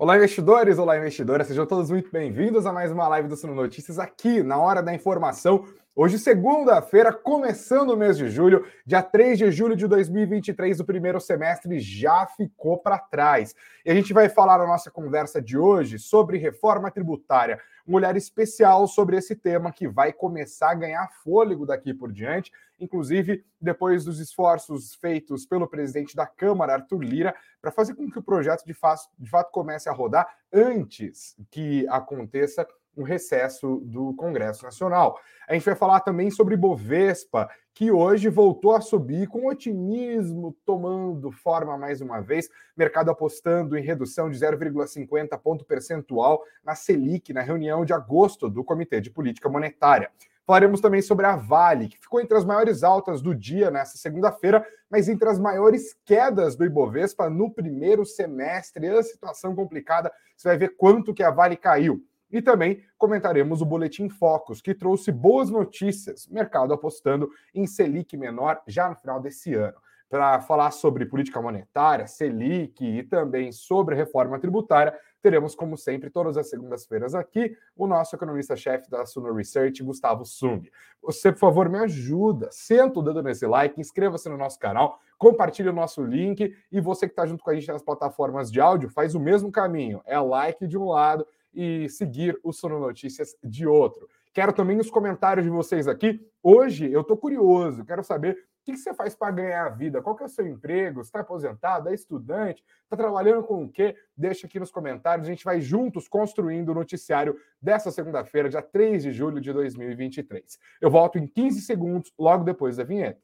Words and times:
Olá, 0.00 0.16
investidores! 0.16 0.78
Olá, 0.78 0.96
investidoras! 0.96 1.46
Sejam 1.46 1.66
todos 1.66 1.90
muito 1.90 2.10
bem-vindos 2.10 2.64
a 2.64 2.72
mais 2.72 2.90
uma 2.90 3.06
live 3.06 3.28
do 3.28 3.36
Suno 3.36 3.54
Notícias 3.54 3.98
aqui 3.98 4.42
na 4.42 4.56
Hora 4.56 4.82
da 4.82 4.94
Informação. 4.94 5.66
Hoje, 5.94 6.18
segunda-feira, 6.18 7.12
começando 7.12 7.90
o 7.90 7.96
mês 7.98 8.16
de 8.16 8.30
julho, 8.30 8.64
dia 8.86 9.02
3 9.02 9.36
de 9.36 9.50
julho 9.50 9.76
de 9.76 9.86
2023, 9.86 10.80
o 10.80 10.86
primeiro 10.86 11.20
semestre 11.20 11.78
já 11.78 12.26
ficou 12.34 12.78
para 12.78 12.98
trás. 12.98 13.54
E 13.84 13.90
a 13.90 13.94
gente 13.94 14.14
vai 14.14 14.30
falar 14.30 14.56
na 14.56 14.66
nossa 14.66 14.90
conversa 14.90 15.42
de 15.42 15.58
hoje 15.58 15.98
sobre 15.98 16.38
reforma 16.38 16.90
tributária, 16.90 17.60
olhar 17.96 18.16
especial 18.16 18.86
sobre 18.86 19.16
esse 19.16 19.34
tema 19.34 19.72
que 19.72 19.88
vai 19.88 20.12
começar 20.12 20.70
a 20.70 20.74
ganhar 20.74 21.08
fôlego 21.22 21.66
daqui 21.66 21.92
por 21.92 22.12
diante, 22.12 22.52
inclusive 22.78 23.44
depois 23.60 24.04
dos 24.04 24.18
esforços 24.20 24.94
feitos 24.94 25.46
pelo 25.46 25.68
presidente 25.68 26.14
da 26.14 26.26
Câmara, 26.26 26.74
Arthur 26.74 27.02
Lira, 27.02 27.34
para 27.60 27.70
fazer 27.70 27.94
com 27.94 28.10
que 28.10 28.18
o 28.18 28.22
projeto 28.22 28.64
de 28.64 28.74
fato, 28.74 29.08
de 29.18 29.28
fato 29.28 29.50
comece 29.50 29.88
a 29.88 29.92
rodar 29.92 30.28
antes 30.52 31.36
que 31.50 31.86
aconteça 31.88 32.66
o 32.96 33.02
recesso 33.02 33.80
do 33.84 34.14
Congresso 34.14 34.64
Nacional. 34.64 35.18
A 35.48 35.54
gente 35.54 35.64
vai 35.64 35.74
falar 35.74 36.00
também 36.00 36.30
sobre 36.30 36.56
Bovespa, 36.56 37.48
que 37.74 37.90
hoje 37.90 38.28
voltou 38.28 38.74
a 38.74 38.80
subir 38.80 39.26
com 39.28 39.46
otimismo 39.46 40.56
tomando 40.64 41.30
forma 41.30 41.78
mais 41.78 42.00
uma 42.00 42.20
vez, 42.20 42.48
mercado 42.76 43.10
apostando 43.10 43.76
em 43.76 43.82
redução 43.82 44.30
de 44.30 44.38
0,50 44.38 45.38
ponto 45.38 45.64
percentual 45.64 46.42
na 46.64 46.74
Selic 46.74 47.32
na 47.32 47.40
reunião 47.40 47.84
de 47.84 47.92
agosto 47.92 48.48
do 48.48 48.64
Comitê 48.64 49.00
de 49.00 49.10
Política 49.10 49.48
Monetária. 49.48 50.10
Falaremos 50.50 50.80
também 50.80 51.00
sobre 51.00 51.26
a 51.26 51.36
Vale, 51.36 51.86
que 51.86 51.96
ficou 51.96 52.20
entre 52.20 52.36
as 52.36 52.44
maiores 52.44 52.82
altas 52.82 53.22
do 53.22 53.32
dia 53.34 53.70
nessa 53.70 53.96
segunda-feira, 53.96 54.66
mas 54.90 55.08
entre 55.08 55.28
as 55.28 55.38
maiores 55.38 55.96
quedas 56.04 56.56
do 56.56 56.64
Ibovespa 56.64 57.30
no 57.30 57.52
primeiro 57.52 58.04
semestre. 58.04 58.88
A 58.88 59.00
situação 59.00 59.54
complicada, 59.54 60.10
você 60.36 60.48
vai 60.48 60.58
ver 60.58 60.76
quanto 60.76 61.14
que 61.14 61.22
a 61.22 61.30
Vale 61.30 61.56
caiu. 61.56 62.04
E 62.30 62.40
também 62.40 62.82
comentaremos 62.96 63.60
o 63.60 63.66
Boletim 63.66 64.08
Focus, 64.08 64.60
que 64.60 64.74
trouxe 64.74 65.10
boas 65.10 65.50
notícias, 65.50 66.26
mercado 66.28 66.72
apostando 66.72 67.30
em 67.54 67.66
Selic 67.66 68.16
menor 68.16 68.60
já 68.66 68.88
no 68.88 68.96
final 68.96 69.20
desse 69.20 69.54
ano. 69.54 69.76
Para 70.08 70.40
falar 70.40 70.72
sobre 70.72 71.06
política 71.06 71.40
monetária, 71.40 72.06
Selic 72.06 72.84
e 72.84 73.04
também 73.04 73.52
sobre 73.52 73.94
reforma 73.94 74.40
tributária, 74.40 74.92
teremos, 75.22 75.54
como 75.54 75.76
sempre, 75.76 76.10
todas 76.10 76.36
as 76.36 76.48
segundas-feiras 76.48 77.14
aqui, 77.14 77.56
o 77.76 77.86
nosso 77.86 78.16
economista-chefe 78.16 78.90
da 78.90 79.06
Suno 79.06 79.32
Research, 79.32 79.82
Gustavo 79.82 80.24
Sung. 80.24 80.68
Você, 81.02 81.30
por 81.30 81.38
favor, 81.38 81.68
me 81.68 81.78
ajuda, 81.78 82.48
senta 82.50 82.98
o 82.98 83.02
dedo 83.02 83.22
nesse 83.22 83.46
like, 83.46 83.80
inscreva-se 83.80 84.28
no 84.28 84.36
nosso 84.36 84.58
canal, 84.58 84.98
compartilhe 85.18 85.68
o 85.68 85.72
nosso 85.72 86.02
link 86.02 86.56
e 86.72 86.80
você 86.80 87.06
que 87.06 87.12
está 87.12 87.26
junto 87.26 87.44
com 87.44 87.50
a 87.50 87.54
gente 87.54 87.68
nas 87.68 87.82
plataformas 87.82 88.50
de 88.50 88.60
áudio, 88.60 88.88
faz 88.88 89.14
o 89.14 89.20
mesmo 89.20 89.52
caminho. 89.52 90.00
É 90.06 90.18
like 90.18 90.66
de 90.66 90.78
um 90.78 90.88
lado 90.88 91.26
e 91.52 91.88
seguir 91.88 92.38
o 92.42 92.52
Sono 92.52 92.78
Notícias 92.78 93.36
de 93.42 93.66
outro. 93.66 94.08
Quero 94.32 94.52
também 94.52 94.78
os 94.78 94.90
comentários 94.90 95.44
de 95.44 95.50
vocês 95.50 95.88
aqui. 95.88 96.20
Hoje 96.42 96.90
eu 96.90 97.00
estou 97.00 97.16
curioso, 97.16 97.84
quero 97.84 98.04
saber 98.04 98.46
o 98.60 98.72
que 98.72 98.76
você 98.76 98.94
faz 98.94 99.14
para 99.14 99.32
ganhar 99.32 99.66
a 99.66 99.70
vida? 99.70 100.02
Qual 100.02 100.14
que 100.14 100.22
é 100.22 100.26
o 100.26 100.28
seu 100.28 100.46
emprego? 100.46 101.00
Está 101.00 101.20
aposentado? 101.20 101.88
É 101.88 101.94
estudante? 101.94 102.62
Está 102.84 102.96
trabalhando 102.96 103.42
com 103.42 103.64
o 103.64 103.68
quê? 103.68 103.96
Deixa 104.16 104.46
aqui 104.46 104.60
nos 104.60 104.70
comentários. 104.70 105.26
A 105.26 105.30
gente 105.30 105.44
vai 105.44 105.60
juntos 105.60 106.06
construindo 106.06 106.68
o 106.68 106.74
noticiário 106.74 107.36
dessa 107.60 107.90
segunda-feira, 107.90 108.48
dia 108.50 108.62
3 108.62 109.02
de 109.02 109.12
julho 109.12 109.40
de 109.40 109.52
2023. 109.52 110.58
Eu 110.80 110.90
volto 110.90 111.18
em 111.18 111.26
15 111.26 111.62
segundos, 111.62 112.12
logo 112.18 112.44
depois 112.44 112.76
da 112.76 112.84
vinheta. 112.84 113.20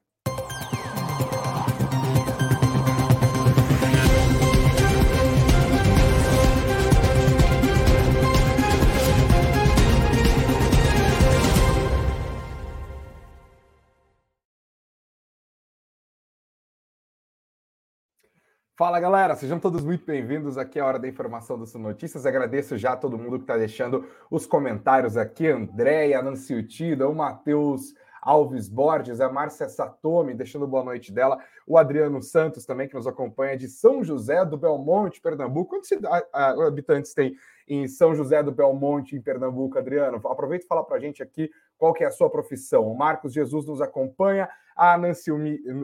Fala 18.79 19.01
galera, 19.01 19.35
sejam 19.35 19.59
todos 19.59 19.83
muito 19.83 20.05
bem-vindos 20.05 20.59
aqui 20.59 20.79
à 20.79 20.85
Hora 20.85 20.99
da 20.99 21.09
Informação 21.09 21.59
das 21.59 21.73
Notícias. 21.73 22.27
Agradeço 22.27 22.77
já 22.77 22.93
a 22.93 22.97
todo 22.97 23.17
mundo 23.17 23.39
que 23.39 23.45
está 23.45 23.57
deixando 23.57 24.05
os 24.31 24.45
comentários 24.45 25.17
aqui: 25.17 25.47
Andréia, 25.47 26.21
Nancy 26.21 26.55
Utida, 26.55 27.09
o 27.09 27.15
Matheus 27.15 27.95
Alves 28.21 28.69
Borges, 28.69 29.19
a 29.19 29.33
Márcia 29.33 29.67
Satomi, 29.71 30.35
deixando 30.35 30.67
boa 30.67 30.85
noite 30.85 31.11
dela, 31.11 31.39
o 31.67 31.79
Adriano 31.79 32.21
Santos 32.21 32.67
também, 32.67 32.87
que 32.87 32.95
nos 32.95 33.07
acompanha 33.07 33.57
de 33.57 33.67
São 33.67 34.05
José 34.05 34.45
do 34.45 34.59
Belmonte, 34.59 35.23
Pernambuco. 35.23 35.71
Quantos 35.71 35.89
habitantes 36.35 37.15
tem 37.15 37.35
em 37.67 37.89
São 37.89 38.15
José 38.15 38.43
do 38.43 38.53
Belmonte, 38.53 39.17
em 39.17 39.23
Pernambuco, 39.23 39.79
Adriano? 39.79 40.19
Aproveita 40.19 40.67
e 40.67 40.69
fala 40.69 40.85
para 40.85 40.99
a 40.99 41.01
gente 41.01 41.23
aqui 41.23 41.51
qual 41.79 41.95
que 41.95 42.05
é 42.05 42.09
a 42.09 42.11
sua 42.11 42.29
profissão. 42.29 42.87
O 42.87 42.95
Marcos 42.95 43.33
Jesus 43.33 43.65
nos 43.65 43.81
acompanha, 43.81 44.51
a 44.77 44.99
Nancy 44.99 45.33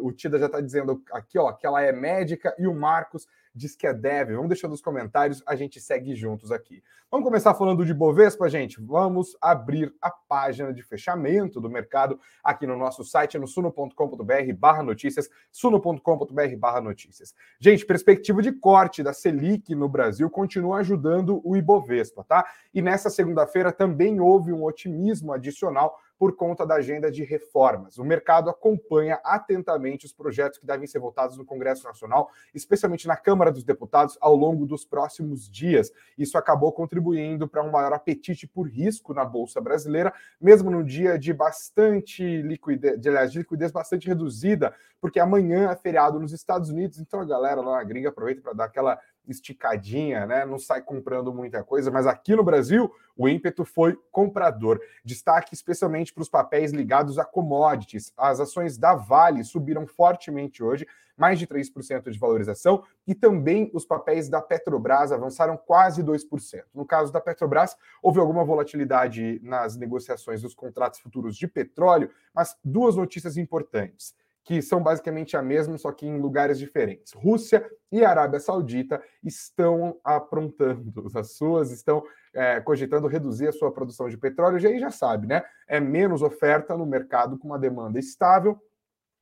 Utida 0.03 0.39
já 0.39 0.47
está 0.47 0.61
dizendo 0.61 1.03
aqui 1.13 1.39
ó, 1.39 1.51
que 1.53 1.67
ela 1.67 1.81
é 1.83 1.91
médica 1.93 2.55
e 2.59 2.67
o 2.67 2.75
Marcos 2.75 3.27
diz 3.55 3.75
que 3.77 3.87
é 3.87 3.93
dev. 3.93 4.31
Vamos 4.33 4.49
deixando 4.49 4.71
nos 4.71 4.81
comentários, 4.81 5.43
a 5.47 5.55
gente 5.57 5.81
segue 5.81 6.15
juntos 6.15 6.51
aqui. 6.51 6.83
Vamos 7.11 7.27
começar 7.27 7.53
falando 7.53 7.85
de 7.85 7.93
Bovespa, 7.93 8.49
gente? 8.49 8.81
Vamos 8.81 9.37
abrir 9.39 9.95
a 10.01 10.11
página 10.11 10.73
de 10.73 10.83
fechamento 10.83 11.61
do 11.61 11.69
mercado 11.69 12.19
aqui 12.43 12.67
no 12.67 12.77
nosso 12.77 13.05
site, 13.05 13.39
no 13.39 13.47
suno.com.br 13.47 14.55
barra 14.57 14.83
notícias, 14.83 15.29
suno.com.br 15.51 16.57
barra 16.59 16.81
notícias. 16.81 17.35
Gente, 17.61 17.85
perspectiva 17.85 18.41
de 18.41 18.53
corte 18.53 19.03
da 19.03 19.13
Selic 19.13 19.75
no 19.75 19.91
Brasil 19.91 20.31
continua 20.31 20.79
ajudando 20.79 21.43
o 21.45 21.55
Ibovespa, 21.55 22.25
tá? 22.25 22.47
E 22.73 22.81
nessa 22.81 23.11
segunda-feira 23.11 23.71
também 23.71 24.19
houve 24.19 24.51
um 24.51 24.65
otimismo 24.65 25.35
adicional 25.35 25.99
por 26.19 26.37
conta 26.37 26.65
da 26.67 26.77
agenda 26.77 27.11
de 27.11 27.25
reformas. 27.25 27.99
O 27.99 28.05
mercado 28.05 28.49
acompanha 28.49 29.21
atentamente 29.25 30.07
os 30.07 30.13
projetos 30.13 30.59
que 30.59 30.67
devem 30.67 30.87
ser 30.87 30.99
votados 30.99 31.37
no 31.37 31.45
Congresso 31.45 31.85
Nacional, 31.85 32.31
especialmente 32.55 33.07
na 33.09 33.17
Câmara 33.17 33.51
dos 33.51 33.65
Deputados, 33.65 34.17
ao 34.21 34.37
longo 34.37 34.65
dos 34.67 34.85
próximos 34.85 35.51
dias. 35.51 35.91
Isso 36.17 36.39
acabou 36.39 36.73
contribuindo 36.73 37.49
para 37.49 37.63
um 37.63 37.71
maior 37.71 37.93
apetite 37.93 38.47
por 38.47 38.69
risco 38.69 39.13
na 39.13 39.25
Bolsa 39.25 39.61
Brasileira, 39.61 40.13
mesmo 40.41 40.71
num 40.71 40.85
dia 40.85 41.19
de 41.19 41.33
bastante 41.33 42.43
liquidez, 42.43 43.01
de, 43.01 43.39
liquidez 43.39 43.73
bastante 43.73 44.07
reduzida, 44.07 44.75
porque 45.01 45.19
amanhã 45.19 45.71
é 45.71 45.77
feriado 45.77 46.21
nos 46.21 46.33
Estados 46.33 46.71
Unidos, 46.71 46.99
então 46.99 47.21
a 47.21 47.25
galera 47.25 47.61
lá 47.61 47.79
na 47.79 47.85
gringa 47.85 48.11
aproveita 48.11 48.41
para 48.41 48.53
dar 48.53 48.65
aquela 48.67 48.99
esticadinha, 49.27 50.27
né? 50.27 50.45
Não 50.45 50.59
sai 50.59 50.83
comprando 50.83 51.33
muita 51.33 51.63
coisa, 51.63 51.91
mas 51.91 52.07
aqui 52.07 52.35
no 52.35 52.45
Brasil 52.45 52.93
o 53.17 53.29
ímpeto 53.29 53.65
foi 53.65 53.99
comprador. 54.11 54.81
Destaque 55.05 55.55
especialmente 55.55 56.13
para 56.13 56.23
os 56.23 56.29
papéis 56.29 56.73
ligados 56.73 57.19
a 57.19 57.25
commodities. 57.25 58.13
As 58.17 58.41
ações 58.41 58.79
da 58.79 58.95
Vale 58.95 59.45
subiram 59.45 59.87
fortemente 59.87 60.63
hoje, 60.63 60.87
mais 61.17 61.39
de 61.39 61.47
3% 61.47 62.11
de 62.11 62.19
valorização, 62.19 62.83
e 63.07 63.15
também 63.15 63.71
os 63.75 63.85
papéis 63.85 64.29
da 64.29 64.41
Petrobras 64.41 65.13
avançaram 65.13 65.57
quase 65.57 66.03
2%. 66.03 66.65
No 66.75 66.87
caso 66.87 67.13
da 67.13 67.21
Petrobras, 67.21 67.77
houve 68.03 68.19
alguma 68.19 68.45
volatilidade 68.45 69.39
nas 69.43 69.77
negociações 69.77 70.43
dos 70.43 70.55
contratos 70.55 71.01
futuros 71.01 71.37
de 71.37 71.47
petróleo, 71.47 72.11
mas 72.35 72.57
duas 72.65 72.97
notícias 72.97 73.37
importantes 73.37 74.15
que 74.45 74.61
são 74.61 74.83
basicamente 74.83 75.37
a 75.37 75.43
mesma, 75.43 75.79
só 75.79 75.93
que 75.93 76.07
em 76.07 76.19
lugares 76.19 76.59
diferentes. 76.59 77.13
Rússia 77.13 77.65
e 77.91 78.05
Arábia 78.05 78.41
Saudita 78.41 79.03
estão 79.23 79.99
aprontando 80.03 81.07
as 81.15 81.37
suas, 81.37 81.71
estão 81.71 82.03
é, 82.35 82.61
cogitando 82.61 83.07
reduzir 83.07 83.49
a 83.49 83.53
sua 83.53 83.71
produção 83.71 84.09
de 84.09 84.19
petróleo. 84.19 84.59
E 84.59 84.67
aí 84.67 84.79
já 84.79 84.91
sabe, 84.91 85.27
né? 85.27 85.43
É 85.69 85.79
menos 85.79 86.23
oferta 86.23 86.77
no 86.77 86.87
mercado 86.87 87.39
com 87.39 87.49
uma 87.49 87.59
demanda 87.59 87.99
estável, 87.99 88.61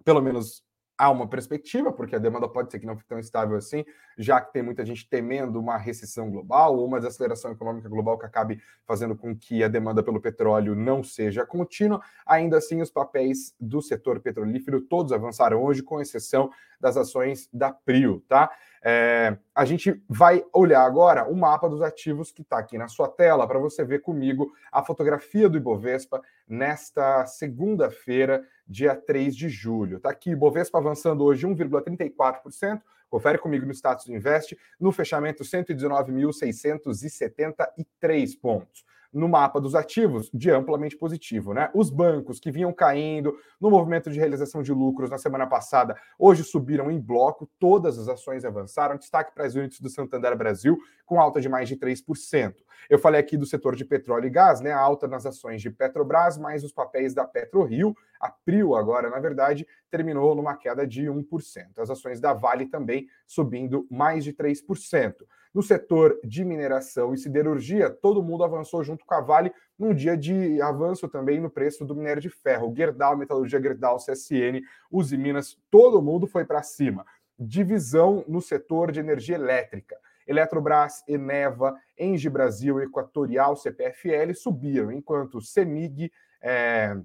pelo 0.04 0.22
menos 0.22 0.64
há 1.00 1.11
uma 1.11 1.27
perspectiva, 1.27 1.91
porque 1.91 2.15
a 2.15 2.19
demanda 2.19 2.47
pode 2.47 2.71
ser 2.71 2.78
que 2.78 2.84
não 2.84 2.94
fique 2.94 3.09
tão 3.09 3.19
estável 3.19 3.56
assim, 3.56 3.87
já 4.19 4.38
que 4.38 4.53
tem 4.53 4.62
muita 4.62 4.84
gente 4.84 5.09
temendo 5.09 5.59
uma 5.59 5.78
recessão 5.78 6.30
global 6.30 6.77
ou 6.77 6.86
uma 6.86 6.98
desaceleração 6.98 7.53
econômica 7.53 7.89
global 7.89 8.19
que 8.19 8.27
acabe 8.27 8.60
fazendo 8.84 9.16
com 9.16 9.34
que 9.34 9.65
a 9.65 9.69
demanda 9.69 10.03
pelo 10.03 10.21
petróleo 10.21 10.74
não 10.74 11.03
seja 11.03 11.47
contínua. 11.47 12.03
Ainda 12.27 12.59
assim, 12.59 12.83
os 12.83 12.91
papéis 12.91 13.54
do 13.59 13.80
setor 13.80 14.21
petrolífero 14.21 14.83
todos 14.83 15.10
avançaram 15.10 15.63
hoje, 15.63 15.83
com 15.83 16.03
exceção 16.03 16.51
das 16.80 16.97
ações 16.97 17.48
da 17.53 17.72
Prio, 17.72 18.24
tá? 18.28 18.50
É, 18.82 19.36
a 19.54 19.66
gente 19.66 20.03
vai 20.09 20.42
olhar 20.54 20.82
agora 20.82 21.28
o 21.28 21.36
mapa 21.36 21.68
dos 21.68 21.82
ativos 21.82 22.32
que 22.32 22.41
está 22.41 22.59
aqui 22.59 22.78
na 22.78 22.88
sua 22.88 23.09
tela 23.09 23.47
para 23.47 23.59
você 23.59 23.84
ver 23.84 24.00
comigo 24.00 24.50
a 24.72 24.82
fotografia 24.82 25.50
do 25.50 25.59
Ibovespa 25.59 26.22
nesta 26.48 27.27
segunda-feira, 27.27 28.42
dia 28.66 28.97
3 28.97 29.36
de 29.36 29.50
julho. 29.50 29.98
Está 29.98 30.09
aqui, 30.10 30.30
Ibovespa 30.30 30.78
avançando 30.78 31.22
hoje 31.24 31.47
1,34%. 31.47 32.80
Confere 33.10 33.36
comigo 33.38 33.66
no 33.66 33.72
status 33.72 34.06
do 34.06 34.15
Invest, 34.15 34.56
no 34.78 34.92
fechamento 34.92 35.42
119.673 35.42 38.41
pontos. 38.41 38.84
No 39.12 39.28
mapa 39.28 39.60
dos 39.60 39.74
ativos 39.74 40.30
de 40.33 40.51
amplamente 40.51 40.97
positivo, 40.97 41.53
né? 41.53 41.71
Os 41.74 41.91
bancos 41.91 42.39
que 42.39 42.51
vinham 42.51 42.72
caindo 42.72 43.36
no 43.60 43.71
movimento 43.71 44.10
de 44.10 44.18
realização 44.18 44.62
de 44.62 44.72
lucros 44.72 45.10
na 45.10 45.18
semana 45.18 45.47
passada, 45.47 45.97
hoje 46.18 46.45
subiram 46.45 46.91
em 46.91 47.01
bloco, 47.01 47.51
todas 47.59 47.98
as 47.98 48.09
ações 48.09 48.45
avançaram. 48.45 48.97
Destaque 48.97 49.34
para 49.34 49.45
as 49.45 49.54
unidades 49.54 49.80
do 49.80 49.89
Santander 49.89 50.36
Brasil, 50.36 50.78
com 51.04 51.21
alta 51.21 51.41
de 51.41 51.48
mais 51.48 51.68
de 51.68 51.77
3%. 51.77 52.54
Eu 52.89 52.98
falei 52.98 53.21
aqui 53.21 53.36
do 53.36 53.47
setor 53.47 53.74
de 53.74 53.84
petróleo 53.84 54.27
e 54.27 54.30
gás, 54.30 54.60
né? 54.60 54.72
Alta 54.72 55.07
nas 55.07 55.27
ações 55.27 55.60
de 55.60 55.71
Petrobras, 55.71 56.39
mais 56.39 56.65
os 56.65 56.72
papéis 56.72 57.12
da 57.12 57.24
PetroRio, 57.24 57.95
a 58.21 58.30
Prio 58.30 58.74
agora, 58.74 59.09
na 59.09 59.18
verdade, 59.18 59.66
terminou 59.91 60.34
numa 60.34 60.57
queda 60.57 60.86
de 60.86 61.07
1%. 61.07 61.78
As 61.78 61.91
ações 61.91 62.21
da 62.21 62.33
Vale 62.33 62.66
também 62.66 63.09
subindo 63.27 63.86
mais 63.91 64.24
de 64.24 64.33
3%. 64.33 65.15
No 65.52 65.62
setor 65.62 66.18
de 66.22 66.44
mineração 66.44 67.12
e 67.12 67.18
siderurgia, 67.18 67.91
todo 67.91 68.22
mundo 68.22 68.44
avançou 68.44 68.84
junto 68.84 69.04
com 69.04 69.14
a 69.14 69.20
Vale 69.20 69.52
num 69.76 69.92
dia 69.92 70.16
de 70.16 70.62
avanço 70.62 71.08
também 71.08 71.41
no 71.41 71.50
preço 71.50 71.84
do 71.84 71.94
minério 71.94 72.22
de 72.22 72.28
ferro. 72.28 72.72
Gerdau, 72.74 73.16
Metalurgia 73.16 73.60
Gerdau, 73.60 73.97
CSN, 73.97 74.62
Uzi 74.91 75.16
Minas, 75.16 75.58
todo 75.68 76.00
mundo 76.00 76.28
foi 76.28 76.44
para 76.44 76.62
cima. 76.62 77.04
Divisão 77.36 78.24
no 78.28 78.41
setor 78.41 78.92
de 78.92 79.00
energia 79.00 79.34
elétrica. 79.34 79.97
Eletrobras, 80.24 81.02
Eneva, 81.08 81.76
Engie 81.98 82.30
Brasil, 82.30 82.80
Equatorial, 82.80 83.56
CPFL 83.56 84.32
subiram, 84.34 84.92
enquanto 84.92 85.41
Semig, 85.41 86.12
é, 86.41 86.97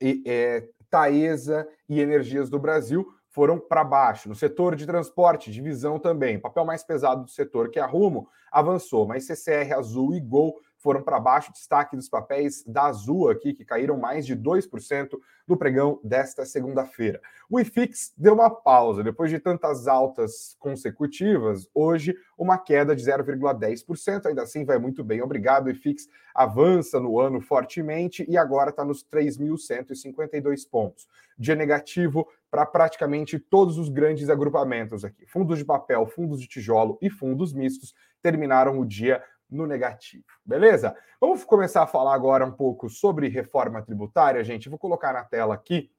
é, 0.00 0.68
Taesa 0.88 1.68
e 1.88 2.00
Energias 2.00 2.48
do 2.48 2.60
Brasil 2.60 3.12
foram 3.36 3.60
para 3.60 3.84
baixo. 3.84 4.30
No 4.30 4.34
setor 4.34 4.74
de 4.74 4.86
transporte, 4.86 5.52
divisão 5.52 5.98
também. 5.98 6.40
Papel 6.40 6.64
mais 6.64 6.82
pesado 6.82 7.24
do 7.24 7.30
setor, 7.30 7.68
que 7.68 7.78
é 7.78 7.82
a 7.82 7.86
Rumo, 7.86 8.30
avançou, 8.50 9.06
mas 9.06 9.26
CCR, 9.26 9.74
Azul 9.74 10.14
e 10.14 10.20
Gol 10.20 10.58
foram 10.78 11.02
para 11.02 11.20
baixo. 11.20 11.52
Destaque 11.52 11.96
dos 11.96 12.08
papéis 12.08 12.64
da 12.66 12.84
Azul 12.84 13.28
aqui, 13.28 13.52
que 13.52 13.62
caíram 13.62 13.98
mais 13.98 14.24
de 14.24 14.34
2% 14.34 15.18
do 15.46 15.54
pregão 15.54 16.00
desta 16.02 16.46
segunda-feira. 16.46 17.20
O 17.50 17.60
IFIX 17.60 18.14
deu 18.16 18.32
uma 18.32 18.48
pausa 18.48 19.02
depois 19.02 19.30
de 19.30 19.38
tantas 19.38 19.86
altas 19.86 20.56
consecutivas. 20.58 21.68
Hoje, 21.74 22.16
uma 22.38 22.56
queda 22.56 22.96
de 22.96 23.04
0,10%. 23.04 24.26
Ainda 24.26 24.42
assim, 24.42 24.64
vai 24.64 24.78
muito 24.78 25.04
bem. 25.04 25.20
Obrigado. 25.20 25.66
O 25.66 25.70
IFIX 25.70 26.08
avança 26.34 26.98
no 26.98 27.20
ano 27.20 27.40
fortemente 27.40 28.24
e 28.28 28.38
agora 28.38 28.70
está 28.70 28.82
nos 28.82 29.04
3.152 29.04 30.68
pontos. 30.70 31.06
Dia 31.38 31.54
negativo 31.54 32.26
para 32.50 32.64
praticamente 32.64 33.38
todos 33.38 33.78
os 33.78 33.88
grandes 33.88 34.30
agrupamentos 34.30 35.04
aqui. 35.04 35.26
Fundos 35.26 35.58
de 35.58 35.64
papel, 35.64 36.06
fundos 36.06 36.40
de 36.40 36.48
tijolo 36.48 36.98
e 37.00 37.10
fundos 37.10 37.52
mistos 37.52 37.94
terminaram 38.22 38.78
o 38.78 38.86
dia 38.86 39.22
no 39.50 39.66
negativo. 39.66 40.24
Beleza? 40.44 40.96
Vamos 41.20 41.44
começar 41.44 41.82
a 41.82 41.86
falar 41.86 42.14
agora 42.14 42.44
um 42.44 42.52
pouco 42.52 42.88
sobre 42.88 43.28
reforma 43.28 43.82
tributária, 43.82 44.42
gente. 44.42 44.68
Vou 44.68 44.78
colocar 44.78 45.12
na 45.12 45.24
tela 45.24 45.54
aqui 45.54 45.90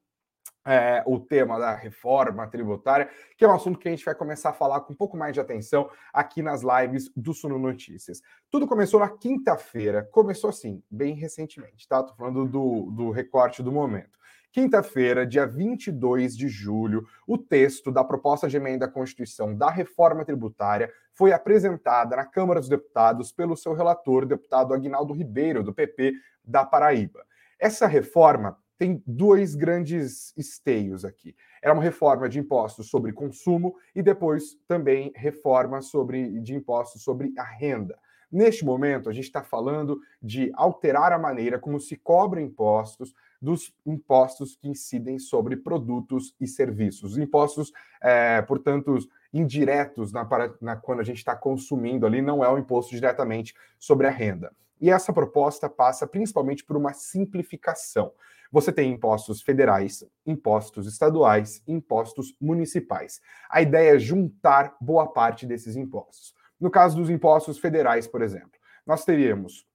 é, 0.66 1.02
o 1.06 1.18
tema 1.18 1.58
da 1.58 1.74
reforma 1.74 2.46
tributária, 2.46 3.08
que 3.36 3.44
é 3.44 3.48
um 3.48 3.54
assunto 3.54 3.78
que 3.78 3.88
a 3.88 3.90
gente 3.90 4.04
vai 4.04 4.14
começar 4.14 4.50
a 4.50 4.54
falar 4.54 4.80
com 4.80 4.92
um 4.92 4.96
pouco 4.96 5.16
mais 5.16 5.32
de 5.32 5.40
atenção 5.40 5.90
aqui 6.12 6.42
nas 6.42 6.62
lives 6.62 7.10
do 7.16 7.32
Suno 7.32 7.58
Notícias. 7.58 8.20
Tudo 8.50 8.66
começou 8.66 9.00
na 9.00 9.08
quinta-feira, 9.08 10.06
começou 10.12 10.50
assim, 10.50 10.82
bem 10.90 11.14
recentemente, 11.14 11.88
tá? 11.88 12.02
Tô 12.02 12.14
falando 12.14 12.46
do, 12.46 12.90
do 12.90 13.10
recorte 13.10 13.62
do 13.62 13.72
momento. 13.72 14.18
Quinta-feira, 14.50 15.26
dia 15.26 15.46
22 15.46 16.34
de 16.34 16.48
julho, 16.48 17.06
o 17.26 17.36
texto 17.36 17.92
da 17.92 18.02
proposta 18.02 18.48
de 18.48 18.56
emenda 18.56 18.86
à 18.86 18.88
Constituição 18.90 19.54
da 19.54 19.68
reforma 19.68 20.24
tributária 20.24 20.90
foi 21.12 21.32
apresentada 21.32 22.16
na 22.16 22.24
Câmara 22.24 22.58
dos 22.58 22.68
Deputados 22.68 23.30
pelo 23.30 23.56
seu 23.56 23.74
relator, 23.74 24.24
deputado 24.24 24.72
Aguinaldo 24.72 25.12
Ribeiro, 25.12 25.62
do 25.62 25.74
PP 25.74 26.14
da 26.42 26.64
Paraíba. 26.64 27.26
Essa 27.58 27.86
reforma 27.86 28.56
tem 28.78 29.02
dois 29.06 29.54
grandes 29.54 30.32
esteios 30.34 31.04
aqui. 31.04 31.36
Era 31.60 31.74
uma 31.74 31.82
reforma 31.82 32.26
de 32.26 32.38
impostos 32.38 32.88
sobre 32.88 33.12
consumo 33.12 33.76
e 33.94 34.02
depois 34.02 34.54
também 34.66 35.12
reforma 35.14 35.82
sobre, 35.82 36.40
de 36.40 36.54
impostos 36.54 37.02
sobre 37.02 37.34
a 37.36 37.42
renda. 37.42 37.98
Neste 38.30 38.64
momento, 38.64 39.08
a 39.08 39.12
gente 39.12 39.24
está 39.24 39.42
falando 39.42 40.00
de 40.22 40.50
alterar 40.54 41.12
a 41.12 41.18
maneira 41.18 41.58
como 41.58 41.80
se 41.80 41.96
cobra 41.96 42.40
impostos 42.40 43.14
dos 43.40 43.72
impostos 43.86 44.56
que 44.56 44.68
incidem 44.68 45.18
sobre 45.18 45.56
produtos 45.56 46.34
e 46.40 46.46
serviços. 46.46 47.16
Impostos, 47.16 47.72
é, 48.02 48.42
portanto, 48.42 48.98
indiretos 49.32 50.12
na, 50.12 50.28
na, 50.60 50.76
quando 50.76 51.00
a 51.00 51.04
gente 51.04 51.18
está 51.18 51.34
consumindo 51.34 52.04
ali, 52.04 52.20
não 52.20 52.44
é 52.44 52.48
o 52.48 52.58
imposto 52.58 52.94
diretamente 52.94 53.54
sobre 53.78 54.06
a 54.06 54.10
renda. 54.10 54.52
E 54.80 54.90
essa 54.90 55.12
proposta 55.12 55.68
passa 55.68 56.06
principalmente 56.06 56.64
por 56.64 56.76
uma 56.76 56.92
simplificação. 56.92 58.12
Você 58.50 58.72
tem 58.72 58.92
impostos 58.92 59.42
federais, 59.42 60.04
impostos 60.26 60.86
estaduais, 60.86 61.62
impostos 61.66 62.34
municipais. 62.40 63.20
A 63.50 63.60
ideia 63.60 63.96
é 63.96 63.98
juntar 63.98 64.76
boa 64.80 65.06
parte 65.06 65.46
desses 65.46 65.76
impostos. 65.76 66.34
No 66.60 66.70
caso 66.70 66.96
dos 66.96 67.10
impostos 67.10 67.58
federais, 67.58 68.06
por 68.06 68.22
exemplo, 68.22 68.58
nós 68.86 69.04
teríamos 69.04 69.66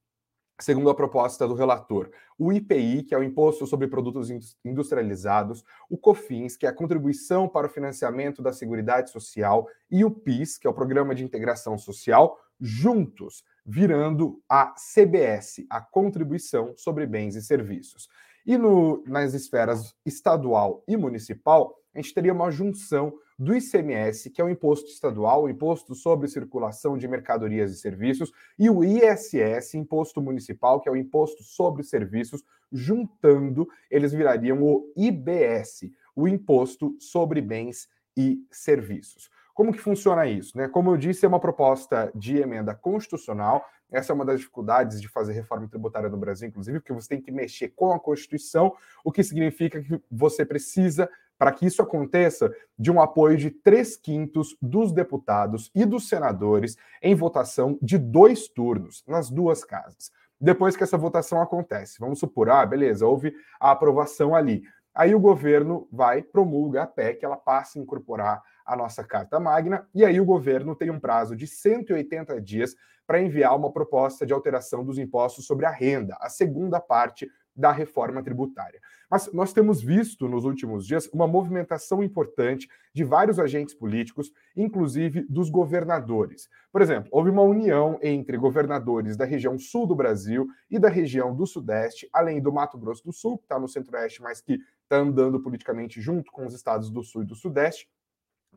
segundo 0.60 0.90
a 0.90 0.96
proposta 0.96 1.48
do 1.48 1.54
relator, 1.54 2.10
o 2.38 2.52
IPI, 2.52 3.04
que 3.04 3.14
é 3.14 3.18
o 3.18 3.24
Imposto 3.24 3.66
sobre 3.66 3.88
Produtos 3.88 4.30
Industrializados, 4.64 5.64
o 5.90 5.98
COFINS, 5.98 6.56
que 6.56 6.66
é 6.66 6.70
a 6.70 6.74
Contribuição 6.74 7.48
para 7.48 7.68
o 7.68 7.70
Financiamento 7.70 8.42
da 8.42 8.54
Seguridade 8.54 9.12
Social, 9.12 9.68
e 9.90 10.06
o 10.06 10.12
PIS, 10.12 10.58
que 10.58 10.68
é 10.68 10.70
o 10.70 10.74
Programa 10.74 11.14
de 11.14 11.24
Integração 11.24 11.78
Social, 11.78 12.40
juntos, 12.60 13.44
virando 13.66 14.42
a 14.48 14.74
CBS, 14.78 15.66
a 15.70 15.82
Contribuição 15.82 16.74
sobre 16.78 17.06
Bens 17.06 17.36
e 17.36 17.42
Serviços. 17.42 18.08
E 18.46 18.58
no, 18.58 19.04
nas 19.08 19.34
esferas 19.34 19.96
estadual 20.06 20.84
e 20.88 20.96
municipal, 20.98 21.76
a 21.94 22.00
gente 22.00 22.14
teria 22.14 22.34
uma 22.34 22.52
junção 22.52 23.14
do 23.38 23.56
ICMS, 23.56 24.30
que 24.30 24.42
é 24.42 24.44
o 24.44 24.50
imposto 24.50 24.90
estadual, 24.90 25.44
o 25.44 25.50
imposto 25.50 25.96
sobre 25.96 26.28
circulação 26.28 26.98
de 26.98 27.08
mercadorias 27.08 27.72
e 27.72 27.78
serviços, 27.78 28.32
e 28.58 28.70
o 28.70 28.84
ISS, 28.84 29.74
imposto 29.76 30.22
municipal, 30.22 30.80
que 30.80 30.90
é 30.90 30.92
o 30.92 30.96
imposto 30.96 31.44
sobre 31.44 31.84
serviços, 31.84 32.44
juntando, 32.72 33.68
eles 33.90 34.12
virariam 34.12 34.62
o 34.62 34.92
IBS, 34.96 35.92
o 36.16 36.28
imposto 36.28 36.96
sobre 37.00 37.42
bens 37.42 37.88
e 38.16 38.46
serviços. 38.52 39.30
Como 39.54 39.72
que 39.72 39.80
funciona 39.80 40.26
isso? 40.26 40.58
Né? 40.58 40.68
Como 40.68 40.92
eu 40.92 40.98
disse, 40.98 41.26
é 41.26 41.28
uma 41.28 41.40
proposta 41.40 42.12
de 42.16 42.38
emenda 42.38 42.74
constitucional. 42.74 43.64
Essa 43.92 44.12
é 44.12 44.16
uma 44.16 44.26
das 44.26 44.40
dificuldades 44.40 45.00
de 45.00 45.08
fazer 45.08 45.34
reforma 45.34 45.68
tributária 45.68 46.10
no 46.10 46.18
Brasil, 46.18 46.48
inclusive, 46.48 46.80
porque 46.80 46.94
você 46.94 47.10
tem 47.10 47.22
que 47.22 47.32
mexer 47.32 47.70
com 47.76 47.94
a 47.94 48.00
Constituição, 48.00 48.76
o 49.04 49.12
que 49.12 49.24
significa 49.24 49.80
que 49.80 50.02
você 50.12 50.44
precisa 50.44 51.08
para 51.44 51.52
que 51.52 51.66
isso 51.66 51.82
aconteça, 51.82 52.56
de 52.80 52.90
um 52.90 53.02
apoio 53.02 53.36
de 53.36 53.52
três 53.52 53.98
quintos 53.98 54.56
dos 54.62 54.94
deputados 54.94 55.70
e 55.76 55.84
dos 55.84 56.08
senadores 56.08 56.78
em 57.02 57.14
votação 57.14 57.78
de 57.82 57.98
dois 57.98 58.48
turnos 58.48 59.04
nas 59.06 59.30
duas 59.30 59.62
casas. 59.66 60.10
Depois 60.40 60.78
que 60.78 60.84
essa 60.84 60.98
votação 60.98 61.42
acontece, 61.42 62.00
vamos 62.00 62.20
supor, 62.20 62.50
ah, 62.50 62.66
beleza, 62.66 63.06
houve 63.06 63.36
a 63.60 63.72
aprovação 63.72 64.34
ali. 64.34 64.64
Aí 64.96 65.14
o 65.14 65.20
governo 65.20 65.86
vai, 65.92 66.22
promulga 66.22 66.84
a 66.84 66.88
PEC, 66.88 67.26
ela 67.26 67.36
passa 67.36 67.78
a 67.78 67.82
incorporar 67.82 68.42
a 68.66 68.74
nossa 68.78 69.04
Carta 69.04 69.38
Magna, 69.38 69.86
e 69.94 70.06
aí 70.06 70.22
o 70.22 70.26
governo 70.26 70.74
tem 70.78 70.90
um 70.90 71.00
prazo 71.00 71.36
de 71.36 71.46
180 71.46 72.40
dias 72.40 72.74
para 73.06 73.22
enviar 73.22 73.54
uma 73.54 73.70
proposta 73.70 74.26
de 74.26 74.32
alteração 74.32 74.82
dos 74.82 74.98
impostos 74.98 75.46
sobre 75.46 75.66
a 75.66 75.72
renda, 75.72 76.16
a 76.22 76.30
segunda 76.30 76.80
parte 76.80 77.30
da 77.56 77.72
reforma 77.72 78.24
tributária. 78.24 78.80
Mas 79.10 79.32
nós 79.32 79.54
temos 79.54 79.82
visto 79.82 80.28
nos 80.28 80.44
últimos 80.44 80.88
dias 80.88 81.08
uma 81.14 81.28
movimentação 81.28 82.04
importante 82.04 82.68
de 82.94 83.04
vários 83.04 83.40
agentes 83.40 83.76
políticos, 83.76 84.32
inclusive 84.56 85.22
dos 85.30 85.50
governadores. 85.50 86.50
Por 86.72 86.82
exemplo, 86.82 87.10
houve 87.12 87.30
uma 87.30 87.44
união 87.44 88.00
entre 88.02 88.38
governadores 88.38 89.16
da 89.16 89.26
região 89.26 89.58
sul 89.58 89.86
do 89.86 89.96
Brasil 89.96 90.48
e 90.70 90.80
da 90.80 90.90
região 90.90 91.36
do 91.36 91.46
Sudeste, 91.46 92.10
além 92.12 92.42
do 92.42 92.52
Mato 92.52 92.78
Grosso 92.78 93.04
do 93.04 93.14
Sul, 93.14 93.38
que 93.38 93.46
está 93.46 93.60
no 93.60 93.68
Centro-Oeste, 93.68 94.22
mas 94.22 94.42
que 94.42 94.60
está 94.82 94.98
andando 94.98 95.40
politicamente 95.40 96.02
junto 96.02 96.32
com 96.32 96.46
os 96.46 96.54
estados 96.54 96.90
do 96.90 97.04
Sul 97.04 97.24
e 97.24 97.26
do 97.26 97.36
Sudeste, 97.36 97.88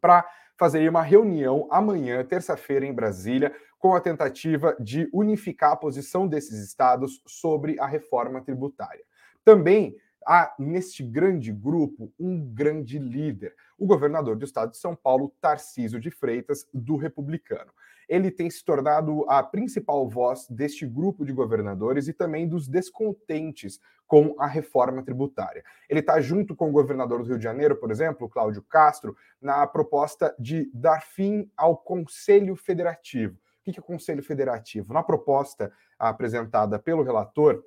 para 0.00 0.29
fazer 0.57 0.88
uma 0.88 1.03
reunião 1.03 1.69
amanhã, 1.71 2.25
terça-feira, 2.25 2.87
em 2.87 2.95
Brasília, 2.95 3.55
com 3.79 3.95
a 3.95 4.00
tentativa 4.00 4.76
de 4.81 5.09
unificar 5.12 5.73
a 5.73 5.76
posição 5.76 6.26
desses 6.26 6.65
estados 6.65 7.23
sobre 7.26 7.79
a 7.79 7.87
reforma 7.87 8.41
tributária. 8.41 9.05
Também 9.45 9.97
há 10.26 10.53
neste 10.59 11.05
grande 11.05 11.53
grupo 11.53 12.12
um 12.19 12.53
grande 12.53 12.99
líder, 12.99 13.55
o 13.79 13.87
governador 13.87 14.37
do 14.37 14.45
estado 14.45 14.73
de 14.73 14.79
São 14.79 14.97
Paulo, 14.97 15.33
Tarcísio 15.41 16.00
de 16.00 16.11
Freitas, 16.11 16.69
do 16.73 16.97
Republicano. 16.97 17.71
Ele 18.09 18.31
tem 18.31 18.49
se 18.49 18.65
tornado 18.65 19.25
a 19.29 19.43
principal 19.43 20.09
voz 20.09 20.47
deste 20.49 20.87
grupo 20.87 21.25
de 21.25 21.33
governadores 21.33 22.09
e 22.09 22.13
também 22.13 22.49
dos 22.49 22.69
descontentes 22.69 23.81
com 24.07 24.35
a 24.39 24.47
reforma 24.47 25.03
tributária. 25.03 25.65
Ele 25.89 26.01
está 26.01 26.21
junto 26.21 26.55
com 26.55 26.69
o 26.69 26.73
governador 26.73 27.23
do 27.23 27.29
Rio 27.29 27.39
de 27.39 27.45
Janeiro, 27.45 27.77
por 27.77 27.91
exemplo, 27.91 28.29
Cláudio 28.29 28.63
Castro, 28.63 29.17
na 29.41 29.67
proposta 29.67 30.35
de 30.39 30.71
dar 30.73 31.03
fim 31.03 31.51
ao 31.57 31.77
Conselho 31.77 32.55
Federativo 32.55 33.39
que 33.73 33.79
é 33.79 33.83
o 33.83 33.85
Conselho 33.85 34.23
Federativo? 34.23 34.93
Na 34.93 35.03
proposta 35.03 35.73
apresentada 35.99 36.79
pelo 36.79 37.03
relator, 37.03 37.63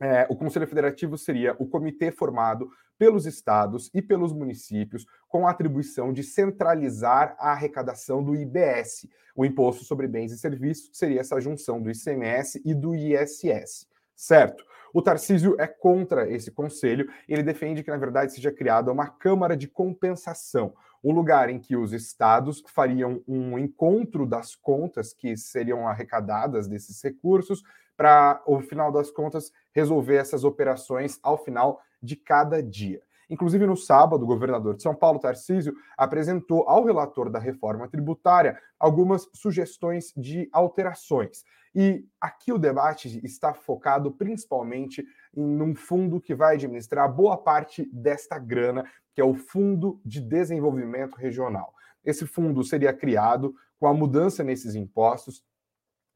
é, 0.00 0.26
o 0.30 0.36
Conselho 0.36 0.66
Federativo 0.66 1.18
seria 1.18 1.54
o 1.58 1.66
comitê 1.66 2.10
formado 2.10 2.70
pelos 2.98 3.26
estados 3.26 3.90
e 3.94 4.02
pelos 4.02 4.32
municípios 4.32 5.06
com 5.28 5.46
a 5.46 5.50
atribuição 5.50 6.12
de 6.12 6.22
centralizar 6.22 7.36
a 7.38 7.52
arrecadação 7.52 8.22
do 8.22 8.34
IBS, 8.34 9.06
o 9.34 9.44
Imposto 9.44 9.84
sobre 9.84 10.08
Bens 10.08 10.32
e 10.32 10.38
Serviços, 10.38 10.90
seria 10.92 11.20
essa 11.20 11.40
junção 11.40 11.80
do 11.80 11.90
ICMS 11.90 12.60
e 12.64 12.74
do 12.74 12.94
ISS, 12.94 13.86
certo? 14.14 14.64
O 14.92 15.00
Tarcísio 15.00 15.54
é 15.58 15.66
contra 15.66 16.28
esse 16.30 16.50
conselho, 16.50 17.08
ele 17.28 17.42
defende 17.42 17.82
que, 17.82 17.90
na 17.90 17.96
verdade, 17.96 18.34
seja 18.34 18.50
criada 18.50 18.90
uma 18.90 19.06
Câmara 19.06 19.56
de 19.56 19.68
Compensação, 19.68 20.74
um 21.02 21.12
lugar 21.12 21.48
em 21.48 21.58
que 21.58 21.76
os 21.76 21.92
estados 21.92 22.62
fariam 22.66 23.22
um 23.26 23.58
encontro 23.58 24.26
das 24.26 24.54
contas 24.54 25.14
que 25.14 25.36
seriam 25.36 25.88
arrecadadas 25.88 26.66
desses 26.66 27.00
recursos, 27.02 27.62
para, 28.00 28.42
ao 28.46 28.62
final 28.62 28.90
das 28.90 29.10
contas, 29.10 29.52
resolver 29.74 30.16
essas 30.16 30.42
operações 30.42 31.18
ao 31.22 31.36
final 31.36 31.82
de 32.02 32.16
cada 32.16 32.62
dia. 32.62 33.02
Inclusive, 33.28 33.66
no 33.66 33.76
sábado, 33.76 34.22
o 34.22 34.26
governador 34.26 34.74
de 34.74 34.82
São 34.82 34.94
Paulo, 34.94 35.18
Tarcísio, 35.18 35.74
apresentou 35.98 36.66
ao 36.66 36.82
relator 36.82 37.28
da 37.28 37.38
reforma 37.38 37.86
tributária 37.88 38.58
algumas 38.78 39.28
sugestões 39.34 40.14
de 40.16 40.48
alterações. 40.50 41.44
E 41.74 42.02
aqui 42.18 42.54
o 42.54 42.58
debate 42.58 43.20
está 43.22 43.52
focado 43.52 44.10
principalmente 44.12 45.04
em 45.36 45.60
um 45.60 45.74
fundo 45.74 46.22
que 46.22 46.34
vai 46.34 46.54
administrar 46.54 47.14
boa 47.14 47.36
parte 47.36 47.86
desta 47.92 48.38
grana, 48.38 48.82
que 49.14 49.20
é 49.20 49.24
o 49.24 49.34
Fundo 49.34 50.00
de 50.06 50.22
Desenvolvimento 50.22 51.16
Regional. 51.16 51.74
Esse 52.02 52.26
fundo 52.26 52.64
seria 52.64 52.94
criado 52.94 53.54
com 53.78 53.86
a 53.86 53.92
mudança 53.92 54.42
nesses 54.42 54.74
impostos 54.74 55.44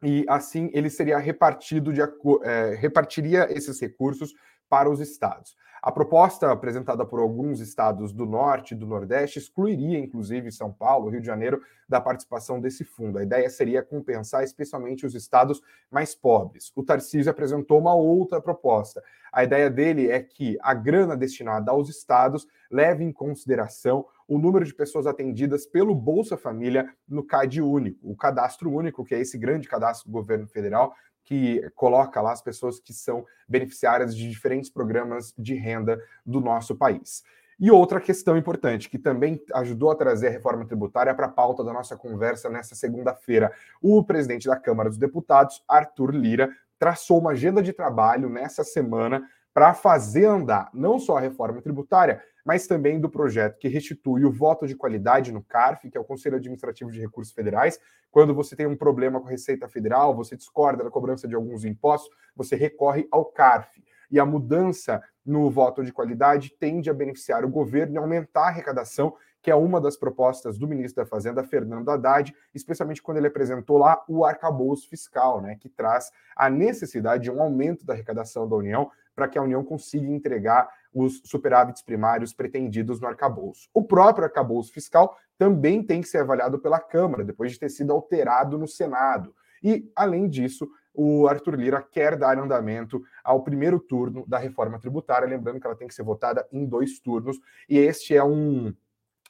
e 0.05 0.25
assim 0.29 0.71
ele 0.73 0.91
seria 0.91 1.19
repartido 1.19 1.93
de 1.93 2.01
é, 2.43 2.75
repartiria 2.75 3.49
esses 3.51 3.81
recursos 3.81 4.35
para 4.69 4.91
os 4.91 5.01
estados. 5.01 5.57
A 5.85 5.93
proposta 5.93 6.51
apresentada 6.51 7.05
por 7.05 7.21
alguns 7.21 7.61
estados 7.61 8.11
do 8.11 8.25
norte 8.25 8.73
e 8.73 8.75
do 8.75 8.87
nordeste 8.87 9.39
excluiria, 9.39 9.99
inclusive, 9.99 10.51
São 10.51 10.73
Paulo, 10.73 11.11
Rio 11.11 11.21
de 11.21 11.27
Janeiro, 11.27 11.61
da 11.87 12.01
participação 12.01 12.59
desse 12.59 12.85
fundo. 12.85 13.19
A 13.19 13.23
ideia 13.23 13.51
seria 13.51 13.83
compensar 13.83 14.43
especialmente 14.43 15.05
os 15.05 15.15
estados 15.15 15.61
mais 15.91 16.15
pobres. 16.15 16.73
O 16.75 16.83
Tarcísio 16.83 17.31
apresentou 17.31 17.79
uma 17.79 17.95
outra 17.95 18.41
proposta. 18.41 19.03
A 19.31 19.45
ideia 19.45 19.69
dele 19.69 20.11
é 20.11 20.23
que 20.23 20.57
a 20.63 20.73
grana 20.73 21.15
destinada 21.15 21.71
aos 21.71 21.91
estados 21.91 22.47
leve 22.71 23.05
em 23.05 23.13
consideração 23.13 24.07
o 24.27 24.39
número 24.39 24.65
de 24.65 24.73
pessoas 24.73 25.07
atendidas 25.07 25.67
pelo 25.67 25.95
Bolsa 25.95 26.35
Família 26.35 26.89
no 27.07 27.23
CAD 27.23 27.61
único, 27.61 28.11
o 28.11 28.17
cadastro 28.17 28.73
único, 28.73 29.05
que 29.05 29.15
é 29.15 29.21
esse 29.21 29.37
grande 29.37 29.69
cadastro 29.69 30.09
do 30.09 30.13
governo 30.13 30.47
federal, 30.47 30.95
que 31.25 31.63
coloca 31.75 32.21
lá 32.21 32.33
as 32.33 32.43
pessoas 32.43 32.79
que 32.79 32.93
são 32.93 33.25
beneficiárias 33.49 34.15
de 34.15 34.29
diferentes 34.29 34.71
programas 34.71 35.35
de 35.39 35.55
renda 35.55 36.01
do 36.25 36.41
nosso 36.41 36.77
país. 36.77 37.23
E 37.59 37.71
outra 37.71 38.01
questão 38.01 38.37
importante, 38.37 38.91
que 38.91 38.99
também 38.99 39.41
ajudou 39.55 39.91
a 39.91 39.95
trazer 39.95 40.29
a 40.29 40.31
reforma 40.31 40.67
tributária 40.67 41.15
para 41.15 41.27
a 41.27 41.31
pauta 41.31 41.63
da 41.63 41.73
nossa 41.73 41.97
conversa 41.97 42.51
nesta 42.51 42.75
segunda-feira. 42.75 43.53
O 43.81 44.03
presidente 44.03 44.49
da 44.49 44.57
Câmara 44.57 44.89
dos 44.89 44.99
Deputados, 44.99 45.63
Arthur 45.69 46.15
Lira, 46.15 46.51
traçou 46.79 47.21
uma 47.21 47.31
agenda 47.31 47.63
de 47.63 47.73
trabalho 47.73 48.29
nessa 48.29 48.65
semana 48.65 49.23
para 49.53 49.73
fazer 49.73 50.27
andar 50.27 50.69
não 50.75 50.99
só 50.99 51.17
a 51.17 51.21
reforma 51.21 51.63
tributária, 51.63 52.21
mas 52.45 52.67
também 52.67 53.01
do 53.01 53.09
projeto 53.09 53.59
que 53.59 53.69
restitui 53.69 54.25
o 54.25 54.33
voto 54.33 54.67
de 54.67 54.77
qualidade 54.77 55.33
no 55.33 55.43
CARF, 55.43 55.89
que 55.91 55.97
é 55.97 56.01
o 56.01 56.05
Conselho 56.05 56.37
Administrativo 56.37 56.91
de 56.91 57.01
Recursos 57.01 57.33
Federais. 57.33 57.81
Quando 58.11 58.35
você 58.35 58.55
tem 58.55 58.67
um 58.67 58.77
problema 58.77 59.21
com 59.21 59.27
a 59.27 59.31
Receita 59.31 59.67
Federal, 59.69 60.15
você 60.15 60.37
discorda 60.37 60.85
da 60.85 60.91
cobrança 60.91 61.27
de 61.27 61.35
alguns 61.35 61.65
impostos, 61.65 62.15
você 62.37 62.55
recorre 62.55 63.09
ao 63.11 63.25
CARF. 63.25 63.83
E 64.11 64.21
a 64.21 64.27
mudança 64.27 65.03
no 65.25 65.51
voto 65.51 65.83
de 65.83 65.93
qualidade 65.93 66.55
tende 66.61 66.91
a 66.91 66.95
beneficiar 66.95 67.45
o 67.45 67.49
governo 67.49 67.95
e 67.95 67.99
aumentar 67.99 68.43
a 68.43 68.49
arrecadação, 68.49 69.17
que 69.41 69.51
é 69.51 69.55
uma 69.55 69.81
das 69.81 69.97
propostas 69.97 70.59
do 70.59 70.69
ministro 70.69 71.03
da 71.03 71.09
Fazenda, 71.09 71.43
Fernando 71.43 71.91
Haddad, 71.91 72.35
especialmente 72.55 73.03
quando 73.03 73.19
ele 73.19 73.27
apresentou 73.27 73.79
lá 73.79 74.03
o 74.09 74.25
arcabouço 74.25 74.89
fiscal, 74.89 75.41
né, 75.41 75.57
que 75.61 75.69
traz 75.69 76.11
a 76.37 76.49
necessidade 76.49 77.25
de 77.25 77.31
um 77.31 77.43
aumento 77.43 77.85
da 77.85 77.93
arrecadação 77.93 78.49
da 78.49 78.57
União 78.57 78.91
para 79.15 79.29
que 79.29 79.39
a 79.39 79.43
União 79.43 79.63
consiga 79.63 80.07
entregar 80.07 80.69
os 80.95 81.21
superávites 81.25 81.83
primários 81.83 82.33
pretendidos 82.33 83.01
no 83.01 83.09
arcabouço. 83.09 83.69
O 83.75 83.83
próprio 83.83 84.25
arcabouço 84.25 84.73
fiscal 84.73 85.19
também 85.37 85.83
tem 85.83 86.01
que 86.01 86.09
ser 86.09 86.19
avaliado 86.19 86.59
pela 86.59 86.79
Câmara, 86.79 87.25
depois 87.25 87.53
de 87.53 87.59
ter 87.59 87.69
sido 87.69 87.93
alterado 87.93 88.57
no 88.57 88.69
Senado. 88.69 89.35
E, 89.63 89.91
além 89.97 90.29
disso, 90.29 90.69
o 90.95 91.27
Arthur 91.27 91.57
Lira 91.57 91.83
quer 91.83 92.17
dar 92.17 92.39
andamento 92.39 93.03
ao 93.25 93.43
primeiro 93.43 93.81
turno 93.81 94.25
da 94.29 94.39
reforma 94.39 94.79
tributária, 94.79 95.27
lembrando 95.27 95.61
que 95.61 95.67
ela 95.67 95.75
tem 95.75 95.89
que 95.89 95.95
ser 95.95 96.05
votada 96.05 96.47
em 96.53 96.65
dois 96.65 97.01
turnos, 97.01 97.39
e 97.69 97.77
este 97.79 98.17
é 98.17 98.23
um 98.23 98.73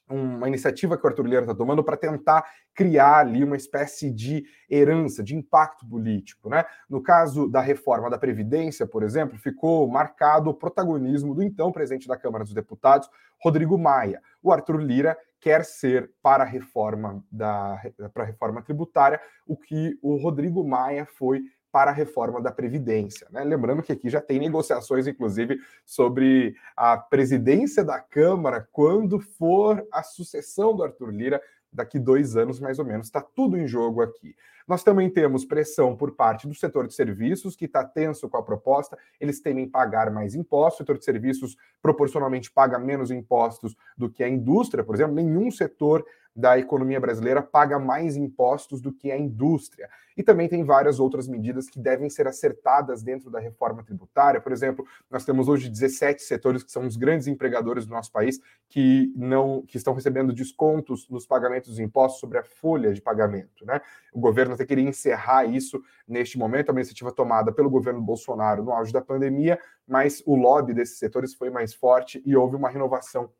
uma 0.06 0.46
iniciativa 0.46 0.98
que 0.98 1.04
o 1.04 1.08
Arthur 1.08 1.26
Lira 1.26 1.40
está 1.40 1.54
tomando 1.54 1.82
para 1.82 1.96
tentar 1.96 2.44
criar 2.74 3.18
ali 3.18 3.44
uma 3.44 3.56
espécie 3.56 4.10
de 4.10 4.44
herança, 4.68 5.22
de 5.22 5.34
impacto 5.36 5.86
político. 5.88 6.48
Né? 6.48 6.64
No 6.88 7.02
caso 7.02 7.48
da 7.48 7.60
reforma 7.60 8.10
da 8.10 8.18
Previdência, 8.18 8.86
por 8.86 9.02
exemplo, 9.02 9.38
ficou 9.38 9.86
marcado 9.88 10.50
o 10.50 10.54
protagonismo 10.54 11.34
do 11.34 11.42
então 11.42 11.70
presidente 11.70 12.08
da 12.08 12.16
Câmara 12.16 12.44
dos 12.44 12.54
Deputados, 12.54 13.08
Rodrigo 13.40 13.78
Maia. 13.78 14.20
O 14.42 14.52
Arthur 14.52 14.80
Lira 14.80 15.16
quer 15.40 15.64
ser 15.64 16.10
para 16.22 16.42
a 16.42 16.46
reforma 16.46 17.22
da 17.30 17.78
para 18.12 18.22
a 18.22 18.26
reforma 18.26 18.62
tributária 18.62 19.20
o 19.46 19.56
que 19.56 19.98
o 20.02 20.16
Rodrigo 20.16 20.66
Maia 20.66 21.06
foi 21.06 21.42
para 21.74 21.90
a 21.90 21.94
reforma 21.94 22.40
da 22.40 22.52
Previdência. 22.52 23.26
Né? 23.32 23.42
Lembrando 23.42 23.82
que 23.82 23.90
aqui 23.90 24.08
já 24.08 24.20
tem 24.20 24.38
negociações, 24.38 25.08
inclusive, 25.08 25.58
sobre 25.84 26.54
a 26.76 26.96
presidência 26.96 27.84
da 27.84 27.98
Câmara 27.98 28.66
quando 28.70 29.18
for 29.18 29.84
a 29.92 30.00
sucessão 30.00 30.74
do 30.76 30.84
Arthur 30.84 31.10
Lira 31.10 31.42
daqui 31.74 31.98
dois 31.98 32.36
anos, 32.36 32.60
mais 32.60 32.78
ou 32.78 32.84
menos. 32.84 33.08
Está 33.08 33.20
tudo 33.20 33.58
em 33.58 33.66
jogo 33.66 34.00
aqui. 34.00 34.36
Nós 34.66 34.82
também 34.82 35.10
temos 35.10 35.44
pressão 35.44 35.94
por 35.94 36.12
parte 36.12 36.46
do 36.48 36.54
setor 36.54 36.86
de 36.86 36.94
serviços, 36.94 37.54
que 37.54 37.66
está 37.66 37.84
tenso 37.84 38.28
com 38.28 38.36
a 38.36 38.42
proposta. 38.42 38.96
Eles 39.20 39.40
temem 39.40 39.68
pagar 39.68 40.10
mais 40.10 40.34
impostos. 40.34 40.76
O 40.76 40.78
setor 40.78 40.98
de 40.98 41.04
serviços 41.04 41.56
proporcionalmente 41.82 42.50
paga 42.50 42.78
menos 42.78 43.10
impostos 43.10 43.76
do 43.96 44.08
que 44.08 44.22
a 44.22 44.28
indústria, 44.28 44.82
por 44.82 44.94
exemplo. 44.94 45.14
Nenhum 45.14 45.50
setor 45.50 46.06
da 46.34 46.58
economia 46.58 47.00
brasileira 47.00 47.40
paga 47.40 47.78
mais 47.78 48.16
impostos 48.16 48.80
do 48.80 48.92
que 48.92 49.12
a 49.12 49.18
indústria. 49.18 49.88
E 50.16 50.22
também 50.22 50.48
tem 50.48 50.64
várias 50.64 50.98
outras 50.98 51.28
medidas 51.28 51.68
que 51.68 51.78
devem 51.78 52.10
ser 52.10 52.26
acertadas 52.26 53.02
dentro 53.02 53.30
da 53.30 53.38
reforma 53.38 53.84
tributária. 53.84 54.40
Por 54.40 54.50
exemplo, 54.50 54.84
nós 55.10 55.24
temos 55.24 55.48
hoje 55.48 55.68
17 55.68 56.22
setores 56.22 56.62
que 56.62 56.72
são 56.72 56.86
os 56.86 56.96
grandes 56.96 57.26
empregadores 57.28 57.86
do 57.86 57.92
nosso 57.92 58.10
país 58.10 58.40
que 58.68 59.12
não 59.16 59.62
que 59.62 59.76
estão 59.76 59.94
recebendo 59.94 60.32
descontos 60.32 61.08
nos 61.08 61.26
pagamentos 61.26 61.70
dos 61.70 61.78
impostos 61.78 62.20
sobre 62.20 62.38
a 62.38 62.44
folha 62.44 62.92
de 62.92 63.00
pagamento. 63.00 63.64
Né? 63.64 63.80
O 64.12 64.18
governo 64.18 64.54
até 64.54 64.64
queria 64.64 64.88
encerrar 64.88 65.44
isso 65.44 65.80
neste 66.06 66.38
momento, 66.38 66.70
uma 66.70 66.80
iniciativa 66.80 67.12
tomada 67.12 67.52
pelo 67.52 67.70
governo 67.70 68.00
Bolsonaro 68.00 68.64
no 68.64 68.72
auge 68.72 68.92
da 68.92 69.00
pandemia, 69.00 69.58
mas 69.86 70.22
o 70.26 70.34
lobby 70.34 70.74
desses 70.74 70.98
setores 70.98 71.34
foi 71.34 71.50
mais 71.50 71.74
forte 71.74 72.22
e 72.24 72.36
houve 72.36 72.56
uma 72.56 72.68
renovação 72.68 73.30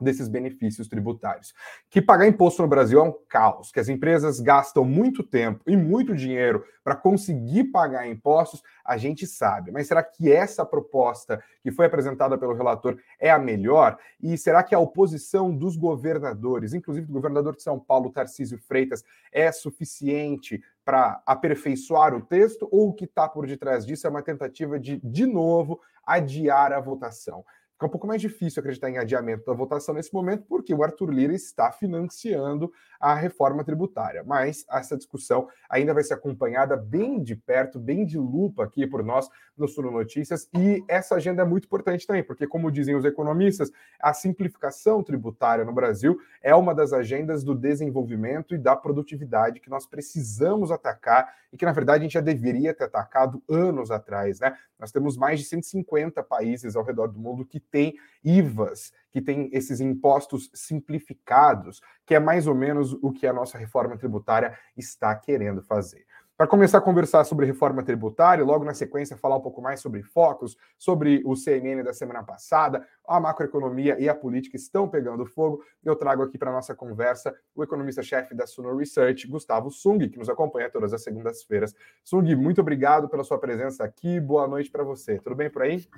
desses 0.00 0.28
benefícios 0.28 0.88
tributários. 0.88 1.54
Que 1.88 2.02
pagar 2.02 2.26
imposto 2.26 2.62
no 2.62 2.68
Brasil 2.68 2.98
é 2.98 3.02
um 3.02 3.14
caos, 3.28 3.72
que 3.72 3.80
as 3.80 3.88
empresas 3.88 4.40
gastam 4.40 4.84
muito 4.84 5.22
tempo 5.22 5.62
e 5.66 5.76
muito 5.76 6.14
dinheiro 6.14 6.64
para 6.84 6.94
conseguir 6.94 7.64
pagar 7.64 8.06
impostos, 8.06 8.62
a 8.84 8.96
gente 8.96 9.26
sabe. 9.26 9.72
Mas 9.72 9.88
será 9.88 10.02
que 10.04 10.30
essa 10.30 10.64
proposta 10.64 11.42
que 11.60 11.72
foi 11.72 11.86
apresentada 11.86 12.38
pelo 12.38 12.54
relator 12.54 12.96
é 13.18 13.30
a 13.30 13.38
melhor? 13.38 13.98
E 14.22 14.38
será 14.38 14.62
que 14.62 14.74
a 14.74 14.78
oposição 14.78 15.52
dos 15.52 15.76
governadores, 15.76 16.74
inclusive 16.74 17.06
do 17.06 17.12
governador 17.12 17.56
de 17.56 17.62
São 17.62 17.78
Paulo, 17.78 18.12
Tarcísio 18.12 18.58
Freitas, 18.58 19.02
é 19.32 19.50
suficiente 19.50 20.62
para 20.84 21.20
aperfeiçoar 21.26 22.14
o 22.14 22.20
texto? 22.20 22.68
Ou 22.70 22.90
o 22.90 22.94
que 22.94 23.04
está 23.04 23.28
por 23.28 23.46
detrás 23.46 23.84
disso 23.84 24.06
é 24.06 24.10
uma 24.10 24.22
tentativa 24.22 24.78
de, 24.78 25.00
de 25.02 25.26
novo, 25.26 25.80
adiar 26.06 26.72
a 26.72 26.80
votação? 26.80 27.44
Fica 27.76 27.84
um 27.84 27.90
pouco 27.90 28.06
mais 28.06 28.22
difícil 28.22 28.60
acreditar 28.60 28.88
em 28.88 28.96
adiamento 28.96 29.44
da 29.44 29.52
votação 29.52 29.94
nesse 29.94 30.10
momento, 30.10 30.46
porque 30.48 30.72
o 30.72 30.82
Arthur 30.82 31.10
Lira 31.10 31.34
está 31.34 31.70
financiando 31.70 32.72
a 32.98 33.14
reforma 33.14 33.62
tributária. 33.62 34.24
Mas 34.24 34.64
essa 34.70 34.96
discussão 34.96 35.46
ainda 35.68 35.92
vai 35.92 36.02
ser 36.02 36.14
acompanhada 36.14 36.74
bem 36.74 37.22
de 37.22 37.36
perto, 37.36 37.78
bem 37.78 38.06
de 38.06 38.16
lupa 38.16 38.64
aqui 38.64 38.86
por 38.86 39.04
nós 39.04 39.28
no 39.54 39.68
Suno 39.68 39.90
Notícias. 39.90 40.48
E 40.56 40.82
essa 40.88 41.16
agenda 41.16 41.42
é 41.42 41.44
muito 41.44 41.66
importante 41.66 42.06
também, 42.06 42.24
porque, 42.24 42.46
como 42.46 42.72
dizem 42.72 42.96
os 42.96 43.04
economistas, 43.04 43.70
a 44.00 44.14
simplificação 44.14 45.02
tributária 45.02 45.62
no 45.62 45.72
Brasil 45.72 46.18
é 46.42 46.54
uma 46.54 46.74
das 46.74 46.94
agendas 46.94 47.44
do 47.44 47.54
desenvolvimento 47.54 48.54
e 48.54 48.58
da 48.58 48.74
produtividade 48.74 49.60
que 49.60 49.68
nós 49.68 49.86
precisamos 49.86 50.70
atacar 50.70 51.30
e 51.52 51.58
que, 51.58 51.66
na 51.66 51.72
verdade, 51.72 52.00
a 52.00 52.02
gente 52.04 52.14
já 52.14 52.22
deveria 52.22 52.72
ter 52.72 52.84
atacado 52.84 53.42
anos 53.48 53.90
atrás. 53.90 54.40
Né? 54.40 54.56
Nós 54.78 54.90
temos 54.90 55.16
mais 55.16 55.40
de 55.40 55.44
150 55.44 56.22
países 56.22 56.74
ao 56.74 56.82
redor 56.82 57.08
do 57.08 57.18
mundo 57.18 57.44
que 57.44 57.60
tem 57.70 57.94
IVAs, 58.24 58.92
que 59.10 59.20
tem 59.20 59.48
esses 59.52 59.80
impostos 59.80 60.50
simplificados, 60.52 61.80
que 62.04 62.14
é 62.14 62.20
mais 62.20 62.46
ou 62.46 62.54
menos 62.54 62.92
o 63.02 63.12
que 63.12 63.26
a 63.26 63.32
nossa 63.32 63.56
reforma 63.56 63.96
tributária 63.96 64.58
está 64.76 65.14
querendo 65.14 65.62
fazer. 65.62 66.04
Para 66.36 66.46
começar 66.46 66.76
a 66.76 66.82
conversar 66.82 67.24
sobre 67.24 67.46
reforma 67.46 67.82
tributária, 67.82 68.44
logo 68.44 68.62
na 68.62 68.74
sequência 68.74 69.16
falar 69.16 69.36
um 69.36 69.40
pouco 69.40 69.62
mais 69.62 69.80
sobre 69.80 70.02
focos, 70.02 70.54
sobre 70.76 71.22
o 71.24 71.34
CNN 71.34 71.82
da 71.82 71.94
semana 71.94 72.22
passada, 72.22 72.86
a 73.08 73.18
macroeconomia 73.18 73.98
e 73.98 74.06
a 74.06 74.14
política 74.14 74.54
estão 74.54 74.86
pegando 74.86 75.24
fogo. 75.24 75.64
Eu 75.82 75.96
trago 75.96 76.22
aqui 76.22 76.36
para 76.36 76.52
nossa 76.52 76.74
conversa 76.74 77.34
o 77.54 77.64
economista-chefe 77.64 78.34
da 78.34 78.46
Suno 78.46 78.76
Research, 78.76 79.26
Gustavo 79.26 79.70
Sung, 79.70 80.10
que 80.10 80.18
nos 80.18 80.28
acompanha 80.28 80.68
todas 80.68 80.92
as 80.92 81.02
segundas-feiras. 81.02 81.74
Sung, 82.04 82.36
muito 82.36 82.60
obrigado 82.60 83.08
pela 83.08 83.24
sua 83.24 83.38
presença 83.38 83.82
aqui. 83.82 84.20
Boa 84.20 84.46
noite 84.46 84.70
para 84.70 84.84
você. 84.84 85.18
Tudo 85.18 85.36
bem 85.36 85.48
por 85.48 85.62
aí? 85.62 85.88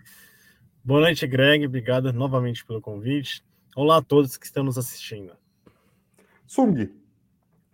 Boa 0.89 1.03
noite, 1.03 1.27
Greg. 1.27 1.67
Obrigado 1.67 2.11
novamente 2.15 2.65
pelo 2.65 2.81
convite. 2.81 3.45
Olá 3.77 3.99
a 3.99 4.03
todos 4.03 4.39
que 4.39 4.47
estão 4.47 4.65
nos 4.65 4.79
assistindo. 4.79 5.37
Sung, 6.47 6.91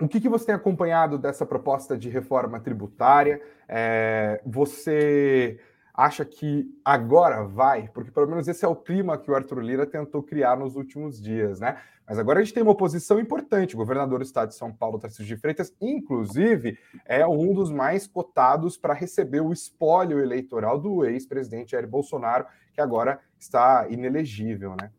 o 0.01 0.09
que, 0.09 0.21
que 0.21 0.29
você 0.29 0.47
tem 0.47 0.55
acompanhado 0.57 1.17
dessa 1.17 1.47
proposta 1.47 1.97
de 1.97 2.09
reforma 2.09 2.59
tributária? 2.59 3.41
É, 3.69 4.43
você 4.45 5.61
acha 5.95 6.25
que 6.25 6.67
agora 6.85 7.45
vai? 7.45 7.89
Porque 7.89 8.11
pelo 8.11 8.27
menos 8.27 8.49
esse 8.49 8.65
é 8.65 8.69
o 8.69 8.75
clima 8.75 9.17
que 9.17 9.31
o 9.31 9.35
Arthur 9.35 9.61
Lira 9.61 9.87
tentou 9.87 10.23
criar 10.23 10.57
nos 10.57 10.75
últimos 10.75 11.23
dias, 11.23 11.61
né? 11.61 11.81
Mas 12.07 12.19
agora 12.19 12.41
a 12.41 12.43
gente 12.43 12.53
tem 12.53 12.63
uma 12.63 12.73
oposição 12.73 13.19
importante. 13.19 13.75
O 13.75 13.79
governador 13.79 14.19
do 14.19 14.25
estado 14.25 14.49
de 14.49 14.57
São 14.57 14.73
Paulo, 14.73 14.99
Tarcísio 14.99 15.25
de 15.25 15.41
Freitas, 15.41 15.73
inclusive, 15.81 16.77
é 17.07 17.27
um 17.27 17.55
dos 17.55 17.71
mais 17.71 18.07
cotados 18.07 18.77
para 18.77 18.93
receber 18.93 19.41
o 19.41 19.53
espólio 19.53 20.21
eleitoral 20.21 20.79
do 20.79 21.05
ex-presidente 21.05 21.71
Jair 21.71 21.89
Bolsonaro, 21.89 22.45
que 22.75 22.81
agora 22.81 23.21
está 23.39 23.87
inelegível, 23.89 24.77
né? 24.79 24.91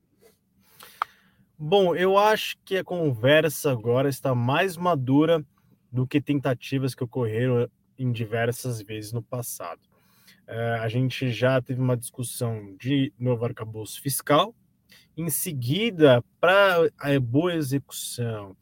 Bom, 1.57 1.95
eu 1.95 2.17
acho 2.17 2.57
que 2.65 2.77
a 2.77 2.83
conversa 2.83 3.71
agora 3.71 4.09
está 4.09 4.33
mais 4.33 4.75
madura 4.75 5.45
do 5.91 6.07
que 6.07 6.19
tentativas 6.19 6.95
que 6.95 7.03
ocorreram 7.03 7.69
em 7.97 8.11
diversas 8.11 8.81
vezes 8.81 9.13
no 9.13 9.21
passado. 9.21 9.84
É, 10.47 10.79
a 10.79 10.87
gente 10.87 11.31
já 11.31 11.61
teve 11.61 11.81
uma 11.81 11.97
discussão 11.97 12.75
de 12.79 13.11
novo 13.17 13.45
arcabouço 13.45 14.01
fiscal, 14.01 14.53
em 15.17 15.29
seguida, 15.29 16.23
para 16.39 16.89
a 16.99 17.19
boa 17.19 17.55
execução, 17.55 18.55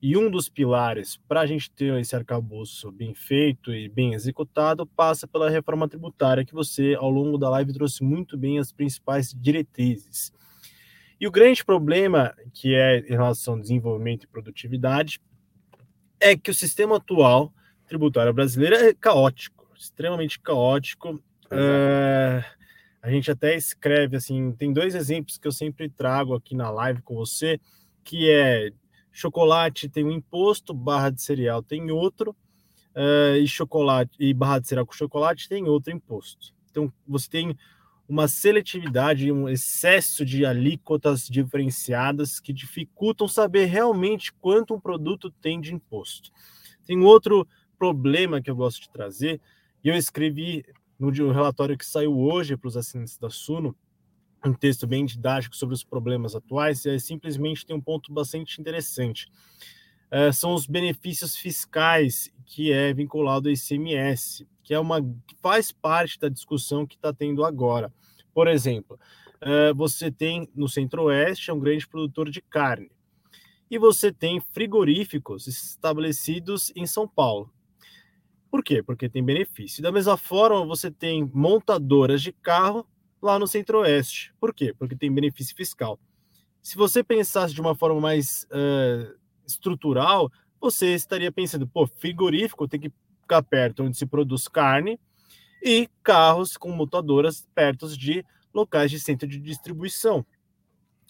e 0.00 0.18
um 0.18 0.30
dos 0.30 0.50
pilares 0.50 1.16
para 1.26 1.40
a 1.40 1.46
gente 1.46 1.70
ter 1.70 1.98
esse 1.98 2.14
arcabouço 2.14 2.92
bem 2.92 3.14
feito 3.14 3.72
e 3.72 3.88
bem 3.88 4.12
executado 4.12 4.86
passa 4.86 5.26
pela 5.26 5.48
reforma 5.48 5.88
tributária, 5.88 6.44
que 6.44 6.52
você, 6.52 6.94
ao 6.94 7.08
longo 7.08 7.38
da 7.38 7.48
live, 7.48 7.72
trouxe 7.72 8.04
muito 8.04 8.36
bem 8.36 8.58
as 8.58 8.70
principais 8.70 9.34
diretrizes. 9.34 10.30
E 11.18 11.26
o 11.26 11.30
grande 11.30 11.64
problema, 11.64 12.34
que 12.52 12.74
é 12.74 12.98
em 12.98 13.12
relação 13.12 13.54
ao 13.54 13.60
desenvolvimento 13.60 14.24
e 14.24 14.28
produtividade, 14.28 15.18
é 16.20 16.36
que 16.36 16.50
o 16.50 16.54
sistema 16.54 16.96
atual 16.98 17.50
tributário 17.86 18.34
brasileiro 18.34 18.76
é 18.76 18.92
caótico, 18.92 19.53
extremamente 19.78 20.38
caótico. 20.40 21.22
É, 21.50 22.44
a 23.02 23.10
gente 23.10 23.30
até 23.30 23.54
escreve 23.54 24.16
assim, 24.16 24.52
tem 24.52 24.72
dois 24.72 24.94
exemplos 24.94 25.38
que 25.38 25.46
eu 25.46 25.52
sempre 25.52 25.88
trago 25.88 26.34
aqui 26.34 26.54
na 26.54 26.70
live 26.70 27.02
com 27.02 27.14
você, 27.14 27.60
que 28.02 28.30
é 28.30 28.70
chocolate 29.12 29.88
tem 29.88 30.04
um 30.04 30.10
imposto, 30.10 30.74
barra 30.74 31.10
de 31.10 31.22
cereal 31.22 31.62
tem 31.62 31.90
outro, 31.90 32.36
uh, 32.94 33.36
e 33.36 33.46
chocolate 33.46 34.16
e 34.18 34.32
barra 34.32 34.58
de 34.58 34.68
cereal 34.68 34.86
com 34.86 34.92
chocolate 34.92 35.48
tem 35.48 35.64
outro 35.68 35.92
imposto. 35.92 36.54
Então 36.70 36.92
você 37.06 37.28
tem 37.28 37.56
uma 38.08 38.28
seletividade, 38.28 39.32
um 39.32 39.48
excesso 39.48 40.24
de 40.24 40.44
alíquotas 40.44 41.26
diferenciadas 41.26 42.38
que 42.38 42.52
dificultam 42.52 43.26
saber 43.26 43.64
realmente 43.66 44.32
quanto 44.32 44.74
um 44.74 44.80
produto 44.80 45.30
tem 45.30 45.60
de 45.60 45.74
imposto. 45.74 46.30
Tem 46.86 47.00
outro 47.02 47.46
problema 47.78 48.42
que 48.42 48.50
eu 48.50 48.56
gosto 48.56 48.82
de 48.82 48.90
trazer, 48.90 49.40
e 49.84 49.88
eu 49.88 49.94
escrevi 49.94 50.64
no 50.98 51.30
relatório 51.30 51.76
que 51.76 51.84
saiu 51.84 52.18
hoje 52.18 52.56
para 52.56 52.68
os 52.68 52.76
assinantes 52.76 53.18
da 53.18 53.28
Suno, 53.28 53.76
um 54.44 54.54
texto 54.54 54.86
bem 54.86 55.04
didático 55.04 55.54
sobre 55.54 55.74
os 55.74 55.84
problemas 55.84 56.34
atuais, 56.34 56.84
e 56.84 56.90
é, 56.90 56.98
simplesmente 56.98 57.64
tem 57.66 57.76
um 57.76 57.80
ponto 57.80 58.12
bastante 58.12 58.60
interessante. 58.60 59.28
É, 60.10 60.32
são 60.32 60.54
os 60.54 60.66
benefícios 60.66 61.36
fiscais 61.36 62.32
que 62.46 62.72
é 62.72 62.92
vinculado 62.92 63.48
ao 63.48 63.52
ICMS 63.52 64.46
que 64.64 64.74
é 64.74 64.80
uma 64.80 65.00
que 65.02 65.36
faz 65.40 65.70
parte 65.70 66.18
da 66.18 66.28
discussão 66.28 66.86
que 66.86 66.96
está 66.96 67.12
tendo 67.12 67.44
agora. 67.44 67.92
Por 68.32 68.48
exemplo, 68.48 68.98
uh, 69.42 69.74
você 69.76 70.10
tem 70.10 70.48
no 70.56 70.68
Centro-Oeste 70.68 71.50
é 71.50 71.54
um 71.54 71.60
grande 71.60 71.86
produtor 71.86 72.30
de 72.30 72.40
carne 72.40 72.90
e 73.70 73.78
você 73.78 74.10
tem 74.10 74.40
frigoríficos 74.40 75.46
estabelecidos 75.46 76.72
em 76.74 76.86
São 76.86 77.06
Paulo. 77.06 77.52
Por 78.54 78.62
quê? 78.62 78.84
Porque 78.84 79.08
tem 79.08 79.20
benefício. 79.20 79.82
Da 79.82 79.90
mesma 79.90 80.16
forma, 80.16 80.64
você 80.64 80.88
tem 80.88 81.28
montadoras 81.34 82.22
de 82.22 82.30
carro 82.30 82.86
lá 83.20 83.36
no 83.36 83.48
Centro-Oeste. 83.48 84.32
Por 84.38 84.54
quê? 84.54 84.72
Porque 84.78 84.94
tem 84.94 85.12
benefício 85.12 85.56
fiscal. 85.56 85.98
Se 86.62 86.76
você 86.76 87.02
pensasse 87.02 87.52
de 87.52 87.60
uma 87.60 87.74
forma 87.74 88.00
mais 88.00 88.46
uh, 88.52 89.12
estrutural, 89.44 90.30
você 90.60 90.94
estaria 90.94 91.32
pensando, 91.32 91.66
pô, 91.66 91.84
frigorífico 91.84 92.68
tem 92.68 92.78
que 92.78 92.92
ficar 93.22 93.42
perto 93.42 93.82
onde 93.82 93.96
se 93.96 94.06
produz 94.06 94.46
carne 94.46 95.00
e 95.60 95.88
carros 96.00 96.56
com 96.56 96.70
motodoras 96.70 97.48
perto 97.56 97.88
de 97.88 98.24
locais 98.54 98.88
de 98.88 99.00
centro 99.00 99.26
de 99.26 99.40
distribuição, 99.40 100.24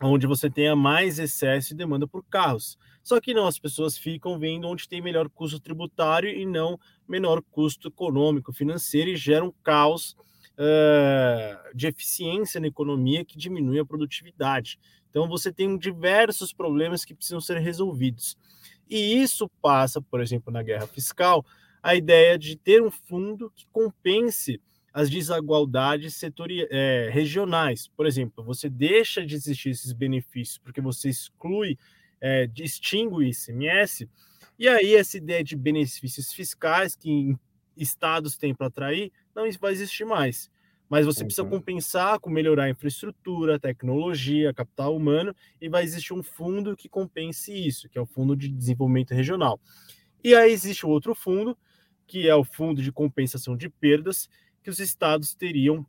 onde 0.02 0.26
você 0.26 0.50
tenha 0.50 0.74
mais 0.74 1.18
excesso 1.18 1.72
e 1.72 1.76
demanda 1.76 2.06
por 2.06 2.24
carros. 2.24 2.78
Só 3.02 3.20
que 3.20 3.34
não, 3.34 3.46
as 3.46 3.58
pessoas 3.58 3.96
ficam 3.98 4.38
vendo 4.38 4.66
onde 4.66 4.88
tem 4.88 5.00
melhor 5.00 5.28
custo 5.28 5.60
tributário 5.60 6.30
e 6.30 6.46
não 6.46 6.78
menor 7.06 7.42
custo 7.50 7.88
econômico, 7.88 8.52
financeiro 8.52 9.10
e 9.10 9.16
gera 9.16 9.44
um 9.44 9.52
caos 9.62 10.16
uh, 10.54 11.76
de 11.76 11.86
eficiência 11.86 12.60
na 12.60 12.66
economia 12.66 13.24
que 13.24 13.36
diminui 13.36 13.78
a 13.78 13.84
produtividade. 13.84 14.78
Então 15.10 15.28
você 15.28 15.52
tem 15.52 15.76
diversos 15.78 16.52
problemas 16.52 17.04
que 17.04 17.14
precisam 17.14 17.40
ser 17.40 17.58
resolvidos. 17.58 18.36
E 18.88 19.22
isso 19.22 19.48
passa, 19.62 20.00
por 20.00 20.20
exemplo, 20.20 20.52
na 20.52 20.62
guerra 20.62 20.86
fiscal, 20.86 21.44
a 21.82 21.94
ideia 21.94 22.38
de 22.38 22.56
ter 22.56 22.82
um 22.82 22.90
fundo 22.90 23.52
que 23.54 23.66
compense 23.70 24.60
as 24.94 25.10
desigualdades 25.10 26.14
setoriais, 26.14 26.68
é, 26.70 27.10
regionais. 27.12 27.88
Por 27.88 28.06
exemplo, 28.06 28.44
você 28.44 28.70
deixa 28.70 29.26
de 29.26 29.34
existir 29.34 29.70
esses 29.70 29.92
benefícios 29.92 30.56
porque 30.56 30.80
você 30.80 31.08
exclui, 31.08 31.76
é, 32.20 32.46
distingue 32.46 33.14
o 33.16 33.22
ICMS, 33.22 34.08
e 34.56 34.68
aí 34.68 34.94
essa 34.94 35.16
ideia 35.16 35.42
de 35.42 35.56
benefícios 35.56 36.32
fiscais 36.32 36.94
que 36.94 37.36
estados 37.76 38.36
têm 38.36 38.54
para 38.54 38.68
atrair 38.68 39.10
não 39.34 39.50
vai 39.60 39.72
existir 39.72 40.04
mais. 40.04 40.48
Mas 40.88 41.06
você 41.06 41.22
uhum. 41.22 41.26
precisa 41.26 41.48
compensar 41.48 42.20
com 42.20 42.30
melhorar 42.30 42.64
a 42.64 42.70
infraestrutura, 42.70 43.58
tecnologia, 43.58 44.54
capital 44.54 44.94
humano, 44.94 45.34
e 45.60 45.68
vai 45.68 45.82
existir 45.82 46.14
um 46.14 46.22
fundo 46.22 46.76
que 46.76 46.88
compense 46.88 47.52
isso, 47.52 47.88
que 47.88 47.98
é 47.98 48.00
o 48.00 48.06
Fundo 48.06 48.36
de 48.36 48.48
Desenvolvimento 48.48 49.12
Regional. 49.12 49.58
E 50.22 50.36
aí 50.36 50.52
existe 50.52 50.86
o 50.86 50.88
outro 50.90 51.12
fundo, 51.14 51.58
que 52.06 52.28
é 52.28 52.34
o 52.34 52.44
Fundo 52.44 52.80
de 52.80 52.92
Compensação 52.92 53.56
de 53.56 53.68
Perdas, 53.68 54.28
que 54.64 54.70
os 54.70 54.80
estados 54.80 55.34
teriam 55.34 55.86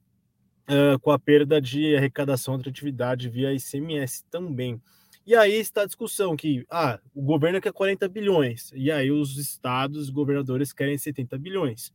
uh, 0.70 1.00
com 1.00 1.12
a 1.12 1.18
perda 1.18 1.62
de 1.62 1.96
arrecadação 1.96 2.60
de 2.60 2.70
atividade 2.70 3.30
via 3.30 3.54
ICMS 3.54 4.26
também. 4.30 4.82
E 5.26 5.34
aí 5.34 5.54
está 5.54 5.84
a 5.84 5.86
discussão 5.86 6.36
que 6.36 6.66
ah, 6.70 7.00
o 7.16 7.22
governo 7.22 7.60
quer 7.60 7.74
40 7.74 8.08
bilhões, 8.08 8.72
e 8.76 8.92
aí 8.92 9.10
os 9.10 9.38
estados, 9.38 10.04
os 10.04 10.12
governadores 10.12 10.72
querem 10.72 10.96
70 10.98 11.36
bilhões. 11.40 11.88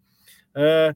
Uh, 0.50 0.92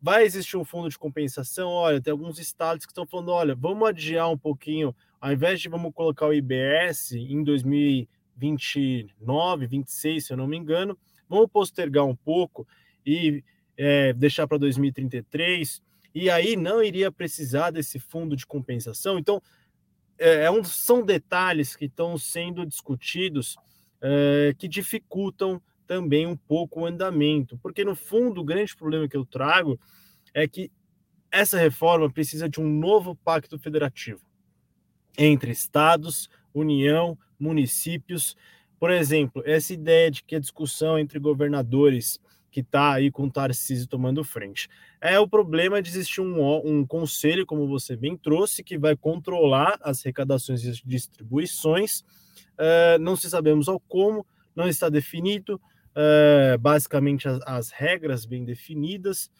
vai 0.00 0.24
existir 0.24 0.56
um 0.56 0.64
fundo 0.64 0.88
de 0.88 0.98
compensação? 0.98 1.68
Olha, 1.68 2.00
tem 2.00 2.10
alguns 2.10 2.38
estados 2.38 2.86
que 2.86 2.92
estão 2.92 3.06
falando: 3.06 3.32
olha, 3.32 3.54
vamos 3.54 3.86
adiar 3.86 4.30
um 4.30 4.38
pouquinho, 4.38 4.96
ao 5.20 5.30
invés 5.32 5.60
de 5.60 5.68
vamos 5.68 5.92
colocar 5.92 6.26
o 6.26 6.32
IBS 6.32 7.12
em 7.12 7.44
2029, 7.44 9.66
26, 9.66 10.24
se 10.24 10.32
eu 10.32 10.38
não 10.38 10.46
me 10.46 10.56
engano, 10.56 10.96
Vamos 11.28 11.50
postergar 11.50 12.04
um 12.04 12.14
pouco 12.14 12.66
e 13.04 13.42
é, 13.76 14.12
deixar 14.12 14.46
para 14.46 14.58
2033, 14.58 15.82
e 16.14 16.30
aí 16.30 16.56
não 16.56 16.82
iria 16.82 17.10
precisar 17.10 17.70
desse 17.70 17.98
fundo 17.98 18.36
de 18.36 18.46
compensação. 18.46 19.18
Então, 19.18 19.42
é, 20.18 20.44
é 20.44 20.50
um, 20.50 20.62
são 20.62 21.04
detalhes 21.04 21.74
que 21.74 21.86
estão 21.86 22.16
sendo 22.16 22.64
discutidos 22.64 23.56
é, 24.00 24.54
que 24.56 24.68
dificultam 24.68 25.60
também 25.86 26.26
um 26.26 26.36
pouco 26.36 26.80
o 26.80 26.86
andamento, 26.86 27.58
porque 27.58 27.84
no 27.84 27.94
fundo 27.94 28.40
o 28.40 28.44
grande 28.44 28.74
problema 28.74 29.08
que 29.08 29.16
eu 29.16 29.24
trago 29.24 29.78
é 30.32 30.48
que 30.48 30.70
essa 31.30 31.58
reforma 31.58 32.10
precisa 32.10 32.48
de 32.48 32.60
um 32.60 32.68
novo 32.68 33.14
pacto 33.16 33.58
federativo 33.58 34.20
entre 35.18 35.50
estados, 35.50 36.28
União, 36.52 37.18
municípios, 37.38 38.36
por 38.78 38.90
exemplo, 38.90 39.42
essa 39.44 39.72
ideia 39.72 40.10
de 40.10 40.22
que 40.22 40.36
a 40.36 40.40
discussão 40.40 40.98
entre 40.98 41.18
governadores 41.18 42.20
que 42.54 42.60
está 42.60 42.92
aí 42.92 43.10
com 43.10 43.24
o 43.24 43.30
Tarcísio 43.30 43.88
tomando 43.88 44.22
frente. 44.22 44.68
É 45.00 45.18
o 45.18 45.26
problema 45.26 45.82
de 45.82 45.88
existir 45.88 46.20
um, 46.20 46.64
um 46.64 46.86
conselho, 46.86 47.44
como 47.44 47.66
você 47.66 47.96
bem 47.96 48.16
trouxe, 48.16 48.62
que 48.62 48.78
vai 48.78 48.94
controlar 48.94 49.76
as 49.82 50.00
arrecadações 50.00 50.62
e 50.62 50.80
distribuições. 50.86 52.02
Uh, 52.52 52.96
não 53.00 53.16
se 53.16 53.28
sabemos 53.28 53.68
ao 53.68 53.80
como, 53.80 54.24
não 54.54 54.68
está 54.68 54.88
definido, 54.88 55.60
uh, 55.96 56.56
basicamente 56.60 57.26
as, 57.26 57.40
as, 57.44 57.70
regras 57.72 58.24
bem 58.24 58.44
definidas. 58.44 59.32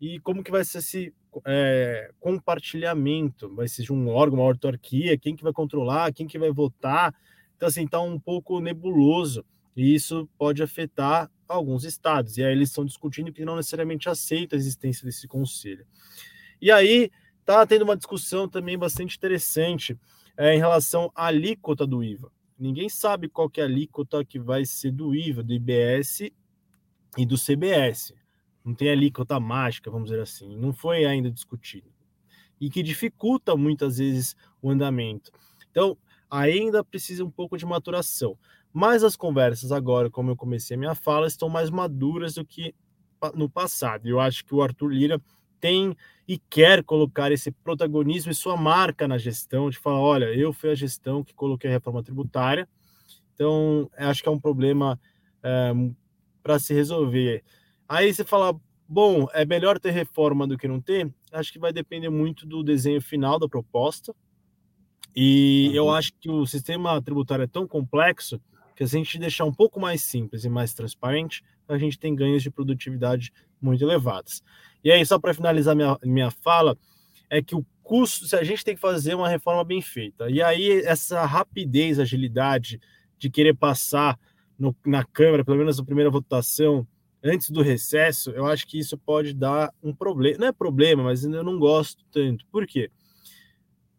E 0.00 0.20
como 0.20 0.44
que 0.44 0.52
vai 0.52 0.64
ser 0.64 0.78
esse 0.78 1.12
é, 1.44 2.12
compartilhamento, 2.20 3.52
vai 3.52 3.66
ser 3.66 3.90
um 3.92 4.10
órgão, 4.10 4.38
uma 4.38 4.46
autarquia, 4.46 5.18
quem 5.18 5.34
que 5.34 5.42
vai 5.42 5.52
controlar, 5.52 6.12
quem 6.12 6.28
que 6.28 6.38
vai 6.38 6.52
votar, 6.52 7.12
então 7.56 7.68
assim, 7.68 7.84
está 7.84 8.00
um 8.00 8.18
pouco 8.18 8.60
nebuloso 8.60 9.44
e 9.76 9.94
isso 9.94 10.28
pode 10.36 10.62
afetar 10.62 11.30
alguns 11.48 11.84
estados. 11.84 12.36
E 12.36 12.44
aí 12.44 12.52
eles 12.52 12.68
estão 12.68 12.84
discutindo 12.84 13.32
que 13.32 13.44
não 13.44 13.56
necessariamente 13.56 14.08
aceita 14.08 14.56
a 14.56 14.58
existência 14.58 15.04
desse 15.04 15.26
conselho. 15.26 15.86
E 16.60 16.70
aí 16.70 17.10
está 17.40 17.66
tendo 17.66 17.82
uma 17.82 17.96
discussão 17.96 18.48
também 18.48 18.78
bastante 18.78 19.16
interessante 19.16 19.98
é, 20.36 20.54
em 20.54 20.58
relação 20.58 21.10
à 21.14 21.26
alíquota 21.26 21.86
do 21.86 22.02
IVA. 22.02 22.30
Ninguém 22.58 22.88
sabe 22.88 23.28
qual 23.28 23.48
que 23.48 23.60
é 23.60 23.64
a 23.64 23.66
alíquota 23.66 24.24
que 24.24 24.38
vai 24.38 24.64
ser 24.64 24.92
do 24.92 25.14
IVA, 25.14 25.42
do 25.42 25.52
IBS 25.54 26.30
e 27.16 27.26
do 27.26 27.36
CBS. 27.36 28.14
Não 28.64 28.74
tem 28.74 28.90
alíquota 28.90 29.40
mágica, 29.40 29.90
vamos 29.90 30.10
dizer 30.10 30.20
assim. 30.20 30.56
Não 30.56 30.72
foi 30.72 31.06
ainda 31.06 31.30
discutido. 31.30 31.90
E 32.60 32.68
que 32.68 32.82
dificulta 32.82 33.56
muitas 33.56 33.96
vezes 33.96 34.36
o 34.60 34.70
andamento. 34.70 35.32
Então, 35.70 35.96
ainda 36.30 36.84
precisa 36.84 37.24
um 37.24 37.30
pouco 37.30 37.56
de 37.56 37.64
maturação. 37.64 38.38
Mas 38.72 39.02
as 39.02 39.16
conversas 39.16 39.72
agora, 39.72 40.08
como 40.08 40.30
eu 40.30 40.36
comecei 40.36 40.76
a 40.76 40.78
minha 40.78 40.94
fala, 40.94 41.26
estão 41.26 41.48
mais 41.48 41.70
maduras 41.70 42.34
do 42.34 42.44
que 42.44 42.74
no 43.34 43.48
passado. 43.48 44.08
Eu 44.08 44.20
acho 44.20 44.44
que 44.44 44.54
o 44.54 44.62
Arthur 44.62 44.88
Lira 44.88 45.20
tem 45.60 45.94
e 46.26 46.38
quer 46.38 46.82
colocar 46.84 47.30
esse 47.32 47.50
protagonismo 47.50 48.30
e 48.30 48.34
sua 48.34 48.56
marca 48.56 49.06
na 49.06 49.18
gestão, 49.18 49.68
de 49.68 49.78
falar, 49.78 50.00
olha, 50.00 50.24
eu 50.26 50.52
fui 50.52 50.70
a 50.70 50.74
gestão 50.74 51.22
que 51.22 51.34
coloquei 51.34 51.68
a 51.68 51.72
reforma 51.72 52.02
tributária, 52.02 52.68
então 53.34 53.90
acho 53.96 54.22
que 54.22 54.28
é 54.28 54.32
um 54.32 54.38
problema 54.38 54.98
é, 55.42 55.72
para 56.42 56.58
se 56.58 56.72
resolver. 56.72 57.42
Aí 57.88 58.14
você 58.14 58.24
fala, 58.24 58.58
bom, 58.88 59.26
é 59.34 59.44
melhor 59.44 59.78
ter 59.78 59.90
reforma 59.90 60.46
do 60.46 60.56
que 60.56 60.68
não 60.68 60.80
ter? 60.80 61.12
Acho 61.32 61.52
que 61.52 61.58
vai 61.58 61.72
depender 61.72 62.08
muito 62.08 62.46
do 62.46 62.62
desenho 62.62 63.02
final 63.02 63.38
da 63.38 63.48
proposta, 63.48 64.14
e 65.14 65.66
uhum. 65.70 65.74
eu 65.74 65.90
acho 65.90 66.12
que 66.20 66.30
o 66.30 66.46
sistema 66.46 67.02
tributário 67.02 67.42
é 67.42 67.48
tão 67.48 67.66
complexo 67.66 68.40
que 68.80 68.86
se 68.86 68.96
a 68.96 68.98
gente 68.98 69.18
deixar 69.18 69.44
um 69.44 69.52
pouco 69.52 69.78
mais 69.78 70.00
simples 70.00 70.42
e 70.42 70.48
mais 70.48 70.72
transparente, 70.72 71.44
a 71.68 71.76
gente 71.76 71.98
tem 71.98 72.14
ganhos 72.14 72.42
de 72.42 72.50
produtividade 72.50 73.30
muito 73.60 73.84
elevados. 73.84 74.42
E 74.82 74.90
aí, 74.90 75.04
só 75.04 75.18
para 75.18 75.34
finalizar 75.34 75.76
minha, 75.76 75.98
minha 76.02 76.30
fala, 76.30 76.78
é 77.28 77.42
que 77.42 77.54
o 77.54 77.62
custo, 77.82 78.26
se 78.26 78.34
a 78.34 78.42
gente 78.42 78.64
tem 78.64 78.74
que 78.74 78.80
fazer 78.80 79.14
uma 79.14 79.28
reforma 79.28 79.62
bem 79.64 79.82
feita, 79.82 80.30
e 80.30 80.40
aí 80.40 80.80
essa 80.80 81.26
rapidez, 81.26 81.98
agilidade 81.98 82.80
de 83.18 83.28
querer 83.28 83.54
passar 83.54 84.18
no, 84.58 84.74
na 84.86 85.04
Câmara, 85.04 85.44
pelo 85.44 85.58
menos 85.58 85.76
na 85.76 85.84
primeira 85.84 86.10
votação, 86.10 86.86
antes 87.22 87.50
do 87.50 87.60
recesso, 87.60 88.30
eu 88.30 88.46
acho 88.46 88.66
que 88.66 88.78
isso 88.78 88.96
pode 88.96 89.34
dar 89.34 89.70
um 89.82 89.94
problema. 89.94 90.38
Não 90.38 90.46
é 90.46 90.52
problema, 90.52 91.02
mas 91.02 91.22
eu 91.22 91.44
não 91.44 91.58
gosto 91.58 92.02
tanto. 92.10 92.46
Por 92.50 92.66
quê? 92.66 92.90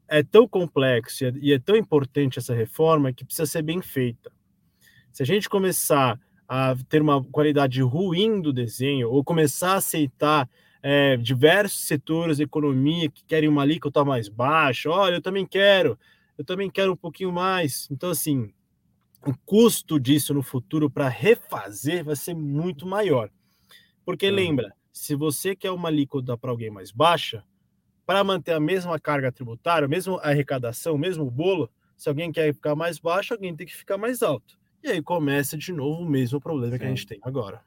É 0.07 0.23
tão 0.23 0.47
complexo 0.47 1.23
e 1.39 1.53
é 1.53 1.59
tão 1.59 1.75
importante 1.75 2.39
essa 2.39 2.55
reforma 2.55 3.13
que 3.13 3.23
precisa 3.23 3.45
ser 3.45 3.61
bem 3.61 3.79
feita. 3.79 4.31
Se 5.11 5.23
a 5.23 5.25
gente 5.25 5.49
começar 5.49 6.19
a 6.47 6.75
ter 6.89 7.01
uma 7.01 7.23
qualidade 7.23 7.81
ruim 7.81 8.41
do 8.41 8.51
desenho, 8.51 9.09
ou 9.09 9.23
começar 9.23 9.73
a 9.73 9.77
aceitar 9.77 10.49
é, 10.81 11.15
diversos 11.17 11.81
setores 11.81 12.37
da 12.37 12.43
economia 12.43 13.09
que 13.09 13.23
querem 13.23 13.49
uma 13.49 13.61
alíquota 13.61 14.03
mais 14.03 14.27
baixa, 14.27 14.89
olha, 14.89 15.15
eu 15.15 15.21
também 15.21 15.45
quero, 15.45 15.97
eu 16.37 16.43
também 16.43 16.69
quero 16.69 16.93
um 16.93 16.95
pouquinho 16.95 17.31
mais. 17.31 17.87
Então, 17.91 18.09
assim, 18.09 18.51
o 19.25 19.33
custo 19.45 19.99
disso 19.99 20.33
no 20.33 20.41
futuro 20.41 20.89
para 20.89 21.07
refazer 21.07 22.03
vai 22.03 22.15
ser 22.15 22.33
muito 22.33 22.85
maior. 22.87 23.29
Porque 24.03 24.29
uhum. 24.29 24.35
lembra, 24.35 24.73
se 24.91 25.15
você 25.15 25.55
quer 25.55 25.71
uma 25.71 25.89
alíquota 25.89 26.37
para 26.37 26.51
alguém 26.51 26.69
mais 26.69 26.91
baixa, 26.91 27.43
para 28.05 28.23
manter 28.23 28.53
a 28.53 28.59
mesma 28.59 28.99
carga 28.99 29.31
tributária, 29.31 29.85
a 29.85 29.89
mesma 29.89 30.19
arrecadação, 30.21 30.95
o 30.95 30.97
mesmo 30.97 31.29
bolo, 31.29 31.69
se 31.95 32.09
alguém 32.09 32.31
quer 32.31 32.53
ficar 32.53 32.75
mais 32.75 32.99
baixo, 32.99 33.33
alguém 33.33 33.55
tem 33.55 33.65
que 33.65 33.75
ficar 33.75 33.97
mais 33.97 34.21
alto. 34.23 34.59
E 34.83 34.89
aí 34.89 35.01
começa 35.01 35.57
de 35.57 35.71
novo 35.71 36.03
o 36.03 36.09
mesmo 36.09 36.39
problema 36.39 36.73
Sim. 36.73 36.79
que 36.79 36.85
a 36.85 36.89
gente 36.89 37.07
tem 37.07 37.19
agora. 37.21 37.61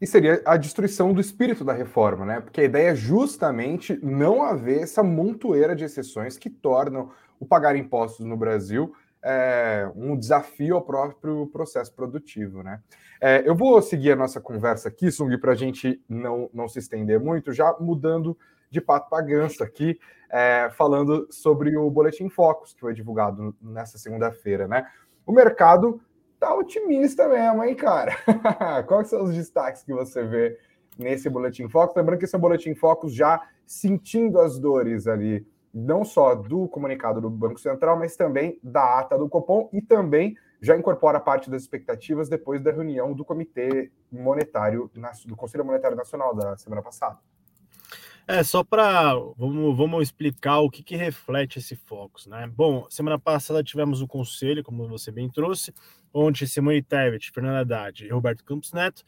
E 0.00 0.06
seria 0.06 0.40
a 0.46 0.56
destruição 0.56 1.12
do 1.12 1.20
espírito 1.20 1.62
da 1.62 1.74
reforma, 1.74 2.24
né? 2.24 2.40
Porque 2.40 2.62
a 2.62 2.64
ideia 2.64 2.90
é 2.90 2.94
justamente 2.94 3.98
não 4.02 4.42
haver 4.42 4.82
essa 4.82 5.02
montoeira 5.02 5.76
de 5.76 5.84
exceções 5.84 6.38
que 6.38 6.48
tornam 6.48 7.10
o 7.38 7.44
pagar 7.44 7.76
impostos 7.76 8.24
no 8.24 8.36
Brasil 8.36 8.94
é, 9.22 9.90
um 9.94 10.16
desafio 10.16 10.76
ao 10.76 10.82
próprio 10.82 11.46
processo 11.48 11.94
produtivo, 11.94 12.62
né? 12.62 12.80
É, 13.20 13.46
eu 13.46 13.54
vou 13.54 13.80
seguir 13.82 14.12
a 14.12 14.16
nossa 14.16 14.40
conversa 14.40 14.88
aqui, 14.88 15.10
Sung, 15.10 15.36
para 15.38 15.52
a 15.52 15.56
gente 15.56 16.02
não, 16.08 16.48
não 16.54 16.66
se 16.68 16.78
estender 16.78 17.20
muito, 17.20 17.52
já 17.52 17.76
mudando 17.78 18.36
de 18.70 18.80
pato 18.80 19.10
para 19.10 19.22
ganso 19.22 19.62
aqui, 19.62 19.98
é, 20.30 20.70
falando 20.70 21.26
sobre 21.30 21.76
o 21.76 21.90
Boletim 21.90 22.28
Focus, 22.30 22.72
que 22.72 22.80
foi 22.80 22.94
divulgado 22.94 23.54
nessa 23.60 23.98
segunda-feira, 23.98 24.66
né? 24.66 24.86
O 25.26 25.32
mercado 25.32 26.00
tá 26.40 26.54
otimista 26.54 27.28
mesmo, 27.28 27.62
hein, 27.62 27.74
cara? 27.74 28.16
Quais 28.88 29.08
são 29.08 29.22
os 29.22 29.34
destaques 29.34 29.82
que 29.82 29.92
você 29.92 30.24
vê 30.24 30.58
nesse 30.98 31.28
Boletim 31.28 31.68
Focus? 31.68 31.94
Lembrando 31.94 32.18
que 32.18 32.24
esse 32.24 32.34
é 32.34 32.38
um 32.38 32.40
Boletim 32.40 32.74
Focus 32.74 33.14
já 33.14 33.46
sentindo 33.66 34.40
as 34.40 34.58
dores 34.58 35.06
ali, 35.06 35.46
não 35.72 36.02
só 36.02 36.34
do 36.34 36.66
comunicado 36.66 37.20
do 37.20 37.30
Banco 37.30 37.60
Central, 37.60 37.98
mas 37.98 38.16
também 38.16 38.58
da 38.62 38.98
ata 38.98 39.18
do 39.18 39.28
Copom 39.28 39.68
e 39.72 39.82
também 39.82 40.34
já 40.62 40.76
incorpora 40.76 41.20
parte 41.20 41.50
das 41.50 41.62
expectativas 41.62 42.28
depois 42.28 42.60
da 42.62 42.72
reunião 42.72 43.12
do 43.12 43.24
Comitê 43.24 43.92
Monetário, 44.10 44.90
do 45.26 45.36
Conselho 45.36 45.64
Monetário 45.64 45.96
Nacional 45.96 46.34
da 46.34 46.56
semana 46.56 46.82
passada. 46.82 47.18
É, 48.26 48.44
só 48.44 48.62
para 48.62 49.14
vamos, 49.36 49.76
vamos 49.76 50.02
explicar 50.02 50.60
o 50.60 50.70
que, 50.70 50.84
que 50.84 50.94
reflete 50.94 51.58
esse 51.58 51.74
Focus, 51.74 52.26
né? 52.26 52.48
Bom, 52.54 52.86
semana 52.88 53.18
passada 53.18 53.62
tivemos 53.62 54.02
o 54.02 54.06
conselho, 54.06 54.62
como 54.62 54.86
você 54.86 55.10
bem 55.10 55.28
trouxe, 55.28 55.74
onde 56.12 56.46
Simone 56.46 56.82
Tebet, 56.82 57.30
Fernando 57.32 57.56
Haddad 57.56 58.04
e 58.04 58.08
Roberto 58.08 58.44
Campos 58.44 58.72
Neto 58.72 59.04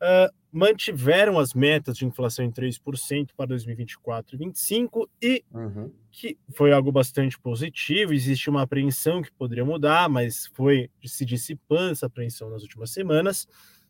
uh, 0.00 0.32
mantiveram 0.52 1.38
as 1.38 1.54
metas 1.54 1.96
de 1.96 2.04
inflação 2.04 2.44
em 2.44 2.50
3% 2.50 3.30
para 3.36 3.46
2024 3.46 4.34
e 4.34 4.38
2025 4.38 5.10
e 5.22 5.44
uhum. 5.52 5.92
que 6.10 6.36
foi 6.54 6.72
algo 6.72 6.90
bastante 6.90 7.38
positivo. 7.38 8.12
Existe 8.12 8.50
uma 8.50 8.62
apreensão 8.62 9.22
que 9.22 9.30
poderia 9.32 9.64
mudar, 9.64 10.08
mas 10.08 10.46
foi 10.54 10.90
se 11.04 11.24
dissipando 11.24 11.92
essa 11.92 12.06
apreensão 12.06 12.50
nas 12.50 12.62
últimas 12.62 12.90
semanas. 12.90 13.46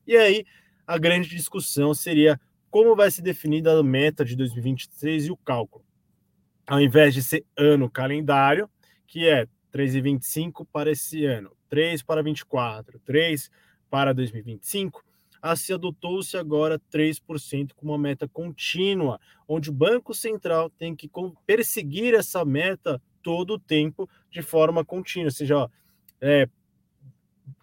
E 0.06 0.16
aí 0.16 0.44
a 0.86 0.98
grande 0.98 1.28
discussão 1.28 1.94
seria 1.94 2.38
como 2.70 2.94
vai 2.94 3.10
ser 3.10 3.22
definida 3.22 3.72
a 3.72 3.82
meta 3.82 4.24
de 4.24 4.36
2023 4.36 5.26
e 5.26 5.30
o 5.30 5.36
cálculo. 5.36 5.84
Ao 6.66 6.80
invés 6.80 7.14
de 7.14 7.22
ser 7.22 7.44
ano 7.56 7.90
calendário, 7.90 8.68
que 9.06 9.26
é 9.26 9.46
3,25 9.72 10.66
para 10.70 10.90
esse 10.90 11.24
ano, 11.24 11.50
3 11.70 12.02
para 12.02 12.22
24, 12.22 12.98
3 13.00 13.50
para 13.88 14.12
2025, 14.12 15.02
assim 15.40 15.72
adotou-se 15.72 16.36
agora 16.36 16.78
3% 16.92 17.70
como 17.74 17.92
uma 17.92 17.98
meta 17.98 18.28
contínua, 18.28 19.18
onde 19.48 19.70
o 19.70 19.72
Banco 19.72 20.12
Central 20.12 20.68
tem 20.68 20.94
que 20.94 21.10
perseguir 21.46 22.14
essa 22.14 22.44
meta 22.44 23.00
todo 23.22 23.54
o 23.54 23.58
tempo 23.58 24.08
de 24.30 24.42
forma 24.42 24.84
contínua, 24.84 25.28
ou 25.28 25.32
seja, 25.32 25.56
ó, 25.56 25.68
é, 26.20 26.48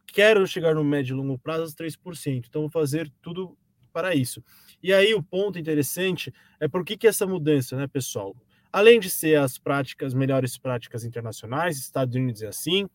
quero 0.08 0.48
chegar 0.48 0.74
no 0.74 0.84
médio 0.84 1.13
e 1.13 1.17
longo 1.17 1.38
prazo 1.38 1.62
aos 1.63 1.76
3%, 1.76 2.46
então 2.48 2.62
vou 2.62 2.72
fazer 2.72 3.12
tudo 3.22 3.56
para 3.93 4.15
isso. 4.15 4.43
E 4.82 4.93
aí 4.93 5.13
o 5.13 5.24
ponto 5.24 5.60
interessante 5.60 6.34
é 6.60 6.67
por 6.67 6.84
que, 6.84 6.98
que 6.98 7.08
essa 7.08 7.26
mudança, 7.26 7.76
né, 7.76 7.88
pessoal? 7.88 8.36
Além 8.72 9.00
de 9.00 9.10
ser 9.10 9.39
as 9.39 9.58
práticas, 9.58 10.13
melhores 10.13 10.58
práticas 10.58 11.04
internacionais, 11.04 11.78
Estados 11.78 12.15
Unidos 12.15 12.41
é 12.43 12.48
assim, 12.48 12.88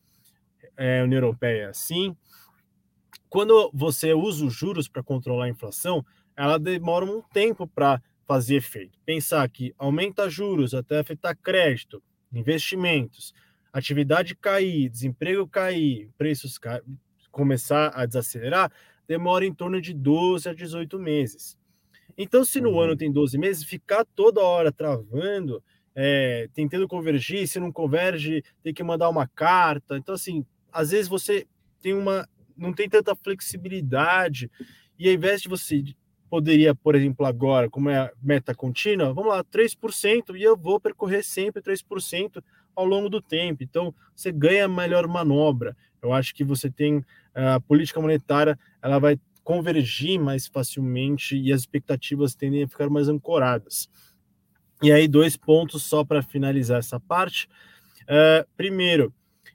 é, 0.76 1.02
União 1.02 1.18
Europeia 1.18 1.70
assim. 1.70 2.16
Quando 3.28 3.70
você 3.72 4.12
usa 4.12 4.44
os 4.44 4.52
juros 4.52 4.88
para 4.88 5.02
controlar 5.02 5.46
a 5.46 5.48
inflação, 5.48 6.04
ela 6.36 6.58
demora 6.58 7.04
um 7.04 7.22
tempo 7.22 7.66
para 7.66 8.02
fazer 8.26 8.56
efeito. 8.56 8.98
Pensar 9.04 9.48
que 9.48 9.74
aumenta 9.78 10.28
juros 10.28 10.74
até 10.74 10.98
afetar 10.98 11.36
crédito, 11.36 12.02
investimentos, 12.32 13.32
atividade 13.72 14.34
cair, 14.36 14.88
desemprego 14.88 15.46
cair, 15.48 16.10
preços 16.18 16.58
começar 17.30 17.90
a 17.94 18.04
desacelerar, 18.04 18.70
demora 19.08 19.46
em 19.46 19.54
torno 19.54 19.80
de 19.80 19.94
12 19.94 20.48
a 20.48 20.54
18 20.54 20.98
meses. 20.98 21.56
Então, 22.16 22.44
se 22.44 22.60
no 22.60 22.72
uhum. 22.72 22.80
ano 22.80 22.96
tem 22.96 23.10
12 23.10 23.38
meses, 23.38 23.64
ficar 23.64 24.04
toda 24.14 24.42
hora 24.42 24.70
travando, 24.70 25.62
é, 25.94 26.48
tentando 26.52 26.86
convergir, 26.86 27.46
se 27.46 27.58
não 27.58 27.72
converge, 27.72 28.42
tem 28.62 28.74
que 28.74 28.82
mandar 28.82 29.08
uma 29.08 29.26
carta. 29.26 29.96
Então, 29.96 30.14
assim, 30.14 30.44
às 30.72 30.90
vezes 30.90 31.08
você 31.08 31.46
tem 31.80 31.94
uma. 31.94 32.28
não 32.56 32.72
tem 32.72 32.88
tanta 32.88 33.14
flexibilidade, 33.14 34.50
e 34.98 35.08
ao 35.08 35.14
invés 35.14 35.42
de 35.42 35.48
você 35.48 35.84
poderia, 36.30 36.74
por 36.74 36.94
exemplo, 36.94 37.26
agora, 37.26 37.68
como 37.68 37.90
é 37.90 37.98
a 37.98 38.12
meta 38.22 38.54
contínua, 38.54 39.12
vamos 39.12 39.30
lá, 39.30 39.44
3%, 39.44 40.34
e 40.34 40.42
eu 40.42 40.56
vou 40.56 40.80
percorrer 40.80 41.22
sempre 41.22 41.60
3% 41.60 42.42
ao 42.74 42.86
longo 42.86 43.10
do 43.10 43.20
tempo. 43.20 43.62
Então, 43.62 43.94
você 44.16 44.32
ganha 44.32 44.66
melhor 44.66 45.06
manobra. 45.06 45.76
Eu 46.00 46.10
acho 46.10 46.34
que 46.34 46.42
você 46.42 46.70
tem 46.70 47.04
a 47.34 47.60
política 47.60 48.00
monetária, 48.00 48.58
ela 48.80 48.98
vai 48.98 49.20
convergir 49.44 50.18
mais 50.18 50.46
facilmente 50.46 51.36
e 51.36 51.52
as 51.52 51.60
expectativas 51.60 52.34
tendem 52.34 52.62
a 52.62 52.68
ficar 52.68 52.88
mais 52.88 53.08
ancoradas. 53.08 53.88
E 54.82 54.90
aí, 54.90 55.06
dois 55.06 55.36
pontos 55.36 55.82
só 55.82 56.02
para 56.02 56.22
finalizar 56.22 56.78
essa 56.78 56.98
parte. 56.98 57.46
Uh, 58.02 58.48
primeiro, 58.56 59.12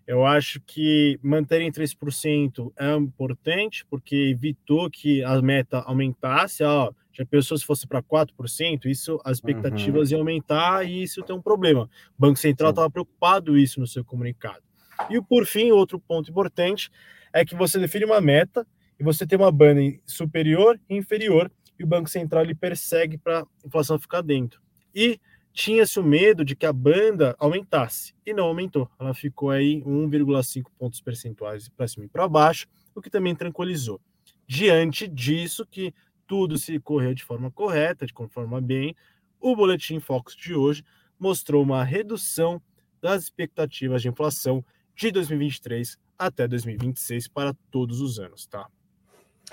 eu 0.08 0.26
acho 0.26 0.62
que 0.62 1.20
manterem 1.22 1.70
3% 1.70 2.72
é 2.80 2.96
importante, 2.96 3.86
porque 3.90 4.16
evitou 4.16 4.90
que 4.90 5.22
a 5.22 5.42
meta 5.42 5.80
aumentasse. 5.80 6.64
Ó, 6.64 6.94
já 7.12 7.26
pensou 7.26 7.58
se 7.58 7.66
fosse 7.66 7.86
para 7.86 8.02
4%, 8.02 8.86
isso 8.86 9.20
as 9.26 9.38
expectativas 9.38 10.10
uhum. 10.10 10.18
iam 10.18 10.22
aumentar 10.22 10.86
e 10.86 11.04
isso 11.04 11.22
tem 11.24 11.36
um 11.36 11.42
problema. 11.42 11.90
O 12.18 12.22
Banco 12.22 12.40
Central 12.40 12.70
estava 12.70 12.90
preocupado 12.90 13.58
isso 13.58 13.82
no 13.82 13.88
seu 13.88 14.06
comunicado. 14.06 14.64
E 15.10 15.22
por 15.22 15.46
fim, 15.46 15.72
outro 15.72 16.00
ponto 16.00 16.32
importante 16.32 16.90
é 17.34 17.44
que 17.44 17.54
você 17.54 17.78
define 17.78 18.06
uma 18.06 18.22
meta 18.22 18.66
e 18.98 19.04
você 19.04 19.28
tem 19.28 19.38
uma 19.38 19.52
banda 19.52 19.82
superior 20.06 20.80
e 20.90 20.96
inferior, 20.96 21.52
e 21.78 21.84
o 21.84 21.88
Banco 21.88 22.10
Central 22.10 22.44
ele 22.44 22.56
persegue 22.56 23.18
para 23.18 23.42
a 23.42 23.46
inflação 23.66 24.00
ficar 24.00 24.22
dentro. 24.22 24.60
E 24.96 25.20
tinha-se 25.58 26.00
o 26.00 26.04
medo 26.04 26.46
de 26.46 26.56
que 26.56 26.68
a 26.68 26.72
banda 26.72 27.36
aumentasse, 27.40 28.14
e 28.24 28.32
não 28.32 28.46
aumentou. 28.46 28.88
Ela 29.00 29.12
ficou 29.16 29.50
aí 29.50 29.82
1,5 29.82 30.66
pontos 30.78 31.02
percentuais 31.02 31.68
para 31.68 31.88
cima 31.88 32.06
e 32.06 32.08
para 32.08 32.28
baixo, 32.28 32.68
o 32.94 33.02
que 33.02 33.10
também 33.10 33.36
tranquilizou. 33.36 34.00
Diante 34.46 35.08
disso, 35.08 35.66
que 35.66 35.92
tudo 36.28 36.60
se 36.60 36.80
correu 36.80 37.16
de 37.16 37.24
forma 37.24 37.50
correta, 37.50 38.06
de 38.06 38.14
forma 38.30 38.62
bem, 38.62 38.96
o 39.40 39.56
Boletim 39.56 40.00
Focus 40.00 40.36
de 40.36 40.54
hoje 40.54 40.84
mostrou 41.20 41.64
uma 41.64 41.84
redução 41.84 42.62
das 43.02 43.24
expectativas 43.24 44.04
de 44.04 44.10
inflação 44.10 44.64
de 44.96 45.10
2023 45.10 45.98
até 46.20 46.48
2026 46.48 47.30
para 47.30 47.56
todos 47.72 48.00
os 48.00 48.20
anos, 48.20 48.46
tá? 48.46 48.70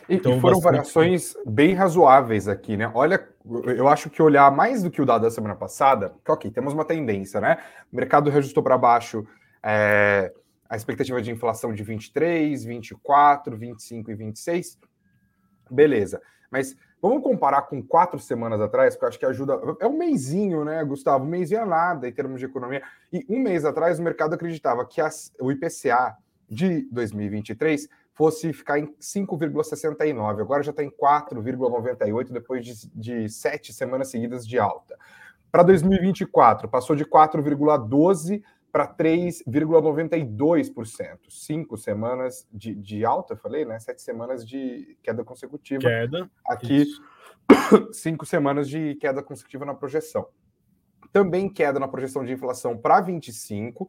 E, 0.08 0.16
então, 0.16 0.36
e 0.36 0.40
foram 0.40 0.60
bastante... 0.60 0.62
variações 0.62 1.34
bem 1.46 1.74
razoáveis 1.74 2.48
aqui, 2.48 2.76
né? 2.76 2.90
Olha, 2.94 3.26
eu 3.76 3.88
acho 3.88 4.10
que 4.10 4.22
olhar 4.22 4.50
mais 4.50 4.82
do 4.82 4.90
que 4.90 5.00
o 5.00 5.06
dado 5.06 5.22
da 5.22 5.30
semana 5.30 5.54
passada, 5.54 6.14
que 6.24 6.30
ok, 6.30 6.50
temos 6.50 6.72
uma 6.72 6.84
tendência, 6.84 7.40
né? 7.40 7.58
O 7.92 7.96
mercado 7.96 8.30
reajustou 8.30 8.62
para 8.62 8.76
baixo 8.76 9.26
é, 9.62 10.32
a 10.68 10.76
expectativa 10.76 11.20
de 11.22 11.30
inflação 11.30 11.72
de 11.72 11.82
23, 11.82 12.64
24, 12.64 13.56
25 13.56 14.10
e 14.10 14.14
26. 14.14 14.78
Beleza. 15.70 16.20
Mas 16.50 16.76
vamos 17.00 17.22
comparar 17.22 17.62
com 17.62 17.82
quatro 17.82 18.18
semanas 18.18 18.60
atrás, 18.60 18.96
que 18.96 19.04
eu 19.04 19.08
acho 19.08 19.18
que 19.18 19.26
ajuda. 19.26 19.58
É 19.80 19.86
um 19.86 19.96
mêsinho, 19.96 20.64
né, 20.64 20.84
Gustavo? 20.84 21.24
Um 21.24 21.28
mêsinho 21.28 21.60
é 21.60 21.64
nada 21.64 22.08
em 22.08 22.12
termos 22.12 22.40
de 22.40 22.46
economia. 22.46 22.82
E 23.12 23.24
um 23.28 23.38
mês 23.38 23.64
atrás 23.64 23.98
o 23.98 24.02
mercado 24.02 24.34
acreditava 24.34 24.84
que 24.84 25.00
as, 25.00 25.32
o 25.40 25.50
IPCA 25.50 26.16
de 26.48 26.86
2023 26.90 27.88
fosse 28.14 28.52
ficar 28.52 28.78
em 28.78 28.86
5,69. 29.00 30.40
Agora 30.40 30.62
já 30.62 30.70
está 30.70 30.84
em 30.84 30.90
4,98 30.90 32.32
depois 32.32 32.64
de, 32.64 32.88
de 32.94 33.28
sete 33.28 33.72
semanas 33.72 34.08
seguidas 34.08 34.46
de 34.46 34.56
alta. 34.58 34.96
Para 35.50 35.64
2024, 35.64 36.68
passou 36.68 36.94
de 36.96 37.04
4,12 37.04 38.42
para 38.72 38.88
3,92%. 38.88 41.18
Cinco 41.28 41.76
semanas 41.76 42.48
de, 42.52 42.74
de 42.74 43.04
alta, 43.04 43.36
falei, 43.36 43.64
né? 43.64 43.78
Sete 43.78 44.02
semanas 44.02 44.44
de 44.44 44.98
queda 45.00 45.22
consecutiva. 45.22 45.82
Queda. 45.82 46.28
Aqui, 46.44 46.82
isso. 46.82 47.00
cinco 47.92 48.26
semanas 48.26 48.68
de 48.68 48.96
queda 48.96 49.22
consecutiva 49.22 49.64
na 49.64 49.74
projeção. 49.74 50.26
Também 51.12 51.48
queda 51.48 51.78
na 51.78 51.86
projeção 51.86 52.24
de 52.24 52.32
inflação 52.32 52.76
para 52.76 53.00
25, 53.00 53.88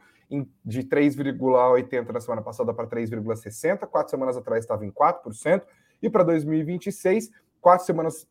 de 0.63 0.83
3,80 0.83 2.11
na 2.11 2.19
semana 2.19 2.41
passada 2.41 2.73
para 2.73 2.87
3,60, 2.87 3.87
quatro 3.87 4.11
semanas 4.11 4.37
atrás 4.37 4.63
estava 4.63 4.85
em 4.85 4.91
4%, 4.91 5.63
e 6.01 6.09
para 6.09 6.23
2026, 6.23 7.31
quatro 7.61 7.85
semanas 7.85 8.27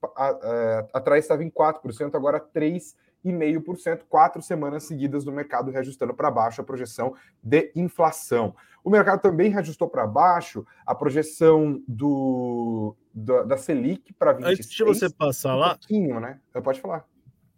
atrás 0.93 1.25
estava 1.25 1.43
em 1.43 1.51
4%, 1.51 2.15
agora 2.15 2.41
3,5%, 2.41 4.03
quatro 4.09 4.43
semanas 4.43 4.85
seguidas 4.85 5.25
do 5.25 5.33
mercado 5.33 5.71
reajustando 5.71 6.15
para 6.15 6.31
baixo 6.31 6.61
a 6.61 6.65
projeção 6.65 7.15
de 7.43 7.73
inflação. 7.75 8.55
O 8.83 8.91
mercado 8.91 9.21
também 9.23 9.51
reajustou 9.51 9.89
para 9.89 10.07
baixo 10.07 10.67
a 10.85 10.95
projeção 10.95 11.83
do, 11.89 12.95
do 13.15 13.45
da 13.45 13.57
Selic 13.57 14.13
para 14.13 14.33
26. 14.33 14.59
Antes 14.59 14.71
de 14.71 14.85
você 14.85 15.11
passar 15.11 15.57
um 15.57 15.59
lá. 15.59 15.79
né? 16.21 16.39
Pode 16.63 16.81
falar 16.81 17.07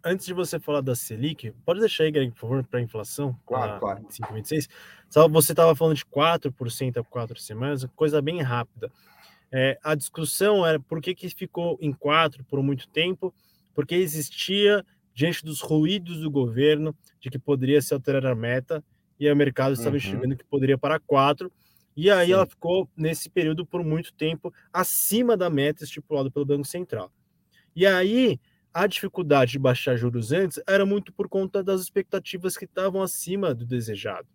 antes 0.07 0.25
de 0.25 0.33
você 0.33 0.59
falar 0.59 0.81
da 0.81 0.95
Selic, 0.95 1.51
pode 1.65 1.79
deixar 1.79 2.05
aí, 2.05 2.11
Greg, 2.11 2.31
por 2.31 2.39
favor, 2.39 2.63
para 2.63 2.79
a 2.79 2.83
inflação. 2.83 3.37
Claro, 3.45 3.79
claro. 3.79 4.03
5,26. 4.03 4.69
Só 5.09 5.27
você 5.27 5.51
estava 5.51 5.75
falando 5.75 5.95
de 5.95 6.05
4% 6.05 6.97
a 6.97 7.03
quatro 7.03 7.39
semanas, 7.39 7.85
coisa 7.95 8.21
bem 8.21 8.41
rápida. 8.41 8.91
É, 9.51 9.77
a 9.83 9.95
discussão 9.95 10.65
era 10.65 10.79
por 10.79 11.01
que, 11.01 11.13
que 11.13 11.29
ficou 11.29 11.77
em 11.81 11.91
4 11.91 12.43
por 12.45 12.61
muito 12.61 12.87
tempo, 12.87 13.33
porque 13.73 13.95
existia, 13.95 14.85
diante 15.13 15.43
dos 15.43 15.61
ruídos 15.61 16.21
do 16.21 16.31
governo, 16.31 16.95
de 17.19 17.29
que 17.29 17.39
poderia 17.39 17.81
se 17.81 17.93
alterar 17.93 18.25
a 18.25 18.35
meta, 18.35 18.83
e 19.19 19.29
o 19.29 19.35
mercado 19.35 19.73
estava 19.73 19.91
uhum. 19.91 19.97
enxergando 19.97 20.37
que 20.37 20.43
poderia 20.43 20.77
para 20.77 20.99
4, 20.99 21.51
e 21.95 22.11
aí 22.11 22.27
Sim. 22.27 22.33
ela 22.33 22.45
ficou, 22.45 22.89
nesse 22.95 23.29
período, 23.29 23.65
por 23.65 23.83
muito 23.83 24.13
tempo, 24.13 24.53
acima 24.71 25.35
da 25.35 25.49
meta 25.49 25.83
estipulada 25.83 26.29
pelo 26.29 26.45
Banco 26.45 26.65
Central. 26.65 27.11
E 27.75 27.85
aí, 27.85 28.39
a 28.77 28.85
dificuldade 28.85 29.53
de 29.53 29.59
baixar 29.59 29.97
juros 29.97 30.31
antes 30.31 30.61
era 30.67 30.85
muito 30.85 31.11
por 31.11 31.27
conta 31.27 31.63
das 31.63 31.81
expectativas 31.81 32.55
que 32.55 32.65
estavam 32.65 33.01
acima 33.01 33.51
do 33.51 33.65
desejado. 33.65 34.27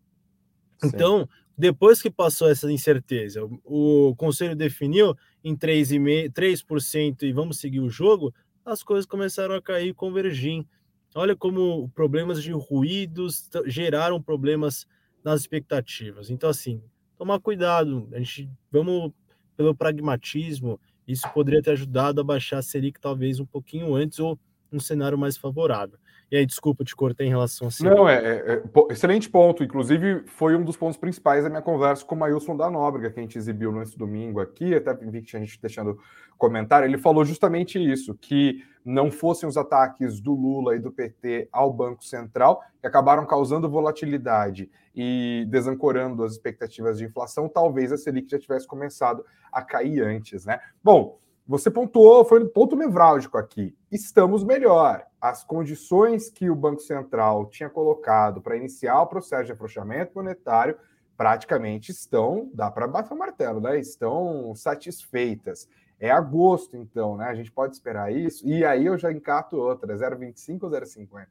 Sim. 0.78 0.88
Então, 0.88 1.28
depois 1.57 2.02
que 2.02 2.11
passou 2.11 2.50
essa 2.50 2.70
incerteza, 2.72 3.48
o 3.64 4.16
conselho 4.16 4.57
definiu 4.57 5.16
em 5.44 5.57
3,5%, 5.57 6.33
3% 6.33 7.22
e 7.22 7.33
vamos 7.33 7.61
seguir 7.61 7.78
o 7.78 7.88
jogo, 7.88 8.35
as 8.64 8.83
coisas 8.83 9.07
começaram 9.07 9.55
a 9.55 9.62
cair 9.62 9.90
e 9.90 9.94
convergir. 9.94 10.66
Olha 11.14 11.37
como 11.37 11.88
problemas 11.90 12.42
de 12.42 12.50
ruídos 12.50 13.48
geraram 13.66 14.20
problemas 14.20 14.88
nas 15.22 15.42
expectativas. 15.42 16.31
Então, 16.31 16.50
assim, 16.50 16.83
tomar 17.16 17.38
cuidado, 17.38 18.09
a 18.12 18.18
gente 18.18 18.50
vamos 18.72 19.12
pelo 19.57 19.72
pragmatismo, 19.72 20.81
isso 21.12 21.29
poderia 21.33 21.62
ter 21.62 21.72
ajudado 21.72 22.20
a 22.20 22.25
baixar 22.25 22.59
a 22.59 22.62
Selic 22.62 23.01
talvez 23.01 23.38
um 23.38 23.46
pouquinho 23.46 23.94
antes 23.94 24.18
ou 24.18 24.38
um 24.72 24.81
cenário 24.81 25.18
mais 25.18 25.37
favorável. 25.37 25.98
E 26.33 26.37
aí, 26.38 26.47
desculpa 26.47 26.83
te 26.83 26.97
cortar 26.97 27.25
em 27.25 27.29
relação 27.29 27.68
a 27.68 27.71
Selic. 27.71 27.95
Não, 27.95 28.09
é, 28.09 28.14
é, 28.14 28.55
é, 28.55 28.62
excelente 28.90 29.29
ponto. 29.29 29.62
Inclusive, 29.62 30.23
foi 30.25 30.57
um 30.57 30.64
dos 30.64 30.79
pontos 30.79 30.97
principais 30.97 31.45
da 31.45 31.51
minha 31.51 31.61
conversa 31.61 32.07
com 32.07 32.14
o 32.14 32.18
Mailson 32.18 32.57
da 32.57 32.71
Nóbrega, 32.71 33.11
que 33.11 33.21
a 33.21 33.23
gente 33.23 33.37
exibiu 33.37 33.71
nesse 33.71 33.99
domingo 33.99 34.40
aqui, 34.40 34.75
até 34.75 34.95
vi 34.95 35.21
que 35.21 35.27
tinha 35.27 35.45
gente 35.45 35.61
deixando 35.61 35.99
comentário. 36.38 36.87
Ele 36.87 36.97
falou 36.97 37.23
justamente 37.23 37.79
isso, 37.79 38.14
que 38.14 38.64
não 38.83 39.11
fossem 39.11 39.47
os 39.47 39.59
ataques 39.59 40.23
do 40.23 40.33
Lula 40.33 40.75
e 40.75 40.79
do 40.79 40.90
PT 40.90 41.51
ao 41.53 41.71
Banco 41.71 42.03
Central, 42.03 42.62
que 42.81 42.87
acabaram 42.87 43.27
causando 43.27 43.68
volatilidade 43.68 44.71
e 44.97 45.45
desancorando 45.51 46.25
as 46.25 46.33
expectativas 46.33 46.97
de 46.97 47.05
inflação, 47.05 47.47
talvez 47.47 47.92
a 47.92 47.99
Selic 47.99 48.31
já 48.31 48.38
tivesse 48.38 48.66
começado 48.66 49.23
a 49.53 49.61
cair 49.61 50.03
antes, 50.03 50.47
né? 50.47 50.61
Bom, 50.83 51.18
você 51.52 51.70
pontuou, 51.70 52.24
foi 52.24 52.42
um 52.42 52.48
ponto 52.48 52.74
nevrálgico 52.74 53.36
aqui. 53.36 53.76
Estamos 53.90 54.42
melhor. 54.42 55.04
As 55.20 55.44
condições 55.44 56.30
que 56.30 56.48
o 56.48 56.56
Banco 56.56 56.80
Central 56.80 57.44
tinha 57.50 57.68
colocado 57.68 58.40
para 58.40 58.56
iniciar 58.56 59.02
o 59.02 59.06
processo 59.06 59.44
de 59.44 59.52
afrouxamento 59.52 60.12
monetário 60.14 60.78
praticamente 61.14 61.92
estão, 61.92 62.50
dá 62.54 62.70
para 62.70 62.88
bater 62.88 63.12
o 63.12 63.18
martelo, 63.18 63.60
né? 63.60 63.78
Estão 63.78 64.54
satisfeitas. 64.54 65.68
É 66.00 66.10
agosto, 66.10 66.74
então, 66.74 67.18
né? 67.18 67.26
A 67.26 67.34
gente 67.34 67.52
pode 67.52 67.74
esperar 67.74 68.10
isso. 68.10 68.48
E 68.48 68.64
aí 68.64 68.86
eu 68.86 68.96
já 68.96 69.12
encato 69.12 69.58
outra, 69.58 69.94
0,25 69.94 70.62
ou 70.62 70.70
0,50? 70.70 71.26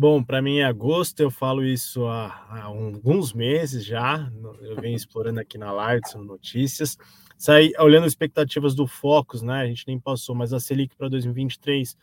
Bom, 0.00 0.22
para 0.22 0.40
mim 0.40 0.58
é 0.58 0.64
agosto, 0.64 1.18
eu 1.18 1.28
falo 1.28 1.64
isso 1.64 2.06
há, 2.06 2.28
há, 2.48 2.62
alguns 2.66 3.32
meses 3.32 3.84
já, 3.84 4.30
eu 4.60 4.76
venho 4.76 4.94
explorando 4.94 5.40
aqui 5.40 5.58
na 5.58 5.72
live, 5.72 6.00
são 6.06 6.22
notícias. 6.22 6.96
Saí 7.36 7.72
olhando 7.80 8.04
as 8.04 8.12
expectativas 8.12 8.76
do 8.76 8.86
Focus, 8.86 9.42
né? 9.42 9.62
A 9.62 9.66
gente 9.66 9.84
nem 9.88 9.98
passou, 9.98 10.36
mas 10.36 10.52
a 10.52 10.60
Selic 10.60 10.94
para 10.94 11.08
2023 11.08 11.96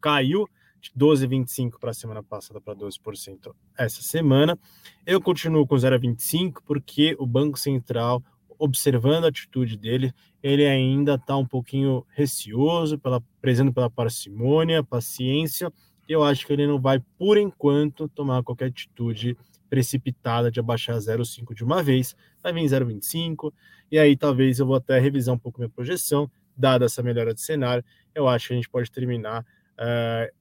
caiu 0.00 0.48
de 0.80 0.90
12,25 0.90 1.78
para 1.78 1.92
a 1.92 1.94
semana 1.94 2.20
passada 2.20 2.60
para 2.60 2.74
12% 2.74 3.54
essa 3.78 4.02
semana. 4.02 4.58
Eu 5.06 5.20
continuo 5.20 5.64
com 5.68 5.76
0,25 5.76 6.54
porque 6.66 7.14
o 7.16 7.26
Banco 7.28 7.60
Central, 7.60 8.24
observando 8.58 9.24
a 9.24 9.28
atitude 9.28 9.76
dele, 9.76 10.12
ele 10.42 10.66
ainda 10.66 11.14
está 11.14 11.36
um 11.36 11.46
pouquinho 11.46 12.04
receoso, 12.08 12.98
pela, 12.98 13.22
prezando 13.40 13.72
pela 13.72 13.88
parcimônia, 13.88 14.82
paciência 14.82 15.72
eu 16.08 16.22
acho 16.22 16.46
que 16.46 16.52
ele 16.52 16.66
não 16.66 16.80
vai, 16.80 17.00
por 17.18 17.36
enquanto, 17.36 18.08
tomar 18.08 18.42
qualquer 18.42 18.66
atitude 18.66 19.36
precipitada 19.68 20.50
de 20.50 20.60
abaixar 20.60 20.96
0,5 20.96 21.54
de 21.54 21.64
uma 21.64 21.82
vez, 21.82 22.14
vai 22.42 22.52
vir 22.52 22.64
0,25, 22.64 23.52
e 23.90 23.98
aí 23.98 24.16
talvez 24.16 24.58
eu 24.58 24.66
vou 24.66 24.76
até 24.76 24.98
revisar 24.98 25.34
um 25.34 25.38
pouco 25.38 25.58
minha 25.58 25.68
projeção, 25.68 26.30
dada 26.56 26.86
essa 26.86 27.02
melhora 27.02 27.34
de 27.34 27.40
cenário, 27.40 27.84
eu 28.14 28.28
acho 28.28 28.48
que 28.48 28.54
a 28.54 28.56
gente 28.56 28.68
pode 28.68 28.90
terminar 28.90 29.42
uh, 29.42 30.32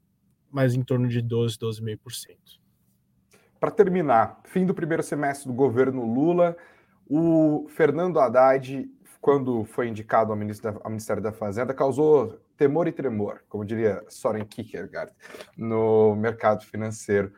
mais 0.51 0.75
em 0.75 0.81
torno 0.81 1.07
de 1.07 1.21
12, 1.21 1.57
12,5%. 1.57 2.37
Para 3.59 3.71
terminar, 3.71 4.41
fim 4.45 4.65
do 4.65 4.73
primeiro 4.73 5.01
semestre 5.01 5.47
do 5.47 5.53
governo 5.53 6.05
Lula, 6.05 6.55
o 7.07 7.67
Fernando 7.69 8.19
Haddad, 8.19 8.89
quando 9.19 9.63
foi 9.65 9.87
indicado 9.87 10.31
ao, 10.31 10.37
Ministério 10.37 11.21
da 11.21 11.31
Fazenda, 11.31 11.73
causou 11.73 12.39
temor 12.57 12.87
e 12.87 12.91
tremor, 12.91 13.41
como 13.47 13.65
diria 13.65 14.03
Soren 14.09 14.45
Kierkegaard, 14.45 15.11
no 15.57 16.15
mercado 16.15 16.65
financeiro. 16.65 17.33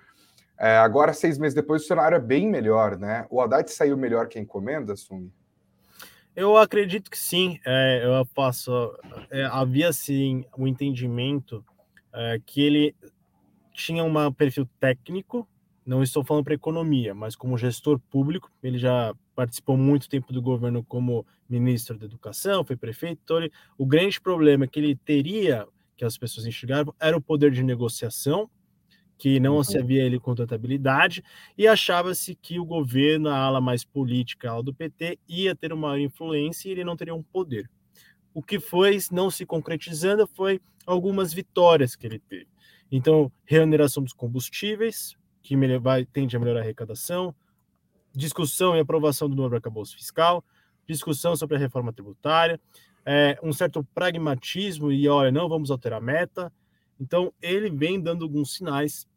É, 0.60 0.78
agora, 0.78 1.14
seis 1.14 1.38
meses 1.38 1.54
depois, 1.54 1.84
o 1.84 1.88
cenário 1.88 2.16
é 2.16 2.20
bem 2.20 2.48
melhor, 2.50 2.98
né? 2.98 3.28
O 3.30 3.40
Haddad 3.40 3.72
saiu 3.72 3.96
melhor 3.96 4.28
que 4.28 4.40
a 4.40 4.42
encomenda, 4.42 4.96
Sumi? 4.96 5.32
Eu 6.36 6.58
acredito 6.58 7.10
que 7.10 7.18
sim. 7.18 7.60
É, 7.66 8.04
eu 8.04 8.26
passo. 8.28 8.72
É, 9.30 9.46
havia 9.46 9.92
sim 9.92 10.46
o 10.56 10.64
um 10.64 10.68
entendimento 10.68 11.64
é, 12.14 12.40
que 12.46 12.62
ele 12.62 12.96
tinha 13.74 14.04
um 14.04 14.32
perfil 14.32 14.68
técnico. 14.80 15.48
Não 15.86 16.04
estou 16.04 16.24
falando 16.24 16.44
para 16.44 16.54
economia, 16.54 17.14
mas 17.14 17.36
como 17.36 17.58
gestor 17.58 18.00
público, 18.10 18.52
ele 18.62 18.78
já 18.78 19.16
participou 19.38 19.78
muito 19.78 20.10
tempo 20.10 20.34
do 20.34 20.42
governo 20.42 20.84
como 20.84 21.24
ministro 21.48 21.96
da 21.96 22.08
Educação, 22.08 22.66
foi 22.66 22.76
prefeito. 22.76 23.22
Então, 23.24 23.38
ele, 23.38 23.52
o 23.78 23.86
grande 23.86 24.20
problema 24.20 24.66
que 24.66 24.80
ele 24.80 24.96
teria, 24.96 25.68
que 25.96 26.04
as 26.04 26.18
pessoas 26.18 26.48
enxergavam, 26.48 26.92
era 27.00 27.16
o 27.16 27.22
poder 27.22 27.52
de 27.52 27.62
negociação 27.62 28.50
que 29.16 29.40
não 29.40 29.58
uhum. 29.58 29.64
se 29.64 29.78
havia 29.78 30.04
ele 30.04 30.20
com 30.20 30.34
tanta 30.34 30.56
habilidade, 30.56 31.24
e 31.58 31.68
achava-se 31.68 32.36
que 32.36 32.60
o 32.60 32.66
governo, 32.66 33.30
a 33.30 33.38
ala 33.38 33.62
mais 33.62 33.84
política, 33.84 34.50
a 34.50 34.54
ala 34.54 34.64
do 34.64 34.74
PT, 34.74 35.20
ia 35.28 35.56
ter 35.56 35.72
uma 35.74 35.90
maior 35.90 36.00
influência 36.00 36.70
e 36.70 36.72
ele 36.72 36.84
não 36.84 36.96
teria 36.96 37.16
um 37.16 37.24
poder. 37.24 37.70
O 38.34 38.44
que 38.44 38.60
foi 38.60 38.98
não 39.12 39.32
se 39.32 39.46
concretizando 39.46 40.28
foi 40.28 40.62
algumas 40.86 41.34
vitórias 41.34 41.96
que 41.96 42.06
ele 42.06 42.20
teve. 42.20 42.48
Então, 42.92 43.32
remuneração 43.44 44.04
dos 44.04 44.14
combustíveis, 44.14 45.16
que 45.42 45.56
vai, 45.80 46.06
tende 46.06 46.36
a 46.36 46.40
melhorar 46.40 46.60
a 46.60 46.64
arrecadação, 46.64 47.34
discussão 48.18 48.76
e 48.76 48.80
aprovação 48.80 49.30
do 49.30 49.36
novo 49.36 49.56
arcabouço 49.56 49.96
fiscal, 49.96 50.44
discussão 50.88 51.36
sobre 51.36 51.56
a 51.56 51.60
reforma 51.60 51.94
tributária, 51.94 52.60
é, 53.06 53.40
um 53.42 53.54
certo 53.54 53.84
pragmatismo 53.94 54.92
e, 54.92 55.08
olha, 55.08 55.32
não 55.32 55.48
vamos 55.48 55.72
alterar 55.72 56.00
a 56.00 56.04
meta, 56.04 56.52
então, 57.00 57.32
ele 57.42 57.70
vem 57.70 58.00
dando 58.00 58.24
alguns 58.24 58.56
sinais 58.56 59.08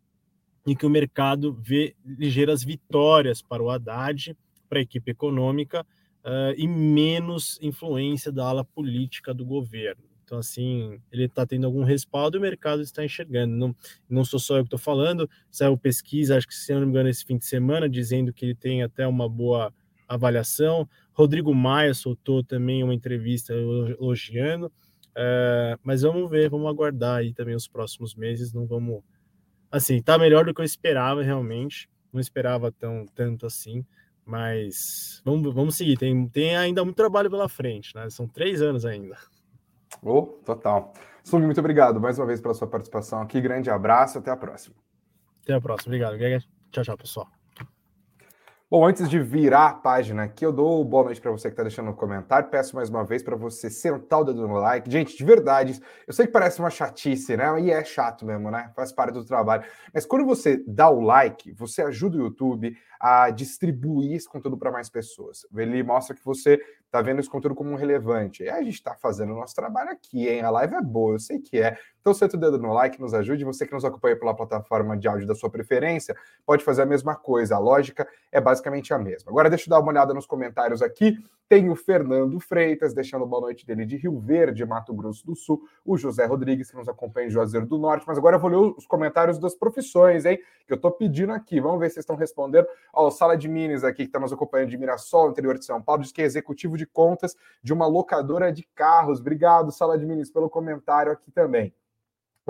em 0.66 0.74
que 0.74 0.84
o 0.84 0.90
mercado 0.90 1.52
vê 1.52 1.96
ligeiras 2.04 2.62
vitórias 2.62 3.40
para 3.40 3.62
o 3.62 3.70
Haddad, 3.70 4.36
para 4.68 4.78
a 4.78 4.82
equipe 4.82 5.10
econômica, 5.10 5.86
uh, 6.24 6.54
e 6.56 6.68
menos 6.68 7.58
influência 7.62 8.30
da 8.30 8.46
ala 8.46 8.64
política 8.64 9.32
do 9.32 9.44
governo. 9.44 10.04
Então, 10.30 10.38
assim, 10.38 11.00
ele 11.10 11.24
está 11.24 11.44
tendo 11.44 11.66
algum 11.66 11.82
respaldo 11.82 12.36
e 12.36 12.38
o 12.38 12.40
mercado 12.40 12.82
está 12.82 13.04
enxergando. 13.04 13.52
Não, 13.56 13.74
não 14.08 14.24
sou 14.24 14.38
só 14.38 14.58
eu 14.58 14.62
que 14.62 14.68
estou 14.68 14.78
falando, 14.78 15.28
saiu 15.50 15.76
pesquisa, 15.76 16.36
acho 16.36 16.46
que 16.46 16.54
se 16.54 16.72
não 16.72 16.82
me 16.82 16.86
engano, 16.86 17.08
esse 17.08 17.24
fim 17.24 17.36
de 17.36 17.44
semana, 17.44 17.88
dizendo 17.88 18.32
que 18.32 18.44
ele 18.44 18.54
tem 18.54 18.80
até 18.80 19.04
uma 19.08 19.28
boa 19.28 19.74
avaliação. 20.06 20.88
Rodrigo 21.12 21.52
Maia 21.52 21.92
soltou 21.94 22.44
também 22.44 22.84
uma 22.84 22.94
entrevista 22.94 23.52
elogiando. 23.52 24.70
É, 25.16 25.76
mas 25.82 26.02
vamos 26.02 26.30
ver, 26.30 26.48
vamos 26.48 26.68
aguardar 26.68 27.16
aí 27.18 27.34
também 27.34 27.56
os 27.56 27.66
próximos 27.66 28.14
meses. 28.14 28.52
Não 28.52 28.68
vamos. 28.68 29.02
Assim, 29.68 30.00
tá 30.00 30.16
melhor 30.16 30.44
do 30.44 30.54
que 30.54 30.60
eu 30.60 30.64
esperava, 30.64 31.24
realmente. 31.24 31.90
Não 32.12 32.20
esperava 32.20 32.70
tão 32.70 33.04
tanto 33.16 33.46
assim. 33.46 33.84
Mas 34.24 35.20
vamos, 35.24 35.52
vamos 35.52 35.74
seguir. 35.74 35.96
Tem, 35.96 36.28
tem 36.28 36.56
ainda 36.56 36.84
muito 36.84 36.96
trabalho 36.96 37.28
pela 37.28 37.48
frente, 37.48 37.96
né? 37.96 38.08
São 38.10 38.28
três 38.28 38.62
anos 38.62 38.84
ainda. 38.84 39.16
Oh, 40.02 40.22
total. 40.22 40.92
Sung, 41.22 41.44
muito 41.44 41.60
obrigado 41.60 42.00
mais 42.00 42.18
uma 42.18 42.26
vez 42.26 42.40
pela 42.40 42.54
sua 42.54 42.66
participação 42.66 43.20
aqui. 43.20 43.40
Grande 43.40 43.70
abraço, 43.70 44.18
até 44.18 44.30
a 44.30 44.36
próxima. 44.36 44.74
Até 45.42 45.54
a 45.54 45.60
próxima. 45.60 45.94
Obrigado, 45.94 46.16
Tchau, 46.70 46.84
tchau, 46.84 46.96
pessoal. 46.96 47.28
Bom, 48.70 48.86
antes 48.86 49.10
de 49.10 49.18
virar 49.18 49.66
a 49.66 49.74
página 49.74 50.22
aqui, 50.22 50.46
eu 50.46 50.52
dou 50.52 50.84
boa 50.84 51.02
noite 51.02 51.20
para 51.20 51.32
você 51.32 51.48
que 51.48 51.54
está 51.54 51.64
deixando 51.64 51.90
um 51.90 51.92
comentário. 51.92 52.48
Peço 52.48 52.76
mais 52.76 52.88
uma 52.88 53.04
vez 53.04 53.20
para 53.20 53.34
você 53.34 53.68
sentar 53.68 54.20
o 54.20 54.24
dedo 54.24 54.46
no 54.46 54.54
like. 54.54 54.88
Gente, 54.88 55.16
de 55.16 55.24
verdade, 55.24 55.80
eu 56.06 56.12
sei 56.12 56.26
que 56.26 56.32
parece 56.32 56.60
uma 56.60 56.70
chatice, 56.70 57.36
né? 57.36 57.60
E 57.60 57.72
é 57.72 57.82
chato 57.82 58.24
mesmo, 58.24 58.48
né? 58.48 58.70
Faz 58.76 58.92
parte 58.92 59.12
do 59.12 59.24
trabalho. 59.24 59.64
Mas 59.92 60.06
quando 60.06 60.24
você 60.24 60.62
dá 60.68 60.88
o 60.88 61.00
like, 61.00 61.52
você 61.52 61.82
ajuda 61.82 62.18
o 62.18 62.20
YouTube 62.20 62.76
a 63.00 63.30
distribuir 63.30 64.12
esse 64.12 64.28
conteúdo 64.28 64.58
para 64.58 64.70
mais 64.70 64.90
pessoas. 64.90 65.46
Ele 65.56 65.82
mostra 65.82 66.14
que 66.14 66.22
você 66.22 66.60
está 66.84 67.00
vendo 67.00 67.18
esse 67.18 67.30
conteúdo 67.30 67.54
como 67.54 67.74
relevante. 67.74 68.42
E 68.42 68.50
a 68.50 68.62
gente 68.62 68.74
está 68.74 68.94
fazendo 68.94 69.32
o 69.32 69.36
nosso 69.36 69.54
trabalho 69.54 69.90
aqui, 69.90 70.28
hein? 70.28 70.42
A 70.42 70.50
live 70.50 70.74
é 70.74 70.82
boa, 70.82 71.14
eu 71.14 71.18
sei 71.18 71.38
que 71.38 71.58
é. 71.58 71.78
Então, 72.00 72.12
senta 72.12 72.36
o 72.36 72.40
dedo 72.40 72.58
no 72.58 72.74
like, 72.74 73.00
nos 73.00 73.14
ajude. 73.14 73.42
Você 73.44 73.66
que 73.66 73.72
nos 73.72 73.86
acompanha 73.86 74.18
pela 74.18 74.34
plataforma 74.34 74.98
de 74.98 75.08
áudio 75.08 75.26
da 75.26 75.34
sua 75.34 75.48
preferência, 75.48 76.14
pode 76.44 76.62
fazer 76.62 76.82
a 76.82 76.86
mesma 76.86 77.16
coisa. 77.16 77.56
A 77.56 77.58
lógica 77.58 78.06
é 78.30 78.40
basicamente 78.40 78.92
a 78.92 78.98
mesma. 78.98 79.30
Agora, 79.30 79.48
deixa 79.48 79.64
eu 79.66 79.70
dar 79.70 79.80
uma 79.80 79.90
olhada 79.90 80.12
nos 80.12 80.26
comentários 80.26 80.82
aqui. 80.82 81.16
Tem 81.50 81.68
o 81.68 81.74
Fernando 81.74 82.38
Freitas, 82.38 82.94
deixando 82.94 83.26
boa 83.26 83.40
noite 83.40 83.66
dele 83.66 83.84
de 83.84 83.96
Rio 83.96 84.20
Verde, 84.20 84.64
Mato 84.64 84.94
Grosso 84.94 85.26
do 85.26 85.34
Sul. 85.34 85.60
O 85.84 85.98
José 85.98 86.24
Rodrigues, 86.24 86.70
que 86.70 86.76
nos 86.76 86.88
acompanha 86.88 87.26
em 87.26 87.30
Juazeiro 87.30 87.66
do 87.66 87.76
Norte. 87.76 88.04
Mas 88.06 88.18
agora 88.18 88.36
eu 88.36 88.40
vou 88.40 88.48
ler 88.48 88.74
os 88.78 88.86
comentários 88.86 89.36
das 89.36 89.52
profissões, 89.56 90.24
hein? 90.24 90.38
Que 90.64 90.72
eu 90.72 90.76
estou 90.76 90.92
pedindo 90.92 91.32
aqui. 91.32 91.60
Vamos 91.60 91.80
ver 91.80 91.88
se 91.88 91.94
vocês 91.94 92.04
estão 92.04 92.14
respondendo. 92.14 92.68
Ó, 92.94 93.08
o 93.08 93.10
Sala 93.10 93.36
de 93.36 93.48
Minas 93.48 93.82
aqui, 93.82 94.04
que 94.04 94.10
está 94.10 94.20
nos 94.20 94.32
acompanhando 94.32 94.70
de 94.70 94.78
Mirassol, 94.78 95.28
interior 95.28 95.58
de 95.58 95.64
São 95.64 95.82
Paulo, 95.82 96.02
diz 96.02 96.12
que 96.12 96.22
é 96.22 96.24
executivo 96.24 96.76
de 96.76 96.86
contas 96.86 97.34
de 97.60 97.72
uma 97.72 97.88
locadora 97.88 98.52
de 98.52 98.62
carros. 98.72 99.18
Obrigado, 99.18 99.72
Sala 99.72 99.98
de 99.98 100.06
Minas, 100.06 100.30
pelo 100.30 100.48
comentário 100.48 101.10
aqui 101.10 101.32
também. 101.32 101.74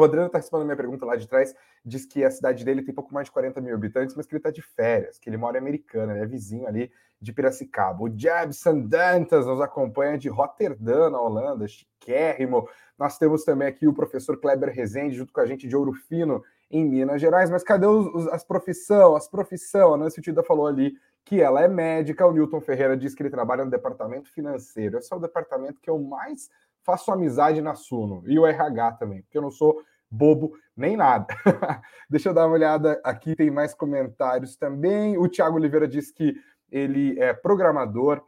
O 0.01 0.05
Adriano 0.05 0.29
está 0.29 0.39
respondendo 0.39 0.63
a 0.63 0.67
minha 0.69 0.77
pergunta 0.77 1.05
lá 1.05 1.15
de 1.15 1.29
trás, 1.29 1.55
diz 1.85 2.07
que 2.07 2.25
a 2.25 2.31
cidade 2.31 2.65
dele 2.65 2.83
tem 2.83 2.95
pouco 2.95 3.13
mais 3.13 3.27
de 3.27 3.33
40 3.33 3.61
mil 3.61 3.75
habitantes, 3.75 4.17
mas 4.17 4.25
que 4.25 4.33
ele 4.33 4.39
está 4.39 4.51
de 4.51 4.63
férias, 4.63 5.19
que 5.19 5.29
ele 5.29 5.37
mora 5.37 5.59
em 5.59 5.61
Americana, 5.61 6.17
é 6.17 6.25
vizinho 6.25 6.67
ali 6.67 6.91
de 7.21 7.35
Piracicaba. 7.35 8.03
O 8.03 8.19
Jebson 8.19 8.81
Dantas 8.81 9.47
nos 9.47 9.61
acompanha 9.61 10.17
de 10.17 10.31
Roterdã, 10.31 11.11
na 11.11 11.21
Holanda, 11.21 11.69
chiquérrimo. 11.69 12.67
Nós 12.99 13.19
temos 13.19 13.45
também 13.45 13.69
aqui 13.69 13.87
o 13.87 13.93
professor 13.93 14.41
Kleber 14.41 14.73
Rezende, 14.75 15.17
junto 15.17 15.35
com 15.35 15.41
a 15.41 15.47
gente 15.47 15.69
de 15.69 15.77
Ouro 15.77 15.93
Fino, 15.93 16.43
em 16.71 16.83
Minas 16.83 17.21
Gerais. 17.21 17.51
Mas 17.51 17.63
cadê 17.63 17.87
os, 17.87 18.07
os, 18.07 18.27
as 18.29 18.43
profissão? 18.43 19.15
As 19.15 19.29
profissão, 19.29 19.93
a 19.93 19.99
Nancy 19.99 20.23
Tida 20.23 20.43
falou 20.43 20.67
ali 20.67 20.95
que 21.27 21.43
ela 21.43 21.61
é 21.63 21.69
médica, 21.69 22.27
o 22.27 22.33
Newton 22.33 22.63
Ferreira 22.63 22.97
diz 22.97 23.15
que 23.15 23.23
ele 23.23 23.29
trabalha 23.29 23.67
no 23.67 23.71
departamento 23.71 24.33
financeiro. 24.33 24.97
Esse 24.97 25.13
é 25.13 25.17
o 25.17 25.21
departamento 25.21 25.79
que 25.79 25.91
eu 25.91 25.99
mais 25.99 26.49
faço 26.83 27.13
amizade 27.13 27.61
na 27.61 27.75
Suno, 27.75 28.23
e 28.27 28.39
o 28.39 28.47
RH 28.47 28.93
também, 28.93 29.23
porque 29.23 29.37
eu 29.37 29.43
não 29.43 29.51
sou 29.51 29.83
bobo 30.11 30.53
nem 30.77 30.97
nada. 30.97 31.27
Deixa 32.09 32.31
eu 32.31 32.35
dar 32.35 32.47
uma 32.47 32.55
olhada 32.55 33.01
aqui, 33.05 33.37
tem 33.37 33.51
mais 33.51 33.75
comentários 33.75 34.57
também. 34.57 35.17
O 35.17 35.29
Tiago 35.29 35.57
Oliveira 35.57 35.87
diz 35.87 36.11
que 36.11 36.35
ele 36.71 37.19
é 37.21 37.33
programador. 37.33 38.23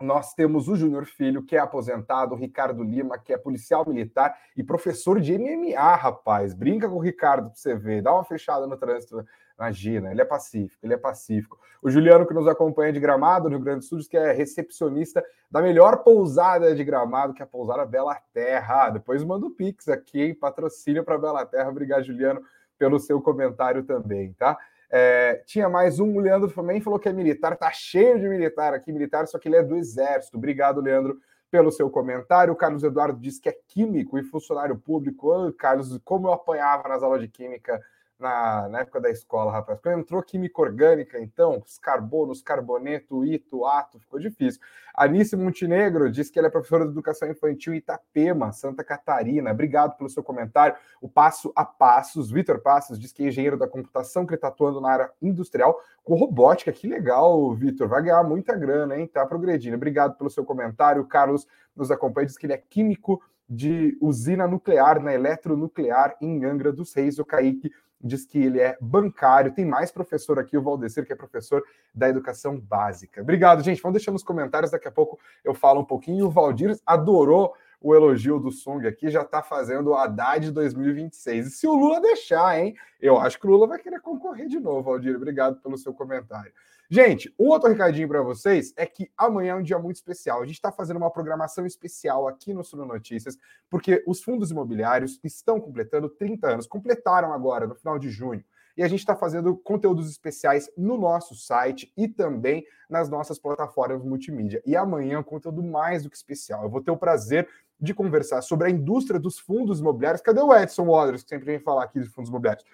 Nós 0.00 0.32
temos 0.32 0.66
o 0.66 0.76
Júnior 0.76 1.04
Filho, 1.04 1.44
que 1.44 1.56
é 1.56 1.58
aposentado, 1.58 2.34
o 2.34 2.38
Ricardo 2.38 2.82
Lima, 2.82 3.18
que 3.18 3.34
é 3.34 3.38
policial 3.38 3.86
militar 3.86 4.34
e 4.56 4.64
professor 4.64 5.20
de 5.20 5.36
MMA, 5.38 5.94
rapaz. 5.94 6.54
Brinca 6.54 6.88
com 6.88 6.96
o 6.96 7.00
Ricardo 7.00 7.50
para 7.50 7.54
você 7.54 7.74
ver, 7.74 8.02
dá 8.02 8.12
uma 8.12 8.24
fechada 8.24 8.66
no 8.66 8.78
trânsito 8.78 9.24
Imagina, 9.60 10.10
ele 10.10 10.22
é 10.22 10.24
pacífico, 10.24 10.78
ele 10.82 10.94
é 10.94 10.96
pacífico. 10.96 11.60
O 11.82 11.90
Juliano, 11.90 12.26
que 12.26 12.32
nos 12.32 12.48
acompanha 12.48 12.94
de 12.94 12.98
Gramado, 12.98 13.50
no 13.50 13.56
Rio 13.56 13.64
Grande 13.64 13.80
do 13.80 13.84
Sul, 13.84 13.98
diz 13.98 14.08
que 14.08 14.16
é 14.16 14.32
recepcionista 14.32 15.22
da 15.50 15.60
melhor 15.60 15.98
pousada 15.98 16.74
de 16.74 16.82
Gramado, 16.82 17.34
que 17.34 17.42
é 17.42 17.44
a 17.44 17.46
pousada 17.46 17.84
Bela 17.84 18.16
Terra. 18.32 18.88
Depois 18.88 19.22
manda 19.22 19.44
o 19.44 19.50
Pix 19.50 19.86
aqui, 19.86 20.22
hein? 20.22 20.34
Patrocínio 20.34 21.04
para 21.04 21.18
Bela 21.18 21.44
Terra. 21.44 21.68
Obrigado, 21.68 22.04
Juliano, 22.04 22.40
pelo 22.78 22.98
seu 22.98 23.20
comentário 23.20 23.82
também, 23.82 24.32
tá? 24.32 24.56
É, 24.90 25.42
tinha 25.44 25.68
mais 25.68 26.00
um, 26.00 26.16
o 26.16 26.20
Leandro 26.20 26.50
também 26.50 26.80
falou 26.80 26.98
que 26.98 27.10
é 27.10 27.12
militar, 27.12 27.54
tá 27.54 27.70
cheio 27.70 28.18
de 28.18 28.26
militar 28.30 28.72
aqui, 28.72 28.90
militar, 28.90 29.28
só 29.28 29.38
que 29.38 29.46
ele 29.46 29.56
é 29.56 29.62
do 29.62 29.76
Exército. 29.76 30.38
Obrigado, 30.38 30.80
Leandro, 30.80 31.18
pelo 31.50 31.70
seu 31.70 31.90
comentário. 31.90 32.54
O 32.54 32.56
Carlos 32.56 32.82
Eduardo 32.82 33.20
diz 33.20 33.38
que 33.38 33.50
é 33.50 33.56
químico 33.68 34.18
e 34.18 34.22
funcionário 34.22 34.78
público. 34.78 35.30
Oh, 35.30 35.52
Carlos, 35.52 35.98
como 36.02 36.28
eu 36.28 36.32
apanhava 36.32 36.88
nas 36.88 37.02
aulas 37.02 37.20
de 37.20 37.28
química 37.28 37.78
na, 38.20 38.68
na, 38.68 38.80
época 38.80 39.00
da 39.00 39.10
escola, 39.10 39.50
rapaz. 39.50 39.80
Quando 39.80 40.00
entrou 40.00 40.22
química 40.22 40.60
orgânica, 40.60 41.18
então, 41.20 41.62
os 41.64 41.78
carbonos, 41.78 42.42
carboneto, 42.42 43.24
ito, 43.24 43.64
ato, 43.64 43.98
ficou 43.98 44.20
difícil. 44.20 44.60
Anice 44.94 45.36
Montenegro 45.36 46.10
diz 46.10 46.30
que 46.30 46.38
ela 46.38 46.48
é 46.48 46.50
professora 46.50 46.84
de 46.84 46.90
educação 46.90 47.28
infantil 47.28 47.72
em 47.72 47.78
Itapema, 47.78 48.52
Santa 48.52 48.84
Catarina. 48.84 49.50
Obrigado 49.50 49.96
pelo 49.96 50.10
seu 50.10 50.22
comentário. 50.22 50.76
O 51.00 51.08
Passo 51.08 51.52
a 51.56 51.64
Passos, 51.64 52.30
Vitor 52.30 52.60
Passos, 52.60 52.98
diz 52.98 53.12
que 53.12 53.24
é 53.24 53.28
engenheiro 53.28 53.56
da 53.56 53.66
computação, 53.66 54.26
que 54.26 54.32
ele 54.32 54.36
está 54.36 54.48
atuando 54.48 54.80
na 54.80 54.90
área 54.90 55.10
industrial 55.22 55.80
com 56.04 56.14
robótica. 56.14 56.72
Que 56.72 56.86
legal, 56.86 57.54
Vitor. 57.54 57.88
Vai 57.88 58.02
ganhar 58.02 58.22
muita 58.22 58.54
grana, 58.54 58.96
hein? 58.96 59.06
Tá 59.06 59.24
progredindo. 59.24 59.76
Obrigado 59.76 60.16
pelo 60.16 60.28
seu 60.28 60.44
comentário. 60.44 61.02
O 61.02 61.06
Carlos 61.06 61.46
nos 61.74 61.90
acompanha, 61.90 62.26
diz 62.26 62.36
que 62.36 62.46
ele 62.46 62.52
é 62.52 62.58
químico 62.58 63.22
de 63.48 63.98
usina 64.00 64.46
nuclear, 64.46 65.02
na 65.02 65.12
eletronuclear, 65.12 66.16
em 66.20 66.44
Angra 66.44 66.72
dos 66.72 66.94
Reis. 66.94 67.18
O 67.18 67.24
Kaique 67.24 67.72
diz 68.02 68.24
que 68.24 68.38
ele 68.38 68.60
é 68.60 68.76
bancário. 68.80 69.52
Tem 69.52 69.64
mais 69.64 69.90
professor 69.90 70.38
aqui, 70.38 70.56
o 70.56 70.62
Valdecir, 70.62 71.04
que 71.04 71.12
é 71.12 71.16
professor 71.16 71.62
da 71.94 72.08
educação 72.08 72.58
básica. 72.58 73.20
Obrigado, 73.20 73.62
gente. 73.62 73.82
Vamos 73.82 73.96
deixar 73.98 74.12
nos 74.12 74.22
comentários, 74.22 74.70
daqui 74.70 74.88
a 74.88 74.92
pouco 74.92 75.18
eu 75.44 75.54
falo 75.54 75.80
um 75.80 75.84
pouquinho. 75.84 76.26
O 76.26 76.30
Valdir 76.30 76.78
adorou 76.86 77.54
o 77.80 77.94
elogio 77.94 78.38
do 78.38 78.50
Song 78.50 78.86
aqui, 78.86 79.08
já 79.08 79.22
está 79.22 79.42
fazendo 79.42 79.90
o 79.90 79.94
Haddad 79.94 80.50
2026. 80.50 81.46
E 81.46 81.50
se 81.50 81.66
o 81.66 81.74
Lula 81.74 82.00
deixar, 82.00 82.58
hein? 82.58 82.74
Eu 83.00 83.18
acho 83.18 83.38
que 83.40 83.46
o 83.46 83.50
Lula 83.50 83.66
vai 83.66 83.78
querer 83.78 84.00
concorrer 84.00 84.48
de 84.48 84.60
novo, 84.60 84.90
Aldir. 84.90 85.16
Obrigado 85.16 85.60
pelo 85.60 85.78
seu 85.78 85.94
comentário. 85.94 86.52
Gente, 86.92 87.32
um 87.38 87.46
outro 87.46 87.68
recadinho 87.68 88.08
para 88.08 88.20
vocês 88.20 88.74
é 88.76 88.84
que 88.84 89.08
amanhã 89.16 89.52
é 89.52 89.54
um 89.54 89.62
dia 89.62 89.78
muito 89.78 89.94
especial. 89.94 90.42
A 90.42 90.44
gente 90.44 90.56
está 90.56 90.72
fazendo 90.72 90.96
uma 90.96 91.08
programação 91.08 91.64
especial 91.64 92.26
aqui 92.26 92.52
no 92.52 92.64
Suno 92.64 92.84
Notícias, 92.84 93.38
porque 93.70 94.02
os 94.08 94.20
fundos 94.20 94.50
imobiliários 94.50 95.20
estão 95.22 95.60
completando 95.60 96.08
30 96.08 96.48
anos, 96.48 96.66
completaram 96.66 97.32
agora, 97.32 97.64
no 97.64 97.76
final 97.76 97.96
de 97.96 98.10
junho. 98.10 98.44
E 98.76 98.82
a 98.82 98.88
gente 98.88 98.98
está 98.98 99.14
fazendo 99.14 99.56
conteúdos 99.56 100.10
especiais 100.10 100.68
no 100.76 100.98
nosso 100.98 101.36
site 101.36 101.92
e 101.96 102.08
também 102.08 102.66
nas 102.88 103.08
nossas 103.08 103.38
plataformas 103.38 104.02
multimídia. 104.02 104.60
E 104.66 104.74
amanhã 104.74 105.14
é 105.14 105.18
um 105.20 105.22
conteúdo 105.22 105.62
mais 105.62 106.02
do 106.02 106.10
que 106.10 106.16
especial. 106.16 106.64
Eu 106.64 106.70
vou 106.70 106.82
ter 106.82 106.90
o 106.90 106.96
prazer 106.96 107.48
de 107.78 107.94
conversar 107.94 108.42
sobre 108.42 108.66
a 108.66 108.70
indústria 108.70 109.20
dos 109.20 109.38
fundos 109.38 109.78
imobiliários. 109.78 110.22
Cadê 110.22 110.40
o 110.40 110.52
Edson 110.52 110.86
Waters, 110.86 111.22
que 111.22 111.28
sempre 111.28 111.46
vem 111.46 111.60
falar 111.60 111.84
aqui 111.84 112.00
de 112.00 112.08
fundos 112.08 112.30
imobiliários? 112.30 112.64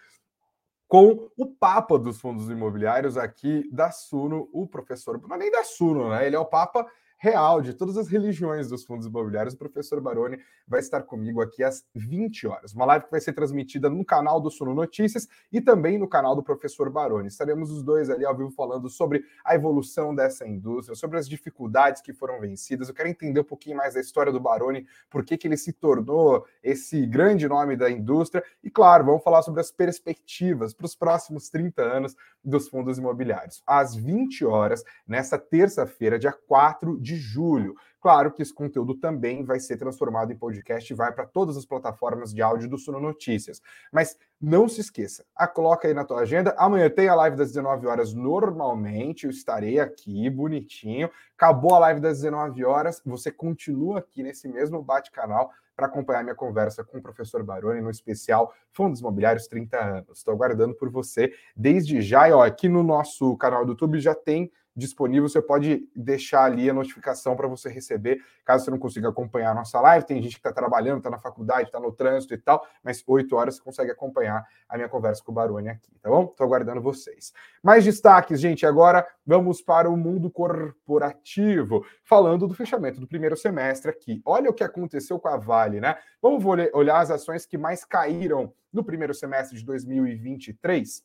Com 0.88 1.28
o 1.36 1.46
Papa 1.46 1.98
dos 1.98 2.20
Fundos 2.20 2.48
Imobiliários 2.48 3.16
aqui 3.16 3.68
da 3.72 3.90
Suno, 3.90 4.48
o 4.52 4.66
professor, 4.66 5.20
não 5.20 5.34
é 5.34 5.38
nem 5.38 5.50
da 5.50 5.64
Suno, 5.64 6.10
né? 6.10 6.26
Ele 6.26 6.36
é 6.36 6.38
o 6.38 6.44
Papa 6.44 6.86
real 7.16 7.60
de 7.60 7.72
todas 7.74 7.96
as 7.96 8.08
religiões 8.08 8.68
dos 8.68 8.84
fundos 8.84 9.06
imobiliários. 9.06 9.54
O 9.54 9.58
professor 9.58 10.00
Baroni 10.00 10.38
vai 10.66 10.80
estar 10.80 11.02
comigo 11.02 11.40
aqui 11.40 11.62
às 11.64 11.84
20 11.94 12.46
horas. 12.46 12.74
Uma 12.74 12.84
live 12.84 13.06
que 13.06 13.10
vai 13.10 13.20
ser 13.20 13.32
transmitida 13.32 13.88
no 13.88 14.04
canal 14.04 14.40
do 14.40 14.50
Suno 14.50 14.74
Notícias 14.74 15.28
e 15.52 15.60
também 15.60 15.98
no 15.98 16.08
canal 16.08 16.36
do 16.36 16.42
professor 16.42 16.90
Baroni. 16.90 17.28
Estaremos 17.28 17.70
os 17.70 17.82
dois 17.82 18.10
ali 18.10 18.24
ao 18.24 18.36
vivo 18.36 18.50
falando 18.50 18.88
sobre 18.88 19.24
a 19.44 19.54
evolução 19.54 20.14
dessa 20.14 20.46
indústria, 20.46 20.94
sobre 20.94 21.18
as 21.18 21.28
dificuldades 21.28 22.02
que 22.02 22.12
foram 22.12 22.40
vencidas. 22.40 22.88
Eu 22.88 22.94
quero 22.94 23.08
entender 23.08 23.40
um 23.40 23.44
pouquinho 23.44 23.76
mais 23.76 23.94
da 23.94 24.00
história 24.00 24.32
do 24.32 24.40
Baroni, 24.40 24.86
por 25.10 25.24
que, 25.24 25.36
que 25.36 25.48
ele 25.48 25.56
se 25.56 25.72
tornou 25.72 26.46
esse 26.62 27.06
grande 27.06 27.48
nome 27.48 27.76
da 27.76 27.90
indústria. 27.90 28.44
E, 28.62 28.70
claro, 28.70 29.04
vamos 29.04 29.22
falar 29.22 29.42
sobre 29.42 29.60
as 29.60 29.70
perspectivas 29.70 30.74
para 30.74 30.86
os 30.86 30.94
próximos 30.94 31.48
30 31.48 31.82
anos 31.82 32.16
dos 32.44 32.68
fundos 32.68 32.98
imobiliários. 32.98 33.62
Às 33.66 33.94
20 33.94 34.44
horas, 34.44 34.84
nessa 35.06 35.38
terça-feira, 35.38 36.18
dia 36.18 36.32
4 36.32 37.00
de 37.06 37.16
julho. 37.16 37.76
Claro 38.00 38.32
que 38.32 38.42
esse 38.42 38.52
conteúdo 38.52 38.94
também 38.94 39.44
vai 39.44 39.60
ser 39.60 39.76
transformado 39.76 40.32
em 40.32 40.36
podcast 40.36 40.92
e 40.92 40.96
vai 40.96 41.12
para 41.12 41.24
todas 41.24 41.56
as 41.56 41.64
plataformas 41.64 42.34
de 42.34 42.42
áudio 42.42 42.68
do 42.68 42.76
Suno 42.76 43.00
Notícias. 43.00 43.62
Mas 43.92 44.16
não 44.40 44.68
se 44.68 44.80
esqueça, 44.80 45.24
a 45.34 45.46
coloca 45.46 45.86
aí 45.86 45.94
na 45.94 46.04
tua 46.04 46.20
agenda. 46.20 46.54
Amanhã 46.58 46.90
tem 46.90 47.08
a 47.08 47.14
live 47.14 47.36
das 47.36 47.48
19 47.48 47.86
horas 47.86 48.12
normalmente, 48.12 49.24
eu 49.24 49.30
estarei 49.30 49.78
aqui 49.78 50.28
bonitinho. 50.28 51.08
Acabou 51.36 51.74
a 51.74 51.78
live 51.80 52.00
das 52.00 52.20
19 52.20 52.64
horas, 52.64 53.00
você 53.04 53.30
continua 53.30 54.00
aqui 54.00 54.22
nesse 54.22 54.48
mesmo 54.48 54.82
bate-canal 54.82 55.50
para 55.76 55.86
acompanhar 55.86 56.24
minha 56.24 56.34
conversa 56.34 56.82
com 56.82 56.98
o 56.98 57.02
professor 57.02 57.42
Baroni 57.44 57.82
no 57.82 57.90
especial 57.90 58.52
Fundos 58.72 59.00
Imobiliários 59.00 59.46
30 59.46 59.78
anos. 59.78 60.18
Estou 60.18 60.32
aguardando 60.32 60.74
por 60.74 60.90
você 60.90 61.32
desde 61.54 62.00
já. 62.00 62.28
E 62.28 62.32
ó, 62.32 62.42
aqui 62.42 62.68
no 62.68 62.82
nosso 62.82 63.36
canal 63.36 63.64
do 63.64 63.72
YouTube 63.72 64.00
já 64.00 64.14
tem 64.14 64.50
disponível, 64.76 65.28
você 65.28 65.40
pode 65.40 65.88
deixar 65.96 66.44
ali 66.44 66.68
a 66.68 66.74
notificação 66.74 67.34
para 67.34 67.48
você 67.48 67.68
receber, 67.70 68.20
caso 68.44 68.64
você 68.64 68.70
não 68.70 68.78
consiga 68.78 69.08
acompanhar 69.08 69.52
a 69.52 69.54
nossa 69.54 69.80
live. 69.80 70.04
Tem 70.04 70.20
gente 70.20 70.34
que 70.34 70.38
está 70.40 70.52
trabalhando, 70.52 70.98
está 70.98 71.08
na 71.08 71.18
faculdade, 71.18 71.68
está 71.68 71.80
no 71.80 71.90
trânsito 71.90 72.34
e 72.34 72.38
tal, 72.38 72.66
mas 72.84 73.02
8 73.06 73.34
horas 73.34 73.56
você 73.56 73.62
consegue 73.62 73.90
acompanhar 73.90 74.44
a 74.68 74.76
minha 74.76 74.88
conversa 74.88 75.22
com 75.24 75.32
o 75.32 75.34
Baroni 75.34 75.70
aqui, 75.70 75.90
tá 76.02 76.10
bom? 76.10 76.24
Estou 76.24 76.44
aguardando 76.44 76.82
vocês. 76.82 77.32
Mais 77.62 77.84
destaques, 77.84 78.38
gente. 78.38 78.66
Agora 78.66 79.06
vamos 79.24 79.62
para 79.62 79.88
o 79.88 79.96
mundo 79.96 80.30
corporativo, 80.30 81.84
falando 82.04 82.46
do 82.46 82.54
fechamento 82.54 83.00
do 83.00 83.06
primeiro 83.06 83.36
semestre 83.36 83.90
aqui. 83.90 84.20
Olha 84.24 84.50
o 84.50 84.54
que 84.54 84.62
aconteceu 84.62 85.18
com 85.18 85.28
a 85.28 85.36
Vale, 85.36 85.80
né? 85.80 85.96
Vamos 86.20 86.44
olhar 86.44 86.98
as 86.98 87.10
ações 87.10 87.46
que 87.46 87.56
mais 87.56 87.84
caíram 87.84 88.52
no 88.72 88.84
primeiro 88.84 89.14
semestre 89.14 89.58
de 89.58 89.64
2023. 89.64 91.02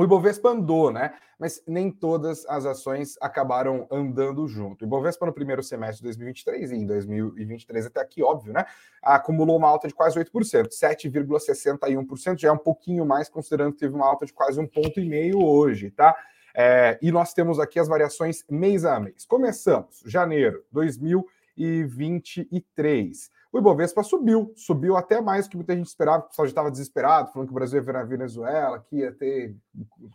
O 0.00 0.04
Ibovespa 0.04 0.48
andou, 0.48 0.90
né? 0.90 1.12
Mas 1.38 1.62
nem 1.66 1.90
todas 1.90 2.46
as 2.46 2.64
ações 2.64 3.18
acabaram 3.20 3.86
andando 3.90 4.48
junto. 4.48 4.80
O 4.80 4.86
Ibovespa 4.86 5.26
no 5.26 5.32
primeiro 5.32 5.62
semestre 5.62 5.98
de 5.98 6.04
2023 6.04 6.72
e 6.72 6.76
em 6.76 6.86
2023 6.86 7.84
até 7.84 8.00
aqui, 8.00 8.22
óbvio, 8.22 8.50
né? 8.50 8.64
Acumulou 9.02 9.58
uma 9.58 9.68
alta 9.68 9.86
de 9.86 9.92
quase 9.92 10.18
8%, 10.18 10.70
7,61%, 10.70 12.40
já 12.40 12.48
é 12.48 12.52
um 12.52 12.56
pouquinho 12.56 13.04
mais, 13.04 13.28
considerando 13.28 13.74
que 13.74 13.80
teve 13.80 13.94
uma 13.94 14.06
alta 14.06 14.24
de 14.24 14.32
quase 14.32 14.58
um 14.58 14.66
ponto 14.66 14.98
e 14.98 15.04
meio 15.04 15.44
hoje, 15.44 15.90
tá? 15.90 16.16
É, 16.54 16.98
e 17.02 17.12
nós 17.12 17.34
temos 17.34 17.60
aqui 17.60 17.78
as 17.78 17.86
variações 17.86 18.42
mês 18.48 18.86
a 18.86 18.98
mês. 18.98 19.26
Começamos, 19.26 20.02
janeiro 20.06 20.64
2023 20.72 23.30
o 23.52 23.58
Ibovespa 23.58 24.04
subiu, 24.04 24.52
subiu 24.56 24.96
até 24.96 25.20
mais 25.20 25.46
do 25.46 25.50
que 25.50 25.56
muita 25.56 25.74
gente 25.74 25.88
esperava, 25.88 26.24
o 26.24 26.28
pessoal 26.28 26.46
já 26.46 26.50
estava 26.50 26.70
desesperado, 26.70 27.32
falando 27.32 27.48
que 27.48 27.52
o 27.52 27.54
Brasil 27.54 27.78
ia 27.78 27.84
virar 27.84 28.04
Venezuela, 28.04 28.78
que 28.78 28.98
ia 28.98 29.10
ter 29.12 29.56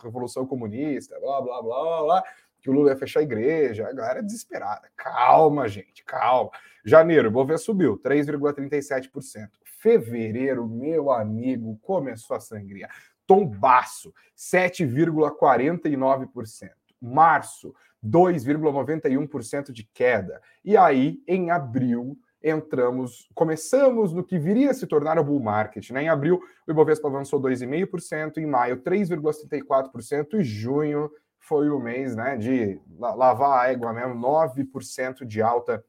revolução 0.02 0.48
comunista, 0.48 1.20
blá, 1.20 1.42
blá, 1.42 1.62
blá, 1.62 1.84
blá, 1.84 2.04
blá, 2.04 2.24
que 2.62 2.70
o 2.70 2.74
Lula 2.74 2.92
ia 2.92 2.96
fechar 2.96 3.20
a 3.20 3.24
igreja, 3.24 3.90
a 3.90 3.94
galera 3.94 4.20
é 4.20 4.22
desesperada. 4.22 4.90
Calma, 4.96 5.68
gente, 5.68 6.02
calma. 6.06 6.50
Janeiro, 6.86 7.28
o 7.28 7.32
Ibovespa 7.32 7.66
subiu, 7.66 8.00
3,37%. 8.00 9.50
Fevereiro, 9.82 10.66
meu 10.68 11.12
amigo, 11.12 11.78
começou 11.82 12.38
a 12.38 12.40
sangria. 12.40 12.88
Tombaço, 13.28 14.14
7,49%. 14.38 16.70
Março, 17.02 17.76
2,91% 18.04 19.72
de 19.72 19.84
queda. 19.84 20.42
E 20.64 20.78
aí, 20.78 21.22
em 21.28 21.52
abril, 21.52 22.18
entramos, 22.46 23.28
começamos 23.34 24.14
no 24.14 24.24
que 24.24 24.38
viria 24.38 24.70
a 24.70 24.74
se 24.74 24.86
tornar 24.86 25.18
o 25.18 25.24
bull 25.24 25.40
market. 25.40 25.90
Né? 25.90 26.04
Em 26.04 26.10
abril, 26.10 26.40
o 26.68 26.72
Ibovespa 26.72 27.08
avançou 27.08 27.42
2,5%, 27.42 28.38
em 28.38 28.46
maio, 28.46 28.78
3,74%, 28.84 30.36
e 30.36 30.44
junho 30.44 31.10
foi 31.40 31.70
o 31.70 31.80
mês 31.80 32.16
né, 32.16 32.38
de 32.38 32.80
lavar 33.00 33.66
a 33.66 33.72
égua 33.72 33.92
mesmo, 33.92 34.16
9% 34.16 35.26
de 35.26 35.42
alta 35.42 35.84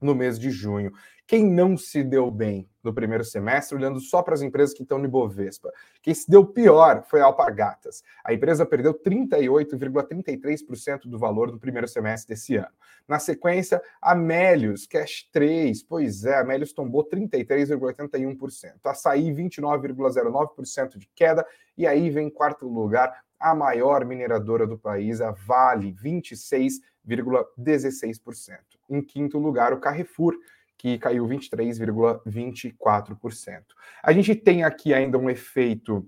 no 0.00 0.14
mês 0.14 0.38
de 0.38 0.50
junho. 0.50 0.92
Quem 1.30 1.44
não 1.44 1.76
se 1.76 2.02
deu 2.02 2.28
bem 2.28 2.68
no 2.82 2.92
primeiro 2.92 3.22
semestre, 3.22 3.76
olhando 3.76 4.00
só 4.00 4.20
para 4.20 4.34
as 4.34 4.42
empresas 4.42 4.74
que 4.74 4.82
estão 4.82 4.98
no 4.98 5.04
Ibovespa, 5.04 5.72
quem 6.02 6.12
se 6.12 6.28
deu 6.28 6.44
pior 6.44 7.04
foi 7.08 7.20
a 7.20 7.26
Alpargatas. 7.26 8.02
A 8.24 8.34
empresa 8.34 8.66
perdeu 8.66 8.92
38,33% 8.94 11.02
do 11.04 11.20
valor 11.20 11.52
no 11.52 11.60
primeiro 11.60 11.86
semestre 11.86 12.34
desse 12.34 12.56
ano. 12.56 12.72
Na 13.06 13.20
sequência, 13.20 13.80
a 14.02 14.12
Melius, 14.12 14.88
Cash 14.88 15.28
3, 15.32 15.84
pois 15.84 16.24
é, 16.24 16.36
a 16.36 16.44
Melius 16.44 16.72
tombou 16.72 17.08
33,81%. 17.08 18.80
Açaí, 18.84 19.32
29,09% 19.32 20.98
de 20.98 21.08
queda. 21.14 21.46
E 21.78 21.86
aí 21.86 22.10
vem 22.10 22.26
em 22.26 22.30
quarto 22.30 22.66
lugar 22.66 23.22
a 23.38 23.54
maior 23.54 24.04
mineradora 24.04 24.66
do 24.66 24.76
país, 24.76 25.20
a 25.20 25.30
Vale, 25.30 25.94
26,16%. 25.94 28.69
Em 28.90 29.00
quinto 29.00 29.38
lugar, 29.38 29.72
o 29.72 29.78
Carrefour, 29.78 30.34
que 30.76 30.98
caiu 30.98 31.24
23,24%. 31.26 33.62
A 34.02 34.12
gente 34.12 34.34
tem 34.34 34.64
aqui 34.64 34.92
ainda 34.92 35.16
um 35.16 35.30
efeito 35.30 36.06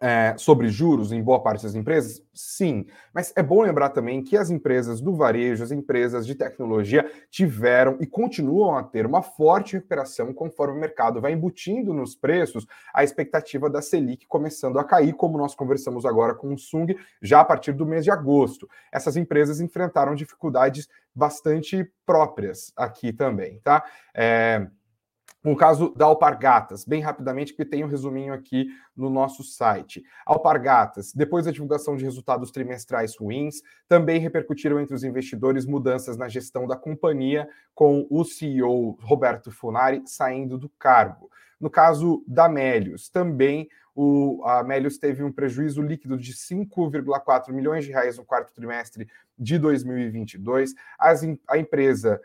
é, 0.00 0.34
sobre 0.36 0.68
juros 0.68 1.12
em 1.12 1.22
boa 1.22 1.42
parte 1.42 1.62
das 1.62 1.74
empresas? 1.74 2.22
Sim, 2.34 2.86
mas 3.14 3.32
é 3.34 3.42
bom 3.42 3.62
lembrar 3.62 3.90
também 3.90 4.22
que 4.22 4.36
as 4.36 4.50
empresas 4.50 5.00
do 5.00 5.14
varejo, 5.14 5.64
as 5.64 5.70
empresas 5.70 6.26
de 6.26 6.34
tecnologia 6.34 7.10
tiveram 7.30 7.96
e 8.00 8.06
continuam 8.06 8.76
a 8.76 8.82
ter 8.82 9.06
uma 9.06 9.22
forte 9.22 9.74
recuperação 9.74 10.34
conforme 10.34 10.76
o 10.76 10.80
mercado 10.80 11.20
vai 11.20 11.32
embutindo 11.32 11.94
nos 11.94 12.14
preços 12.14 12.66
a 12.92 13.02
expectativa 13.02 13.70
da 13.70 13.80
Selic 13.80 14.26
começando 14.26 14.78
a 14.78 14.84
cair, 14.84 15.14
como 15.14 15.38
nós 15.38 15.54
conversamos 15.54 16.04
agora 16.04 16.34
com 16.34 16.52
o 16.52 16.58
Sung, 16.58 16.94
já 17.22 17.40
a 17.40 17.44
partir 17.44 17.72
do 17.72 17.86
mês 17.86 18.04
de 18.04 18.10
agosto. 18.10 18.68
Essas 18.92 19.16
empresas 19.16 19.60
enfrentaram 19.60 20.14
dificuldades 20.14 20.88
bastante 21.14 21.90
próprias 22.04 22.72
aqui 22.76 23.12
também, 23.12 23.58
tá? 23.60 23.82
É, 24.14 24.66
o 25.52 25.56
caso 25.56 25.92
da 25.96 26.06
Alpargatas, 26.06 26.84
bem 26.84 27.00
rapidamente, 27.00 27.54
que 27.54 27.64
tem 27.64 27.84
um 27.84 27.88
resuminho 27.88 28.32
aqui 28.32 28.68
no 28.96 29.08
nosso 29.08 29.42
site. 29.42 30.02
Alpargatas, 30.24 31.12
depois 31.12 31.44
da 31.44 31.50
divulgação 31.50 31.96
de 31.96 32.04
resultados 32.04 32.50
trimestrais 32.50 33.16
ruins, 33.16 33.62
também 33.88 34.18
repercutiram 34.18 34.80
entre 34.80 34.94
os 34.94 35.04
investidores 35.04 35.66
mudanças 35.66 36.16
na 36.16 36.28
gestão 36.28 36.66
da 36.66 36.76
companhia, 36.76 37.48
com 37.74 38.06
o 38.10 38.24
CEO 38.24 38.98
Roberto 39.02 39.50
Funari 39.50 40.02
saindo 40.06 40.58
do 40.58 40.68
cargo. 40.78 41.30
No 41.60 41.70
caso 41.70 42.22
da 42.26 42.48
Melius, 42.48 43.08
também 43.08 43.68
o, 43.94 44.42
a 44.44 44.62
Melius 44.62 44.98
teve 44.98 45.22
um 45.22 45.32
prejuízo 45.32 45.80
líquido 45.80 46.18
de 46.18 46.34
5,4 46.34 47.50
milhões 47.50 47.84
de 47.84 47.92
reais 47.92 48.18
no 48.18 48.24
quarto 48.24 48.52
trimestre 48.52 49.08
de 49.38 49.58
2022. 49.58 50.74
As, 50.98 51.22
a 51.48 51.56
empresa 51.56 52.20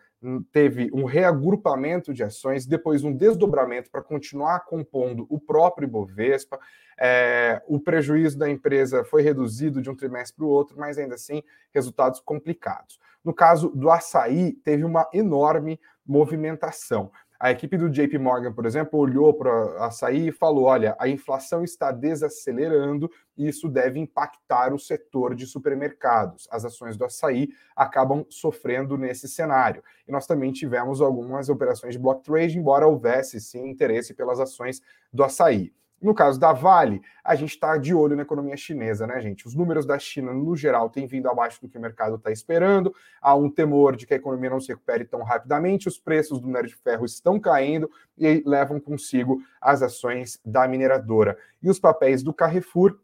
teve 0.52 0.92
um 0.94 1.06
reagrupamento 1.06 2.14
de 2.14 2.24
ações, 2.24 2.66
depois 2.66 3.04
um 3.04 3.16
desdobramento 3.16 3.90
para 3.90 4.04
continuar 4.04 4.60
compondo 4.62 5.26
o 5.30 5.40
próprio 5.40 5.88
Ibovespa. 5.88 6.60
É, 7.00 7.62
o 7.68 7.80
prejuízo 7.80 8.38
da 8.38 8.50
empresa 8.50 9.04
foi 9.04 9.24
reduzido 9.24 9.82
de 9.82 9.90
um 9.90 9.96
trimestre 9.96 10.36
para 10.36 10.46
o 10.46 10.50
outro, 10.50 10.78
mas 10.78 10.98
ainda 10.98 11.16
assim, 11.16 11.42
resultados 11.74 12.20
complicados. 12.20 13.00
No 13.24 13.34
caso 13.34 13.70
do 13.70 13.90
açaí, 13.90 14.54
teve 14.54 14.84
uma 14.84 15.10
enorme 15.12 15.80
movimentação. 16.06 17.12
A 17.44 17.50
equipe 17.50 17.76
do 17.76 17.90
JP 17.90 18.20
Morgan, 18.20 18.54
por 18.54 18.68
exemplo, 18.68 19.00
olhou 19.00 19.34
para 19.34 19.88
açaí 19.88 20.28
e 20.28 20.32
falou: 20.32 20.66
olha, 20.66 20.96
a 21.00 21.10
inflação 21.10 21.64
está 21.64 21.92
desacelerando 21.92 23.10
e 23.36 23.48
isso 23.48 23.68
deve 23.68 24.00
impactar 24.00 24.72
o 24.72 24.78
setor 24.78 25.34
de 25.34 25.48
supermercados. 25.48 26.48
As 26.52 26.66
ações 26.66 26.96
do 26.96 27.04
açaí 27.04 27.50
acabam 27.76 28.24
sofrendo 28.30 28.96
nesse 28.96 29.28
cenário. 29.28 29.84
E 30.08 30.12
nós 30.12 30.28
também 30.28 30.52
tivemos 30.52 31.02
algumas 31.02 31.50
operações 31.50 31.96
de 31.96 32.00
block 32.00 32.24
trade, 32.24 32.60
embora 32.60 32.86
houvesse 32.86 33.42
sim 33.42 33.68
interesse 33.68 34.14
pelas 34.14 34.40
ações 34.40 34.80
do 35.12 35.24
açaí. 35.24 35.74
No 36.02 36.16
caso 36.16 36.40
da 36.40 36.52
Vale, 36.52 37.02
a 37.24 37.36
gente 37.36 37.52
está 37.52 37.78
de 37.78 37.94
olho 37.94 38.16
na 38.16 38.24
economia 38.24 38.58
chinesa, 38.58 39.06
né, 39.06 39.22
gente? 39.22 39.46
Os 39.46 39.54
números 39.54 39.86
da 39.86 40.00
China, 40.00 40.34
no 40.34 40.56
geral, 40.56 40.90
têm 40.90 41.06
vindo 41.06 41.30
abaixo 41.30 41.62
do 41.62 41.70
que 41.70 41.78
o 41.78 41.82
mercado 41.82 42.16
está 42.16 42.32
esperando. 42.32 42.94
Há 43.22 43.36
um 43.36 43.50
temor 43.50 43.96
de 43.96 44.08
que 44.08 44.14
a 44.16 44.18
economia 44.18 44.50
não 44.50 44.60
se 44.60 44.70
recupere 44.70 45.06
tão 45.06 45.22
rapidamente. 45.22 45.88
Os 45.88 46.00
preços 46.00 46.40
do 46.40 46.48
minério 46.48 46.70
de 46.70 46.76
ferro 46.76 47.06
estão 47.06 47.40
caindo 47.40 47.90
e 48.18 48.42
levam 48.46 48.80
consigo 48.80 49.44
as 49.62 49.84
ações 49.84 50.40
da 50.44 50.68
mineradora. 50.68 51.38
E 51.62 51.70
os 51.70 51.80
papéis 51.80 52.24
do 52.24 52.34
Carrefour 52.34 52.98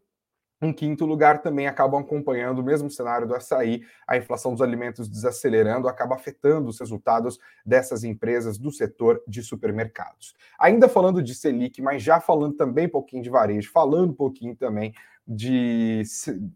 em 0.62 0.74
quinto 0.74 1.06
lugar, 1.06 1.42
também 1.42 1.68
acabam 1.68 2.02
acompanhando 2.02 2.60
o 2.60 2.64
mesmo 2.64 2.90
cenário 2.90 3.28
do 3.28 3.36
açaí, 3.36 3.84
a 4.08 4.18
inflação 4.18 4.54
dos 4.54 4.62
alimentos 4.62 5.08
desacelerando, 5.08 5.88
acaba 5.88 6.16
afetando 6.16 6.70
os 6.70 6.80
resultados 6.80 7.40
dessas 7.66 8.04
empresas 8.04 8.58
do 8.58 8.72
setor 8.72 9.22
de 9.28 9.44
supermercados. 9.44 10.36
Ainda 10.60 10.90
falando 10.90 11.22
de 11.22 11.36
Selic, 11.36 11.82
mas 11.82 12.02
já 12.02 12.20
falando 12.20 12.56
também 12.56 12.88
um 12.88 12.92
pouquinho 12.92 13.22
de 13.22 13.30
varejo, 13.30 13.72
falando 13.72 14.12
um 14.12 14.16
pouquinho 14.16 14.56
também 14.56 14.94
de, 15.28 16.02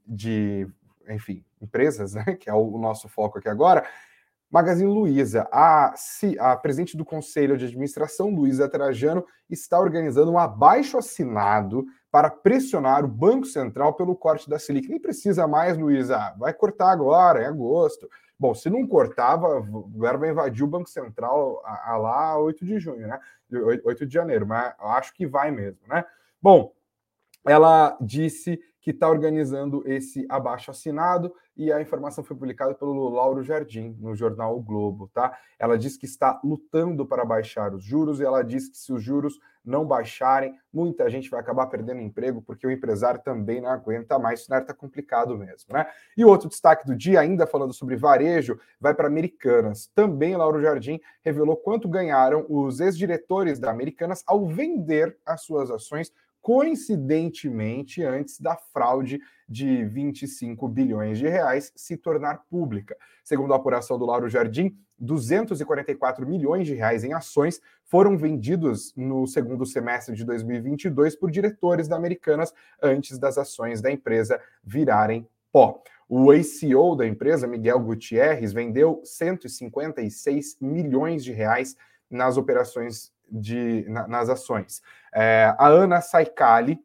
de 0.08 0.68
enfim, 1.10 1.44
empresas, 1.62 2.14
né, 2.14 2.24
que 2.40 2.50
é 2.50 2.54
o 2.54 2.78
nosso 2.78 3.08
foco 3.08 3.38
aqui 3.38 3.50
agora, 3.50 3.86
Magazine 4.52 4.92
Luiza, 4.92 5.48
a, 5.50 5.94
a 6.40 6.58
presidente 6.58 6.98
do 6.98 7.06
Conselho 7.06 7.58
de 7.58 7.66
Administração, 7.66 8.30
Luiza 8.30 8.68
Trajano, 8.68 9.26
está 9.50 9.80
organizando 9.80 10.30
um 10.30 10.38
abaixo 10.38 10.98
assinado 10.98 11.86
para 12.12 12.30
pressionar 12.30 13.06
o 13.06 13.08
Banco 13.08 13.46
Central 13.46 13.94
pelo 13.94 14.14
corte 14.14 14.50
da 14.50 14.60
Selic. 14.60 14.90
Nem 14.90 15.00
precisa 15.00 15.48
mais, 15.48 15.78
Luísa, 15.78 16.36
vai 16.38 16.54
cortar 16.54 16.92
agora, 16.92 17.42
em 17.42 17.46
agosto. 17.46 18.10
Bom, 18.38 18.54
se 18.54 18.70
não 18.70 18.86
cortava, 18.86 19.60
o 19.60 19.90
verbo 19.98 20.26
invadir 20.26 20.64
o 20.64 20.68
Banco 20.68 20.90
Central 20.90 21.62
a, 21.64 21.94
a 21.94 21.98
lá 21.98 22.38
8 22.38 22.66
de 22.66 22.78
junho, 22.78 23.08
né? 23.08 23.20
8 23.86 24.06
de 24.06 24.14
janeiro, 24.14 24.46
mas 24.46 24.74
acho 24.80 25.14
que 25.14 25.26
vai 25.26 25.50
mesmo, 25.50 25.80
né? 25.88 26.04
Bom, 26.42 26.74
ela 27.46 27.98
disse 28.02 28.60
que 28.82 28.90
está 28.90 29.08
organizando 29.08 29.84
esse 29.86 30.26
abaixo 30.28 30.72
assinado 30.72 31.32
e 31.56 31.72
a 31.72 31.80
informação 31.80 32.24
foi 32.24 32.36
publicada 32.36 32.74
pelo 32.74 33.10
Lauro 33.10 33.44
Jardim 33.44 33.96
no 34.00 34.16
jornal 34.16 34.58
o 34.58 34.62
Globo, 34.62 35.10
tá? 35.14 35.38
Ela 35.60 35.78
diz 35.78 35.96
que 35.96 36.06
está 36.06 36.42
lutando 36.44 37.06
para 37.06 37.24
baixar 37.24 37.74
os 37.76 37.84
juros 37.84 38.20
e 38.20 38.24
ela 38.24 38.44
diz 38.44 38.68
que 38.68 38.78
se 38.78 38.92
os 38.92 39.04
juros 39.04 39.40
não 39.64 39.86
baixarem, 39.86 40.56
muita 40.74 41.08
gente 41.08 41.30
vai 41.30 41.40
acabar 41.40 41.68
perdendo 41.68 42.02
emprego 42.02 42.42
porque 42.42 42.66
o 42.66 42.72
empresário 42.72 43.22
também 43.24 43.62
não 43.62 43.70
aguenta 43.70 44.18
mais, 44.18 44.42
o 44.42 44.46
cenário 44.46 44.64
está 44.64 44.74
complicado 44.74 45.38
mesmo, 45.38 45.72
né? 45.72 45.86
E 46.18 46.26
outro 46.26 46.50
destaque 46.50 46.88
do 46.88 46.96
dia, 46.96 47.20
ainda 47.20 47.46
falando 47.46 47.74
sobre 47.74 47.96
varejo, 47.96 48.60
vai 48.80 48.96
para 48.96 49.08
Americanas. 49.08 49.92
Também 49.94 50.36
Lauro 50.36 50.60
Jardim 50.60 51.00
revelou 51.24 51.56
quanto 51.56 51.88
ganharam 51.88 52.44
os 52.50 52.80
ex-diretores 52.80 53.60
da 53.60 53.70
Americanas 53.70 54.24
ao 54.26 54.48
vender 54.48 55.16
as 55.24 55.44
suas 55.44 55.70
ações 55.70 56.12
coincidentemente 56.42 58.04
antes 58.04 58.40
da 58.40 58.56
fraude 58.56 59.20
de 59.48 59.86
25 59.86 60.68
bilhões 60.68 61.20
de 61.20 61.28
reais 61.28 61.72
se 61.76 61.96
tornar 61.96 62.46
pública. 62.50 62.96
Segundo 63.24 63.54
a 63.54 63.58
apuração 63.58 63.98
do 63.98 64.06
Lauro 64.06 64.28
Jardim, 64.28 64.76
244 64.98 66.28
milhões 66.28 66.68
de 66.68 66.76
reais 66.76 67.04
em 67.04 67.14
ações 67.14 67.60
foram 67.86 68.18
vendidos 68.18 68.94
no 68.96 69.26
segundo 69.26 69.66
semestre 69.66 70.16
de 70.16 70.24
2022 70.24 71.16
por 71.16 71.32
diretores 71.32 71.88
da 71.88 71.96
Americanas 71.96 72.54
antes 72.82 73.18
das 73.18 73.38
ações 73.38 73.82
da 73.82 73.92
empresa 73.92 74.40
virarem 74.64 75.28
pó. 75.52 75.82
O 76.08 76.32
ACO 76.32 76.96
da 76.96 77.08
empresa, 77.08 77.48
Miguel 77.48 77.80
Gutierrez, 77.80 78.52
vendeu 78.52 79.02
156 79.04 80.58
milhões 80.60 81.24
de 81.24 81.32
reais 81.32 81.76
nas 82.10 82.36
operações 82.38 83.12
de, 83.32 83.86
na, 83.88 84.08
nas 84.08 84.30
ações. 84.30 84.82
É, 85.14 85.54
a 85.58 85.68
Ana 85.68 86.02
Saicali 86.02 86.80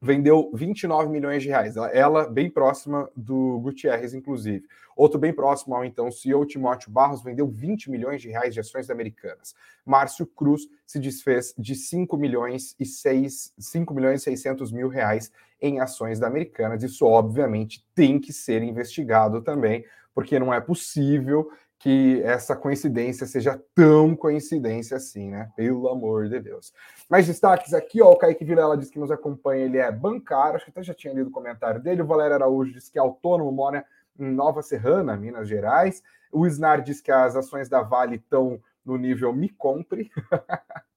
vendeu 0.00 0.50
29 0.54 1.10
milhões 1.10 1.42
de 1.42 1.48
reais. 1.48 1.76
Ela, 1.76 1.88
ela, 1.88 2.28
bem 2.28 2.48
próxima 2.48 3.10
do 3.16 3.58
Gutierrez, 3.60 4.14
inclusive. 4.14 4.64
Outro 4.96 5.18
bem 5.18 5.32
próximo 5.32 5.74
ao 5.74 5.84
então 5.84 6.10
CEO 6.10 6.44
Timóteo 6.44 6.90
Barros 6.90 7.22
vendeu 7.22 7.46
20 7.46 7.90
milhões 7.90 8.20
de 8.20 8.28
reais 8.28 8.54
de 8.54 8.60
ações 8.60 8.90
americanas. 8.90 9.54
Márcio 9.84 10.26
Cruz 10.26 10.62
se 10.86 10.98
desfez 10.98 11.54
de 11.56 11.74
5 11.74 12.16
milhões 12.16 12.74
e 12.78 12.84
6, 12.84 13.54
5 13.58 13.94
milhões 13.94 14.22
e 14.22 14.24
600 14.24 14.72
mil 14.72 14.88
reais 14.88 15.32
em 15.60 15.80
ações 15.80 16.18
da 16.18 16.26
Americanas. 16.26 16.82
Isso 16.82 17.04
obviamente 17.04 17.84
tem 17.94 18.20
que 18.20 18.32
ser 18.32 18.62
investigado 18.62 19.42
também, 19.42 19.84
porque 20.14 20.38
não 20.38 20.52
é 20.52 20.60
possível 20.60 21.50
que 21.78 22.20
essa 22.24 22.56
coincidência 22.56 23.26
seja 23.26 23.62
tão 23.74 24.16
coincidência 24.16 24.96
assim, 24.96 25.30
né? 25.30 25.50
Pelo 25.56 25.88
amor 25.88 26.28
de 26.28 26.40
Deus. 26.40 26.72
Mais 27.08 27.26
destaques 27.26 27.72
aqui, 27.72 28.02
ó, 28.02 28.10
o 28.10 28.16
Kaique 28.16 28.44
Vilela 28.44 28.76
diz 28.76 28.90
que 28.90 28.98
nos 28.98 29.10
acompanha, 29.10 29.64
ele 29.64 29.78
é 29.78 29.90
bancário, 29.92 30.56
acho 30.56 30.64
que 30.64 30.70
até 30.72 30.82
já 30.82 30.92
tinha 30.92 31.14
lido 31.14 31.28
o 31.28 31.32
comentário 31.32 31.80
dele. 31.80 32.02
O 32.02 32.06
Valério 32.06 32.34
Araújo 32.34 32.72
diz 32.72 32.88
que 32.88 32.98
é 32.98 33.00
autônomo, 33.00 33.52
mora 33.52 33.84
em 34.18 34.28
Nova 34.28 34.60
Serrana, 34.60 35.16
Minas 35.16 35.48
Gerais. 35.48 36.02
O 36.32 36.46
Snar 36.46 36.82
diz 36.82 37.00
que 37.00 37.12
as 37.12 37.36
ações 37.36 37.68
da 37.68 37.80
Vale 37.80 38.16
estão 38.16 38.60
no 38.84 38.96
nível 38.96 39.32
me 39.32 39.48
compre. 39.48 40.10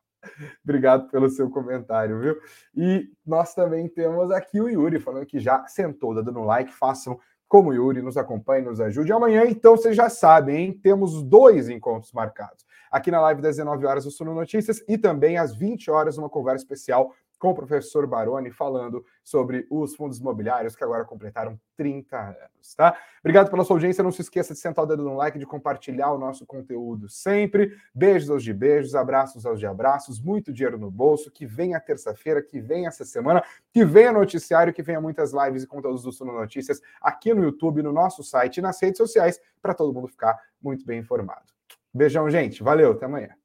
Obrigado 0.64 1.10
pelo 1.10 1.30
seu 1.30 1.50
comentário, 1.50 2.20
viu? 2.20 2.40
E 2.76 3.12
nós 3.26 3.54
também 3.54 3.88
temos 3.88 4.32
aqui 4.32 4.60
o 4.60 4.68
Yuri 4.68 5.00
falando 5.00 5.26
que 5.26 5.40
já 5.40 5.66
sentou, 5.68 6.14
dando 6.16 6.42
like, 6.42 6.74
façam 6.74 7.20
como 7.52 7.72
o 7.72 7.74
Yuri, 7.74 8.02
nos 8.02 8.16
acompanhe, 8.16 8.64
nos 8.64 8.80
ajude. 8.80 9.12
Amanhã, 9.12 9.43
então, 9.45 9.76
vocês 9.76 9.93
já 9.93 10.08
sabem, 10.08 10.56
hein? 10.56 10.80
Temos 10.82 11.22
dois 11.22 11.68
encontros 11.68 12.14
marcados. 12.14 12.66
Aqui 12.89 13.12
na 13.12 13.20
live 13.20 13.41
das 13.41 13.58
19 13.58 13.86
horas, 13.86 14.06
o 14.06 14.10
Suno 14.10 14.34
Notícias, 14.34 14.82
e 14.88 14.97
também 14.97 15.38
às 15.38 15.54
20 15.54 15.91
horas, 15.91 16.18
uma 16.18 16.30
conversa 16.30 16.64
especial 16.64 17.14
com 17.42 17.50
o 17.50 17.56
professor 17.56 18.06
Baroni 18.06 18.52
falando 18.52 19.04
sobre 19.24 19.66
os 19.68 19.96
fundos 19.96 20.20
imobiliários 20.20 20.76
que 20.76 20.84
agora 20.84 21.04
completaram 21.04 21.60
30 21.76 22.16
anos, 22.16 22.76
tá? 22.78 22.96
Obrigado 23.20 23.50
pela 23.50 23.64
sua 23.64 23.78
audiência. 23.78 24.04
Não 24.04 24.12
se 24.12 24.22
esqueça 24.22 24.54
de 24.54 24.60
sentar 24.60 24.86
o 24.86 24.88
dedo 24.88 25.04
no 25.04 25.16
like, 25.16 25.39
de 25.39 25.46
compartilhar 25.48 26.12
o 26.12 26.20
nosso 26.20 26.46
conteúdo 26.46 27.10
sempre. 27.10 27.76
Beijos 27.96 28.30
aos 28.30 28.44
de 28.44 28.54
beijos, 28.54 28.94
abraços 28.94 29.44
aos 29.44 29.60
de 29.60 29.66
abraços, 29.66 30.22
muito 30.22 30.54
dinheiro 30.54 30.78
no 30.78 30.92
bolso. 30.92 31.32
Que 31.32 31.48
venha 31.48 31.80
terça-feira, 31.80 32.44
que 32.44 32.62
venha 32.62 32.89
essa 32.89 33.06
semana, 33.06 33.44
que 33.74 33.84
venha 33.84 34.12
noticiário, 34.12 34.72
que 34.72 34.84
venha 34.84 35.02
muitas 35.02 35.34
lives 35.34 35.64
e 35.64 35.68
conteúdos 35.68 36.04
do 36.04 36.12
Suno 36.12 36.34
Notícias 36.34 36.80
aqui 37.02 37.34
no 37.34 37.44
YouTube, 37.44 37.82
no 37.82 37.92
nosso 37.92 38.24
site 38.24 38.58
e 38.58 38.62
nas 38.62 38.80
redes 38.80 39.00
sociais, 39.00 39.42
para 39.60 39.74
todo 39.74 39.92
mundo 39.92 40.08
ficar 40.08 40.39
muito 40.62 40.86
bem 40.86 41.00
informado. 41.00 41.52
Beijão, 41.92 42.30
gente. 42.30 42.62
Valeu, 42.62 42.92
até 42.92 43.08
amanhã. 43.08 43.41